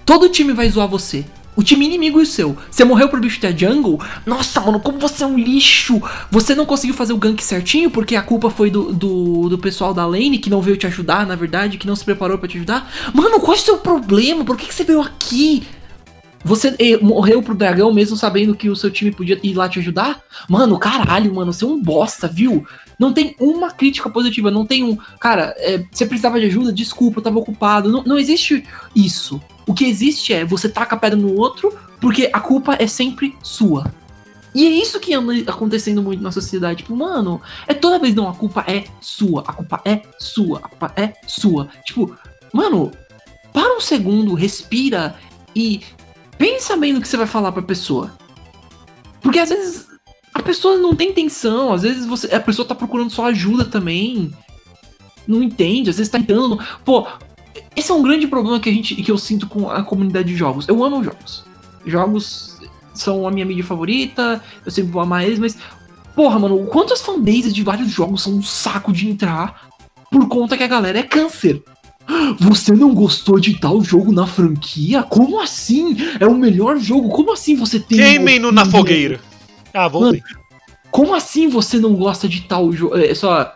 [0.06, 1.26] todo time vai zoar você.
[1.56, 2.58] O time inimigo e o seu.
[2.70, 4.00] Você morreu pro bicho da jungle?
[4.26, 6.02] Nossa, mano, como você é um lixo!
[6.30, 9.94] Você não conseguiu fazer o gank certinho porque a culpa foi do, do, do pessoal
[9.94, 12.58] da lane que não veio te ajudar, na verdade, que não se preparou pra te
[12.58, 12.92] ajudar.
[13.14, 14.44] Mano, qual é o seu problema?
[14.44, 15.64] Por que, que você veio aqui?
[16.46, 19.80] Você eh, morreu pro dragão mesmo sabendo que o seu time podia ir lá te
[19.80, 20.22] ajudar?
[20.48, 22.64] Mano, caralho, mano, você é um bosta, viu?
[23.00, 24.96] Não tem uma crítica positiva, não tem um.
[25.20, 26.72] Cara, eh, você precisava de ajuda?
[26.72, 27.92] Desculpa, eu tava ocupado.
[27.92, 28.64] Não, não existe
[28.96, 29.42] isso.
[29.68, 33.36] O que existe é você taca a pedra no outro porque a culpa é sempre
[33.42, 33.92] sua.
[34.54, 36.84] E é isso que anda acontecendo muito na sociedade.
[36.84, 40.70] Tipo, mano, é toda vez não, a culpa é sua, a culpa é sua, a
[40.70, 41.68] culpa é sua.
[41.84, 42.16] Tipo,
[42.54, 42.92] mano,
[43.52, 45.16] para um segundo, respira
[45.54, 45.82] e
[46.38, 48.14] pensa bem no que você vai falar pra pessoa.
[49.22, 49.88] Porque às vezes
[50.34, 54.34] a pessoa não tem intenção, às vezes você, a pessoa tá procurando só ajuda também.
[55.28, 56.60] Não entende, às vezes tá tentando.
[56.86, 57.08] Pô,
[57.76, 60.36] esse é um grande problema que a gente que eu sinto com a comunidade de
[60.36, 60.68] jogos.
[60.68, 61.46] Eu amo jogos.
[61.86, 62.60] Jogos
[62.94, 65.58] são a minha mídia favorita, eu sempre vou amar eles, mas
[66.16, 69.68] porra, mano, quantas fanbases de vários jogos são um saco de entrar
[70.10, 71.62] por conta que a galera é câncer.
[72.40, 75.04] Você não gostou de tal jogo na franquia?
[75.04, 75.98] Como assim?
[76.20, 77.10] É o melhor jogo?
[77.10, 77.98] Como assim você tem.
[77.98, 79.20] Queimem no na fogueira.
[79.74, 80.22] Ah, voltei.
[80.92, 82.96] Como assim você não gosta de tal jogo?
[82.96, 83.54] É só.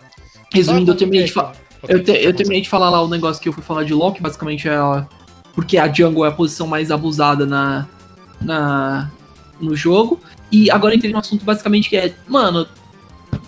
[0.51, 1.55] Resumindo, eu terminei de falar.
[1.87, 4.11] Eu, te- eu terminei de falar lá o negócio que eu fui falar de LoL,
[4.13, 5.07] que basicamente é a,
[5.53, 7.87] porque a jungle é a posição mais abusada na,
[8.41, 9.09] na
[9.61, 10.19] no jogo.
[10.51, 12.67] E agora entrei no assunto basicamente que é, mano,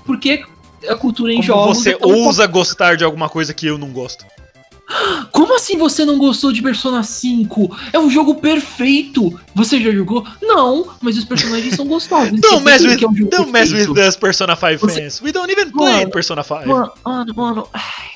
[0.06, 0.44] por que
[0.88, 3.90] a cultura em Como jogos você é ousa gostar de alguma coisa que eu não
[3.90, 4.26] gosto?
[5.32, 7.76] Como assim você não gostou de Persona 5?
[7.94, 9.38] É um jogo perfeito!
[9.56, 10.26] Você já jogou?
[10.42, 12.34] Não, mas os personagens são gostosos.
[12.40, 13.88] Isso Don't mess with, é um don't mess with
[14.20, 15.22] Persona 5 Você- fans.
[15.22, 16.66] We don't even play Mano, Persona 5.
[16.68, 17.68] Mano, mano, mano.
[17.74, 18.11] ai.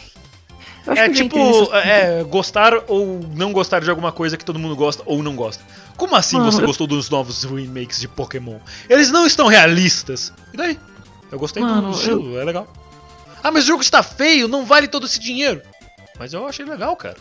[0.85, 1.75] Eu É eu tipo, assunto.
[1.75, 5.63] é, gostar ou não gostar de alguma coisa que todo mundo gosta ou não gosta.
[5.97, 8.59] Como assim Mano, você eu- gostou dos novos remakes de Pokémon?
[8.89, 10.31] Eles não estão realistas.
[10.53, 10.79] E daí?
[11.31, 12.67] Eu gostei Mano, do estilo, é legal.
[13.43, 15.61] Ah, mas o jogo está feio, não vale todo esse dinheiro.
[16.19, 17.17] Mas eu achei legal, cara.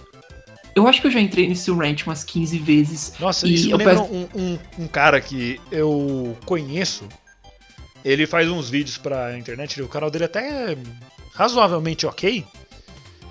[0.75, 3.12] Eu acho que eu já entrei nesse rant umas 15 vezes.
[3.21, 7.05] Nossa, E isso eu lembra peço- um, um, um cara que eu conheço.
[8.05, 10.79] Ele faz uns vídeos pra internet, o canal dele até é
[11.35, 12.45] razoavelmente ok.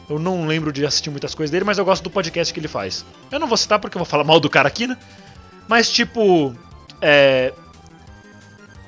[0.09, 2.67] Eu não lembro de assistir muitas coisas dele, mas eu gosto do podcast que ele
[2.67, 3.05] faz.
[3.31, 4.97] Eu não vou citar porque eu vou falar mal do cara aqui, né?
[5.67, 6.53] Mas tipo.
[7.01, 7.53] É.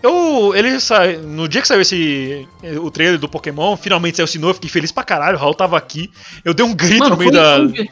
[0.03, 0.53] Eu.
[0.55, 1.18] Ele sai.
[1.18, 2.47] No dia que saiu esse.
[2.82, 5.38] O trailer do Pokémon, finalmente saiu o Sinnoh, eu fiquei feliz pra caralho.
[5.38, 6.12] O Raul tava aqui.
[6.43, 7.55] Eu dei um grito Mano, no meio foi, da.
[7.58, 7.89] foi-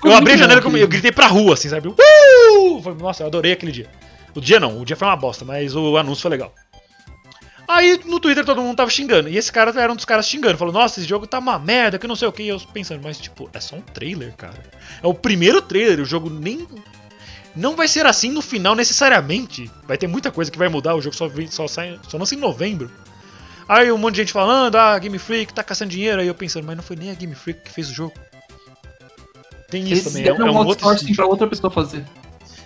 [0.00, 1.88] foi Eu abri a janela e bom eu gritei pra rua, assim, sabe?
[1.88, 2.94] Uh!
[2.98, 3.88] Nossa, eu adorei aquele dia.
[4.34, 6.52] O dia não, o dia foi uma bosta, mas o anúncio foi legal.
[7.74, 9.28] Aí no Twitter todo mundo tava xingando.
[9.28, 10.58] E esse cara era um dos caras xingando.
[10.58, 12.42] Falou, nossa, esse jogo tá uma merda, que não sei o que.
[12.42, 14.62] E eu pensando, mas tipo, é só um trailer, cara.
[15.02, 16.66] É o primeiro trailer, o jogo nem.
[17.54, 19.70] Não vai ser assim no final necessariamente.
[19.86, 22.34] Vai ter muita coisa que vai mudar, o jogo só, vem- só, sai, só lança
[22.34, 22.90] em novembro.
[23.68, 26.20] Aí um monte de gente falando, ah, Game Freak tá caçando dinheiro.
[26.20, 28.12] Aí eu pensando, mas não foi nem a Game Freak que fez o jogo.
[29.70, 30.86] Tem isso Eles também, é, um- é um outro
[31.16, 32.04] pra outra pessoa fazer.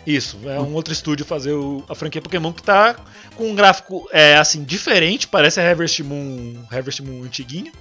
[0.06, 2.94] Isso, é um outro estúdio fazer o- a franquia Pokémon que tá
[3.34, 7.72] com um gráfico é, assim, diferente, parece a Harvest Moon, Harvest Moon antiguinha.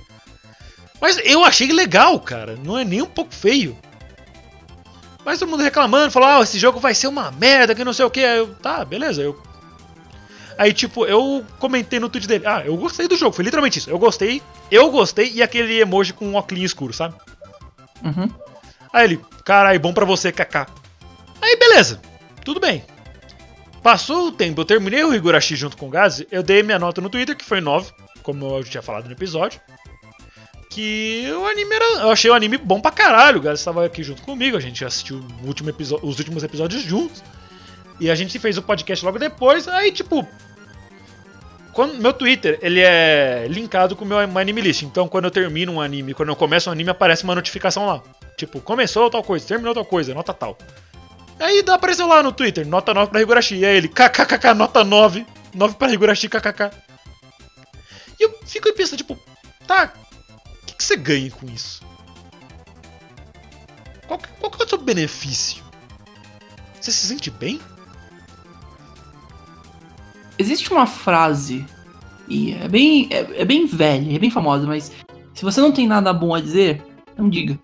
[0.99, 3.77] Mas eu achei legal, cara, não é nem um pouco feio.
[5.23, 8.06] Mas todo mundo reclamando, falou, ah, esse jogo vai ser uma merda, que não sei
[8.06, 8.23] o que.
[8.23, 9.39] Aí eu, tá, beleza, eu.
[10.57, 13.89] Aí, tipo, eu comentei no tweet dele, ah, eu gostei do jogo, foi literalmente isso.
[13.89, 14.41] Eu gostei,
[14.72, 17.14] eu gostei e aquele emoji com um óculos escuro, sabe?
[18.03, 18.30] Uhum.
[18.93, 20.68] Aí ele, carai, bom pra você, Kaká.
[21.41, 21.99] Aí beleza,
[22.45, 22.84] tudo bem.
[23.84, 27.01] Passou o tempo, eu terminei o Higurashi junto com o Gazi, eu dei minha nota
[27.01, 27.91] no Twitter, que foi 9,
[28.23, 29.59] como eu tinha falado no episódio.
[30.69, 31.85] Que o anime era.
[32.01, 33.38] Eu achei o anime bom pra caralho.
[33.38, 37.23] O Gazi estava aqui junto comigo, a gente assistiu último os últimos episódios juntos.
[37.99, 39.67] E a gente fez o podcast logo depois.
[39.67, 40.27] Aí, tipo.
[41.72, 44.81] quando, meu Twitter, ele é linkado com o meu anime list.
[44.81, 48.03] Então, quando eu termino um anime, quando eu começo um anime, aparece uma notificação lá.
[48.35, 50.57] Tipo, começou tal coisa, terminou tal coisa, nota tal.
[51.40, 53.56] Aí apareceu lá no Twitter, nota 9 pra Higurashi.
[53.56, 55.26] E aí ele, kkkk, nota 9.
[55.53, 56.72] 9 pra Higurashi, kkk.
[58.20, 59.18] E eu fico aí pensando, tipo,
[59.68, 59.94] tá,
[60.62, 61.84] o que, que você ganha com isso?
[64.07, 65.64] Qual, qual que é o seu benefício?
[66.80, 67.60] Você se sente bem?
[70.38, 71.66] Existe uma frase,
[72.28, 74.91] e é bem, é, é bem velha, é bem famosa, mas
[75.34, 76.84] se você não tem nada bom a dizer,
[77.18, 77.60] não diga.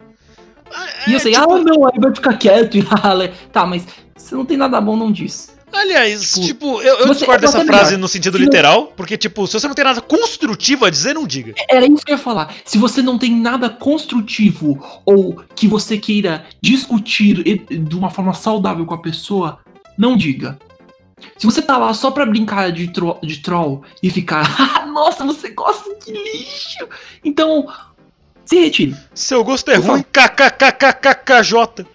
[0.73, 2.83] Ah, E eu é, sei, tipo, ah, não, aí vai ficar quieto e
[3.51, 3.85] tá, mas
[4.15, 5.51] se não tem nada bom, não diz.
[5.73, 7.99] Aliás, Tipo, tipo, eu, eu você- discordo eu dessa frase melhor.
[8.01, 11.13] no sentido Se não- literal, porque, tipo, se você não tem nada construtivo a dizer,
[11.15, 11.53] não diga.
[11.69, 12.53] Era isso que eu ia falar.
[12.65, 18.85] Se você não tem nada construtivo ou que você queira discutir de uma forma saudável
[18.85, 19.59] com a pessoa,
[19.97, 20.59] não diga.
[21.37, 24.41] Se você tá lá só pra brincar de, tro de troll e ficar,
[24.75, 26.85] "Ah, nossa, você gosta de lixo,
[27.23, 27.67] então
[28.45, 28.95] se retire.
[29.13, 31.85] Seu gosto é Por ruim, kkkkkkj.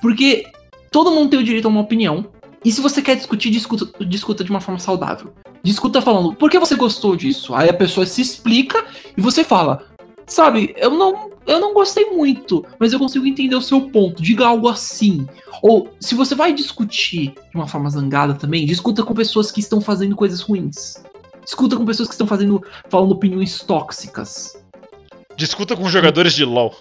[0.00, 0.46] Porque
[0.90, 2.26] todo mundo tem o direito a uma opinião.
[2.64, 5.32] E se você quer discutir, discuta, discuta de uma forma saudável.
[5.62, 7.54] Discuta falando, por que você gostou disso?
[7.54, 8.84] Aí a pessoa se explica
[9.16, 9.84] e você fala,
[10.26, 14.22] sabe, eu não, eu não gostei muito, mas eu consigo entender o seu ponto.
[14.22, 15.26] Diga algo assim.
[15.62, 19.80] Ou se você vai discutir de uma forma zangada também, discuta com pessoas que estão
[19.80, 21.02] fazendo coisas ruins.
[21.44, 24.57] Discuta com pessoas que estão fazendo, falando opiniões tóxicas.
[25.38, 26.74] Discuta com jogadores de LoL.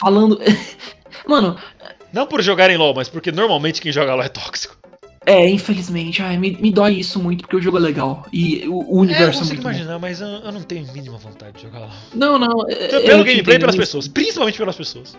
[0.00, 0.40] Falando.
[1.28, 1.56] Mano,
[2.10, 4.74] Não por jogarem LoL, mas porque normalmente quem joga LoL é tóxico.
[5.26, 8.26] É, infelizmente, ai, me, me dói isso muito porque o jogo é legal.
[8.32, 9.68] E o, o É, eu universo é, consigo muito bom.
[9.70, 11.90] imaginar, mas eu, eu não tenho a mínima vontade de jogar LoL.
[12.14, 12.66] Não, não.
[12.68, 14.08] é- Então, eu pelo te gameplay e entendo, pelas eu- pessoas.
[14.08, 15.16] Principalmente pelas pessoas.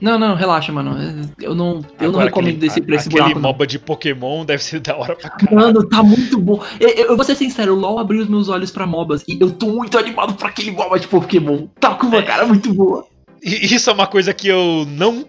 [0.00, 0.96] Não, não, relaxa, mano.
[1.40, 3.40] Eu não, eu não recomendo aquele, descer pra esse aquele buraco.
[3.40, 3.48] não.
[3.50, 5.56] MOBA de Pokémon deve ser da hora pra caralho.
[5.56, 6.62] Mano, tá muito bom.
[6.78, 9.50] Eu, eu- vou ser sincero, o LoL abriu os meus olhos pra MOBAs e eu
[9.50, 11.66] tô muito animado pra aquele MOBA de Pokémon.
[11.80, 13.06] Tá com uma cara muito boa.
[13.42, 15.24] Isso é uma coisa que eu não,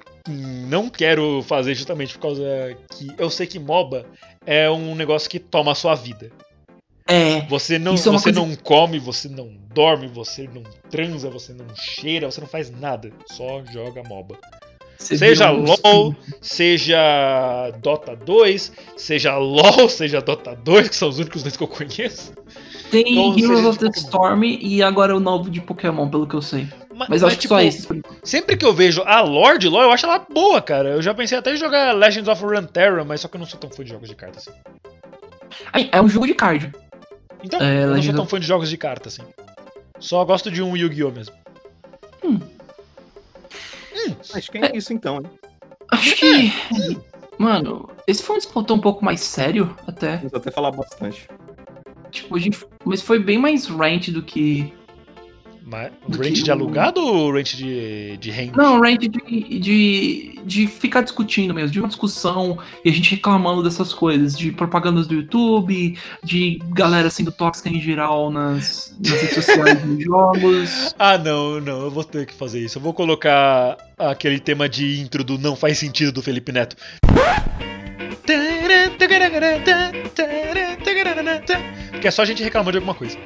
[0.67, 2.43] não quero fazer justamente por causa
[2.91, 4.05] que eu sei que MOBA
[4.45, 6.29] é um negócio que toma a sua vida.
[7.07, 7.41] É.
[7.47, 11.53] Você não, Isso é você coisa- não come, você não dorme, você não transa, você
[11.53, 13.11] não cheira, você não faz nada.
[13.27, 14.37] Só joga MOBA.
[14.97, 21.43] você Seja LOL, seja Dota 2, seja LOL, seja Dota 2, que são os únicos
[21.43, 22.33] dois que eu conheço.
[22.91, 23.99] Tem Então, Heroes of de the.
[23.99, 26.67] Storm e agora o novo de Pokémon, pelo que eu sei.
[26.93, 28.15] Mas, Mas eu acho que tipo, só enquanto.
[28.23, 30.89] Sempre que eu vejo a lore de LoL, eu acho ela boa, cara.
[30.89, 33.59] Eu já pensei até em jogar Legends of Runeterra, mas só que eu não sou
[33.59, 34.51] tão fã de jogos de carta assim.
[35.91, 36.71] É um jogo de card.
[37.43, 39.23] Então, É, eu não sou tão of- fã de jogos de carta assim.
[39.99, 41.11] Só gosto de um Yu-Gi-Oh!
[41.11, 41.33] mesmo.
[44.33, 45.23] Acho que é isso então, hein?
[45.91, 46.53] Acho que.
[47.37, 50.17] Mano, esse foi um disputão um pouco mais sério, até.
[50.17, 51.27] Vamos até falar bastante.
[52.11, 52.65] Tipo, a gente.
[52.85, 54.73] Mas foi bem mais rant do que.
[55.69, 58.53] Mas, rent de alugado ou rent de, de renda?
[58.55, 59.09] Não, rant de,
[59.59, 64.53] de, de ficar discutindo mesmo, de uma discussão e a gente reclamando dessas coisas, de
[64.53, 70.95] propagandas do YouTube, de galera sendo tóxica em geral nas, nas redes sociais dos jogos.
[70.99, 72.77] Ah, não, não, eu vou ter que fazer isso.
[72.77, 76.75] Eu vou colocar aquele tema de intro do Não Faz Sentido do Felipe Neto.
[82.01, 83.17] Que é só a gente reclamando de alguma coisa.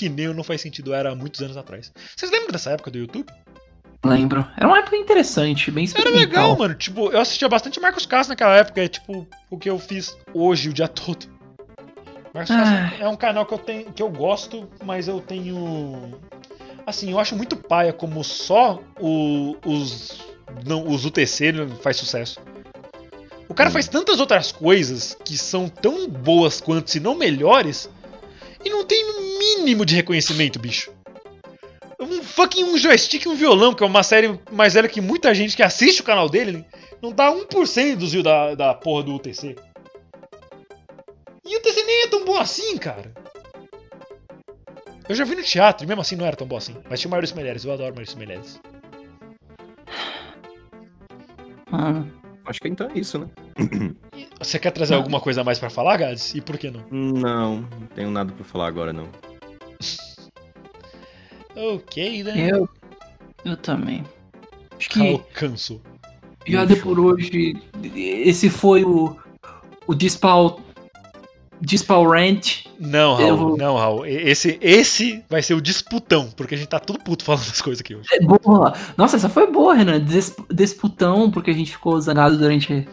[0.00, 1.92] Que nem o Não Faz Sentido era há muitos anos atrás.
[2.16, 3.30] Vocês lembram dessa época do YouTube?
[4.02, 4.46] Lembro.
[4.56, 6.20] Era uma época interessante, bem Era experimental.
[6.26, 6.74] legal, mano.
[6.74, 8.82] Tipo, eu assistia bastante Marcos Castro naquela época.
[8.82, 11.26] É tipo o que eu fiz hoje, o dia todo.
[12.32, 12.88] Marcos Ah.
[12.88, 16.18] Castro é um canal que eu, tenho, que eu gosto, mas eu tenho.
[16.86, 20.18] Assim, eu acho muito paia como só o- os,
[20.64, 21.52] não, os UTC
[21.82, 22.40] faz sucesso.
[23.50, 23.72] O cara Hum.
[23.74, 27.90] faz tantas outras coisas que são tão boas quanto, se não melhores,
[28.64, 30.92] e não tem um mínimo de reconhecimento, bicho.
[31.98, 35.34] Um fucking um joystick e um violão, que é uma série mais velha que muita
[35.34, 36.64] gente que assiste o canal dele,
[37.02, 39.56] não dá 1% dos views da, da porra do UTC.
[41.44, 43.12] E o UTC nem é tão bom assim, cara.
[45.08, 46.76] Eu já vi no teatro, e mesmo assim não era tão bom assim.
[46.88, 48.60] Mas tinha o Maurício Meirelles, eu adoro Maurício Meirelles.
[51.70, 52.20] Mano,
[52.50, 53.28] Acho que então é isso, né?
[54.40, 56.34] Você quer trazer alguma coisa a mais pra falar, Gads?
[56.34, 56.82] E por que não?
[56.90, 59.06] Não, não tenho nada pra falar agora, não.
[61.56, 62.48] Ok, né?
[62.50, 62.68] eu.
[63.44, 64.04] Eu também.
[64.78, 65.80] Acho que Alcanço.
[66.46, 67.54] já deu por hoje.
[67.94, 69.16] Esse foi o.
[69.86, 70.60] O Dispal.
[71.60, 72.64] Dispal Rant.
[72.78, 74.06] Não, Raul, vou- não, Raul.
[74.06, 77.80] Esse, esse vai ser o disputão, porque a gente tá tudo puto falando das coisas
[77.82, 78.08] aqui hoje.
[78.14, 78.72] É boa.
[78.96, 80.00] Nossa, essa foi boa, Renan.
[80.00, 82.88] Des- Disputão, porque a gente ficou zangado durante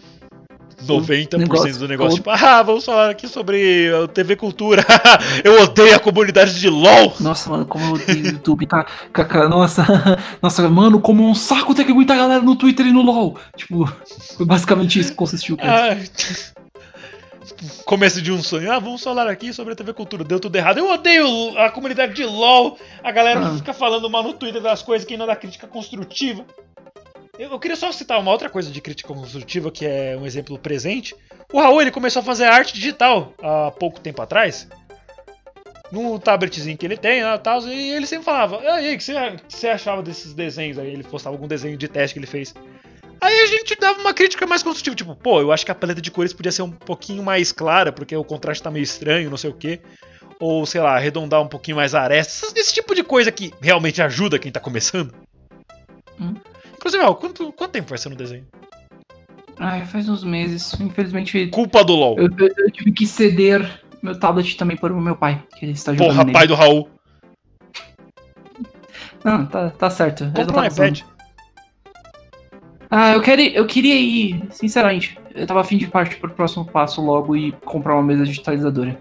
[0.87, 2.35] 90% negócio do negócio, todo.
[2.35, 4.83] tipo, ah, vamos falar aqui sobre a TV Cultura.
[5.43, 7.13] eu odeio a comunidade de LOL.
[7.19, 8.85] Nossa, mano, como eu odeio o YouTube, tá?
[9.13, 9.85] Caca, nossa,
[10.41, 13.01] nossa, mano, como é um saco ter que aguentar a galera no Twitter e no
[13.01, 13.37] LoL.
[13.55, 13.85] Tipo,
[14.35, 15.59] foi basicamente isso que consistiu o.
[15.61, 15.95] Ah,
[17.85, 18.71] Começo de um sonho.
[18.71, 20.23] Ah, vamos falar aqui sobre a TV Cultura.
[20.23, 20.79] Deu tudo errado.
[20.79, 22.77] Eu odeio a comunidade de LOL.
[23.03, 23.55] A galera Ah.
[23.55, 26.45] fica falando mal no Twitter das coisas que não dá crítica construtiva.
[27.37, 31.15] Eu, queria só citar uma outra coisa de crítica construtiva, que é um exemplo presente.
[31.53, 34.67] O Raul ele começou a fazer arte digital há pouco tempo atrás.
[35.91, 39.03] Num tabletzinho que ele tem, né, tal, e ele sempre falava: E aí, o que
[39.47, 40.77] você, achava desses desenhos?
[40.77, 42.53] Aí ele postava algum desenho de teste que ele fez.
[43.21, 46.01] Aí a gente dava uma crítica mais construtiva, tipo, pô, eu acho que a paleta
[46.01, 49.37] de cores podia ser um pouquinho mais clara, porque o contraste tá meio estranho, não
[49.37, 49.79] sei o quê.
[50.39, 52.47] Ou, sei lá, arredondar um pouquinho mais a aresta.
[52.55, 55.13] Esse tipo de coisa que realmente ajuda quem tá começando.
[56.19, 56.35] Hum.
[56.87, 58.45] Inclusive, ó, quanto, quanto tempo vai ser no desenho?
[59.59, 60.73] Ai, faz uns meses.
[60.79, 62.17] Infelizmente, Culpa do LOL.
[62.17, 65.73] eu, eu- eu tive que ceder meu tablet também para o meu pai, que ele
[65.73, 66.33] está jogando Porra, nele.
[66.33, 66.87] pai do Raul.
[69.21, 70.23] Não, tá, tá certo.
[70.23, 71.01] eu Compra um iPad.
[72.89, 75.19] Ah, eu, quero, eu queria ir, sinceramente.
[75.35, 78.97] Eu tava afim de partir pro próximo passo logo e comprar uma mesa digitalizadora.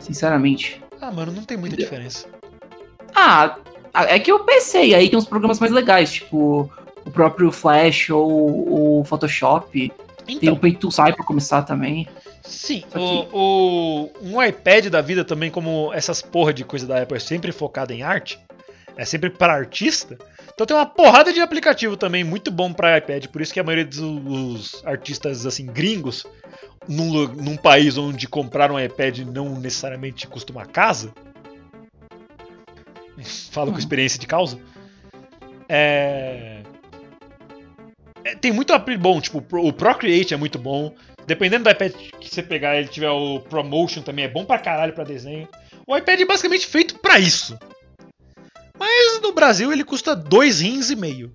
[0.00, 0.82] Sinceramente.
[1.00, 2.26] Ah, mano, não tem muita diferença.
[3.14, 3.56] Ah,
[4.08, 6.68] é que eu pensei, aí tem uns programas mais legais, tipo
[7.04, 9.70] o próprio Flash ou o Photoshop.
[10.26, 12.08] Tem Então, o Paint to Sai pra começar também.
[12.42, 17.16] sim, o, o- um iPad da vida também, como essas porra de coisa da Apple
[17.16, 18.38] é sempre focada em arte,
[18.96, 20.16] é sempre para artista.
[20.54, 23.64] Então tem uma porrada de aplicativo também muito bom para iPad, por isso que a
[23.64, 26.24] maioria dos artistas assim gringos,
[26.88, 31.12] num, num país onde comprar um iPad não necessariamente custa uma casa,
[33.50, 33.78] falo com Uhum.
[33.78, 34.58] experiência de causa,
[35.68, 36.62] é...
[38.46, 40.94] é, tem muito app bom, tipo o Pro- o Procreate é muito bom,
[41.26, 44.92] dependendo do iPad que você pegar, ele tiver o Promotion também é bom pra caralho
[44.92, 45.48] pra desenho.
[45.86, 47.58] O iPad é basicamente feito pra isso.
[48.78, 51.32] Mas no Brasil ele custa dois rins e meio.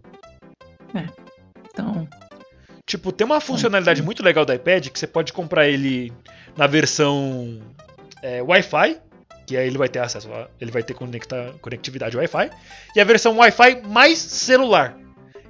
[1.71, 2.07] Então,
[2.85, 6.11] Tipo, tem uma funcionalidade muito legal do iPad que você pode comprar ele
[6.57, 7.59] na versão
[8.23, 8.97] é, Wi-Fi,
[9.45, 12.49] que aí ele vai ter acesso, a, ele vai ter conecta, conectividade Wi-Fi,
[12.95, 14.97] e a versão Wi-Fi mais celular.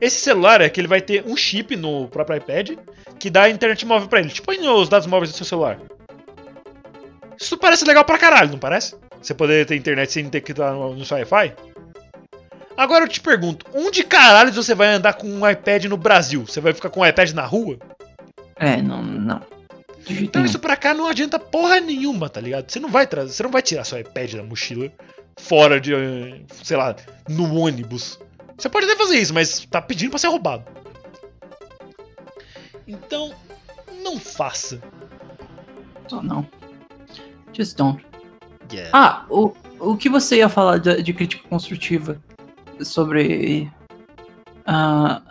[0.02, 2.78] Esse celular é que ele vai ter um chip no próprio iPad
[3.20, 4.30] que dá internet móvel pra ele.
[4.30, 5.80] Tipo, os dados móveis do seu celular.
[7.40, 8.96] Isso parece legal pra caralho, não parece?
[9.22, 11.54] Você poder ter internet sem ter que estar no, no seu Wi-Fi?
[12.78, 16.46] Agora eu te pergunto, onde caralho você vai andar com um iPad no Brasil?
[16.48, 17.78] Você vai ficar com um iPad na rua?
[18.56, 19.42] é, não, não.
[20.10, 22.70] Então isso pra cá não adianta porra nenhuma, tá ligado?
[22.70, 24.90] Você não vai trazer, você não vai tirar seu iPad da mochila
[25.38, 26.96] fora de, eh, sei lá,
[27.28, 28.20] no ônibus.
[28.60, 30.64] Você pode até fazer isso, mas tá pedindo pra ser roubado.
[32.88, 33.32] Então,
[34.04, 34.82] não faça.
[36.08, 36.46] Só não.
[37.54, 38.04] Just don't.
[38.72, 38.92] Yeah.
[38.94, 42.22] Ah, o, o que você ia falar de, de crítica construtiva
[42.82, 43.72] sobre.
[44.66, 45.22] ah,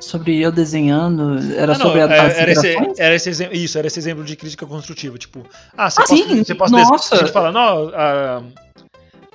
[0.00, 1.38] sobre eu desenhando?
[1.54, 3.98] Era Ah, não, sobre a, é- as era, esse, era esse exemplo, isso, era esse
[3.98, 5.44] exemplo de crítica construtiva, tipo,
[5.76, 7.16] ah, você Ah, possa, sim, você possa nossa.
[7.16, 8.42] gente fala, não, a,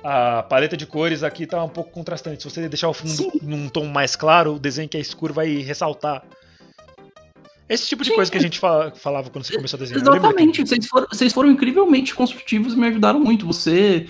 [0.04, 2.42] a paleta de cores aqui tá um pouco contrastante.
[2.42, 3.30] Se você deixar o fundo Sim.
[3.42, 6.22] num tom mais claro, o desenho que é escuro vai ressaltar.
[7.68, 8.16] Esse tipo de Sim.
[8.16, 10.02] coisa que a gente fa- falava quando você começou a desenhar.
[10.02, 13.46] Exatamente, vocês foram, vocês foram incrivelmente construtivos e me ajudaram muito.
[13.46, 14.06] Você,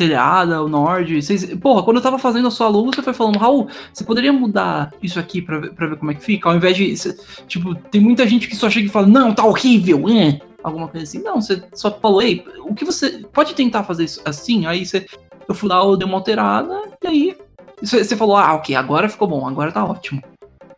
[0.00, 1.20] Telhada, o Nord.
[1.20, 4.32] Vocês, porra, quando eu tava fazendo a sua luz, você foi falando, Raul, você poderia
[4.32, 6.48] mudar isso aqui pra, ver- pra ver como é que fica?
[6.48, 6.96] Ao invés de.
[6.96, 7.14] cê-
[7.46, 10.40] tipo, tem muita gente que só chega e fala, não, tá horrível, é.
[10.64, 11.22] Alguma coisa assim.
[11.22, 13.24] Não, você só falou, ei, o que você.
[13.32, 14.64] Pode tentar fazer isso assim?
[14.66, 15.04] Aí você.
[15.46, 17.36] Eu fui lá, eu dei uma alterada, e aí.
[17.82, 20.22] Você falou, ah, ok, agora ficou bom, agora tá ótimo.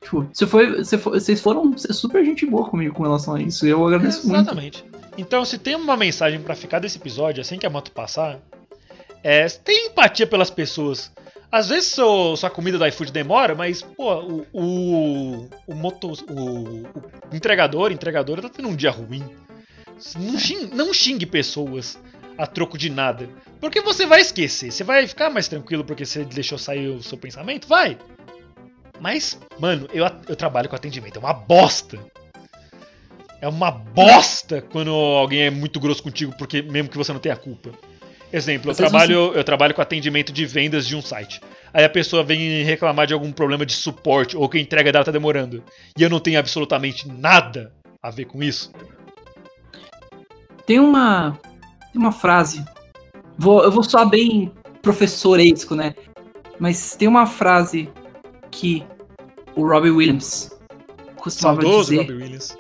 [0.03, 3.65] Tipo, você foi, você foi- vocês foram super gente boa comigo com relação a isso.
[3.67, 4.41] Eu agradeço muito.
[4.41, 4.85] Exatamente.
[5.17, 8.39] Então, se tem uma mensagem pra ficar desse episódio, assim que a moto passar,
[9.23, 11.13] é tem empatia pelas pessoas.
[11.51, 16.83] Às vezes seu- sua comida do iFood demora, mas, pô, o, o, o, moto, o,
[17.31, 19.23] o entregador, entregadora tá tendo um dia ruim.
[20.17, 21.99] Não xingue, não xingue pessoas
[22.39, 23.29] a troco de nada.
[23.61, 24.73] Porque você vai esquecer.
[24.73, 27.69] Você vai ficar mais tranquilo porque você deixou sair o seu pensamento?
[27.69, 27.99] Vai.
[28.99, 31.17] Mas, mano, eu, eu trabalho com atendimento.
[31.17, 31.99] É uma bosta.
[33.41, 37.37] É uma bosta quando alguém é muito grosso contigo, porque mesmo que você não tenha
[37.37, 37.71] culpa.
[38.33, 41.41] Exemplo, eu trabalho, eu trabalho com atendimento de vendas de um site.
[41.73, 45.05] Aí a pessoa vem reclamar de algum problema de suporte ou que a entrega dela
[45.05, 45.63] tá demorando.
[45.99, 47.73] E eu não tenho absolutamente nada
[48.03, 48.73] a ver com isso.
[50.67, 51.39] Tem uma.
[51.95, 52.65] Uma frase.
[53.37, 54.51] Vou, eu vou soar bem
[54.81, 55.95] professoresco, né?
[56.59, 57.91] Mas tem uma frase
[58.51, 58.83] que
[59.55, 60.59] o Robbie Williams
[61.17, 62.03] costumava Saudoso dizer.
[62.03, 62.57] Robbie Williams.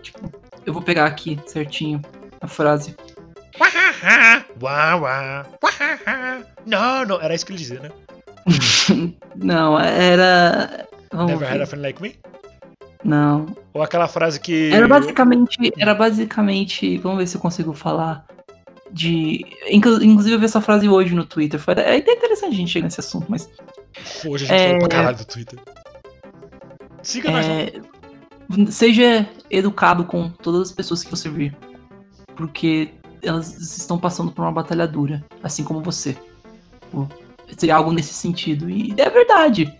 [0.00, 0.32] Tipo,
[0.64, 2.00] eu vou pegar aqui certinho
[2.40, 2.96] a frase.
[4.02, 6.46] Wahaha, Uá, uá, wahaha.
[6.66, 7.90] Não, não, era isso que ele dizia, né?
[9.36, 10.86] Não, era.
[11.12, 11.66] Vamos Never had a ver.
[11.66, 12.16] friend like me?
[13.04, 13.54] Não.
[13.72, 14.70] Ou aquela frase que.
[14.72, 15.72] Era basicamente.
[15.78, 16.98] Era basicamente.
[16.98, 18.24] Vamos ver se eu consigo falar.
[18.90, 19.44] De.
[19.70, 21.58] inclu- Inclusive eu vi essa frase hoje no Twitter.
[21.60, 23.48] Foi, é até interessante a gente chegar nesse assunto, mas.
[24.26, 24.66] Hoje a gente É.
[24.66, 25.58] falou pra caralho do Twitter.
[27.02, 27.46] Siga nós.
[27.46, 27.72] É,
[28.70, 31.56] seja educado com todas as pessoas que você vir.
[32.36, 32.90] Porque
[33.22, 36.16] elas estão passando por uma batalha dura, assim como você.
[36.90, 37.06] Pô,
[37.56, 38.68] Seria algo nesse sentido.
[38.70, 39.70] E é verdade.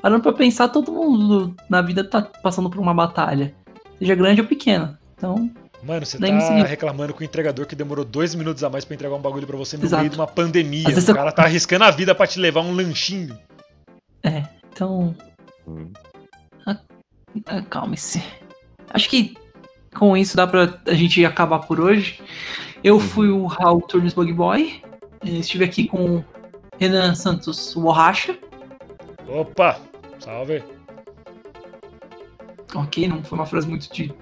[0.00, 3.52] Parando pra pensar, todo mundo na vida tá passando por uma batalha.
[3.98, 4.98] Seja grande ou pequena.
[5.16, 5.50] Então,
[5.82, 6.52] Mano, você tá disso.
[6.68, 9.56] reclamando com o entregador que demorou dois minutos a mais pra entregar um bagulho pra
[9.56, 10.00] você no Exato.
[10.02, 10.86] meio de uma pandemia.
[10.86, 13.36] Às vezes O eu- cara tá arriscando a vida pra te levar um lanchinho.
[14.72, 15.14] então
[15.66, 15.90] Hum.
[17.46, 18.22] Acalme-se.
[18.90, 19.36] Acho que
[19.94, 22.20] com isso dá pra a gente acabar por hoje.
[22.82, 24.82] Eu fui o Raul Turnes Bug Boy.
[25.24, 26.24] Eh, Estive aqui com o
[26.78, 28.38] Renan Santos Borracha.
[29.28, 29.80] Opa!
[30.18, 30.62] Salve!
[32.74, 34.12] Ok, não foi uma frase muito de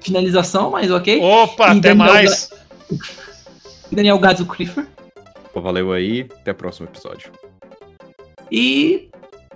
[0.00, 1.20] finalização, mas ok.
[1.22, 2.50] Opa, E até Daniel mais!
[3.90, 4.88] E Daniel Gadzo Clifford.
[5.54, 6.28] Valeu aí.
[6.40, 7.30] Até o próximo episódio.
[8.50, 9.10] E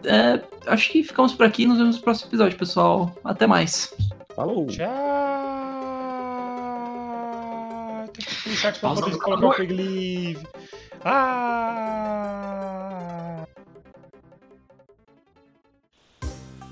[0.05, 1.67] é, acho que ficamos por aqui.
[1.67, 3.15] Nos vemos no próximo episódio, pessoal.
[3.25, 3.95] Até mais.
[4.35, 4.67] Falou!
[4.67, 5.66] Tchau!
[8.57, 9.55] Puxar aqui pra poder colocar o calor.
[9.57, 10.49] Peg Live.
[11.05, 11.77] Ah!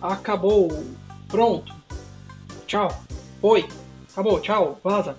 [0.00, 0.72] Acabou.
[1.28, 1.74] Pronto.
[2.66, 2.88] Tchau.
[3.42, 3.68] Oi.
[4.10, 4.40] Acabou.
[4.40, 4.80] Tchau.
[4.82, 5.14] Vaza.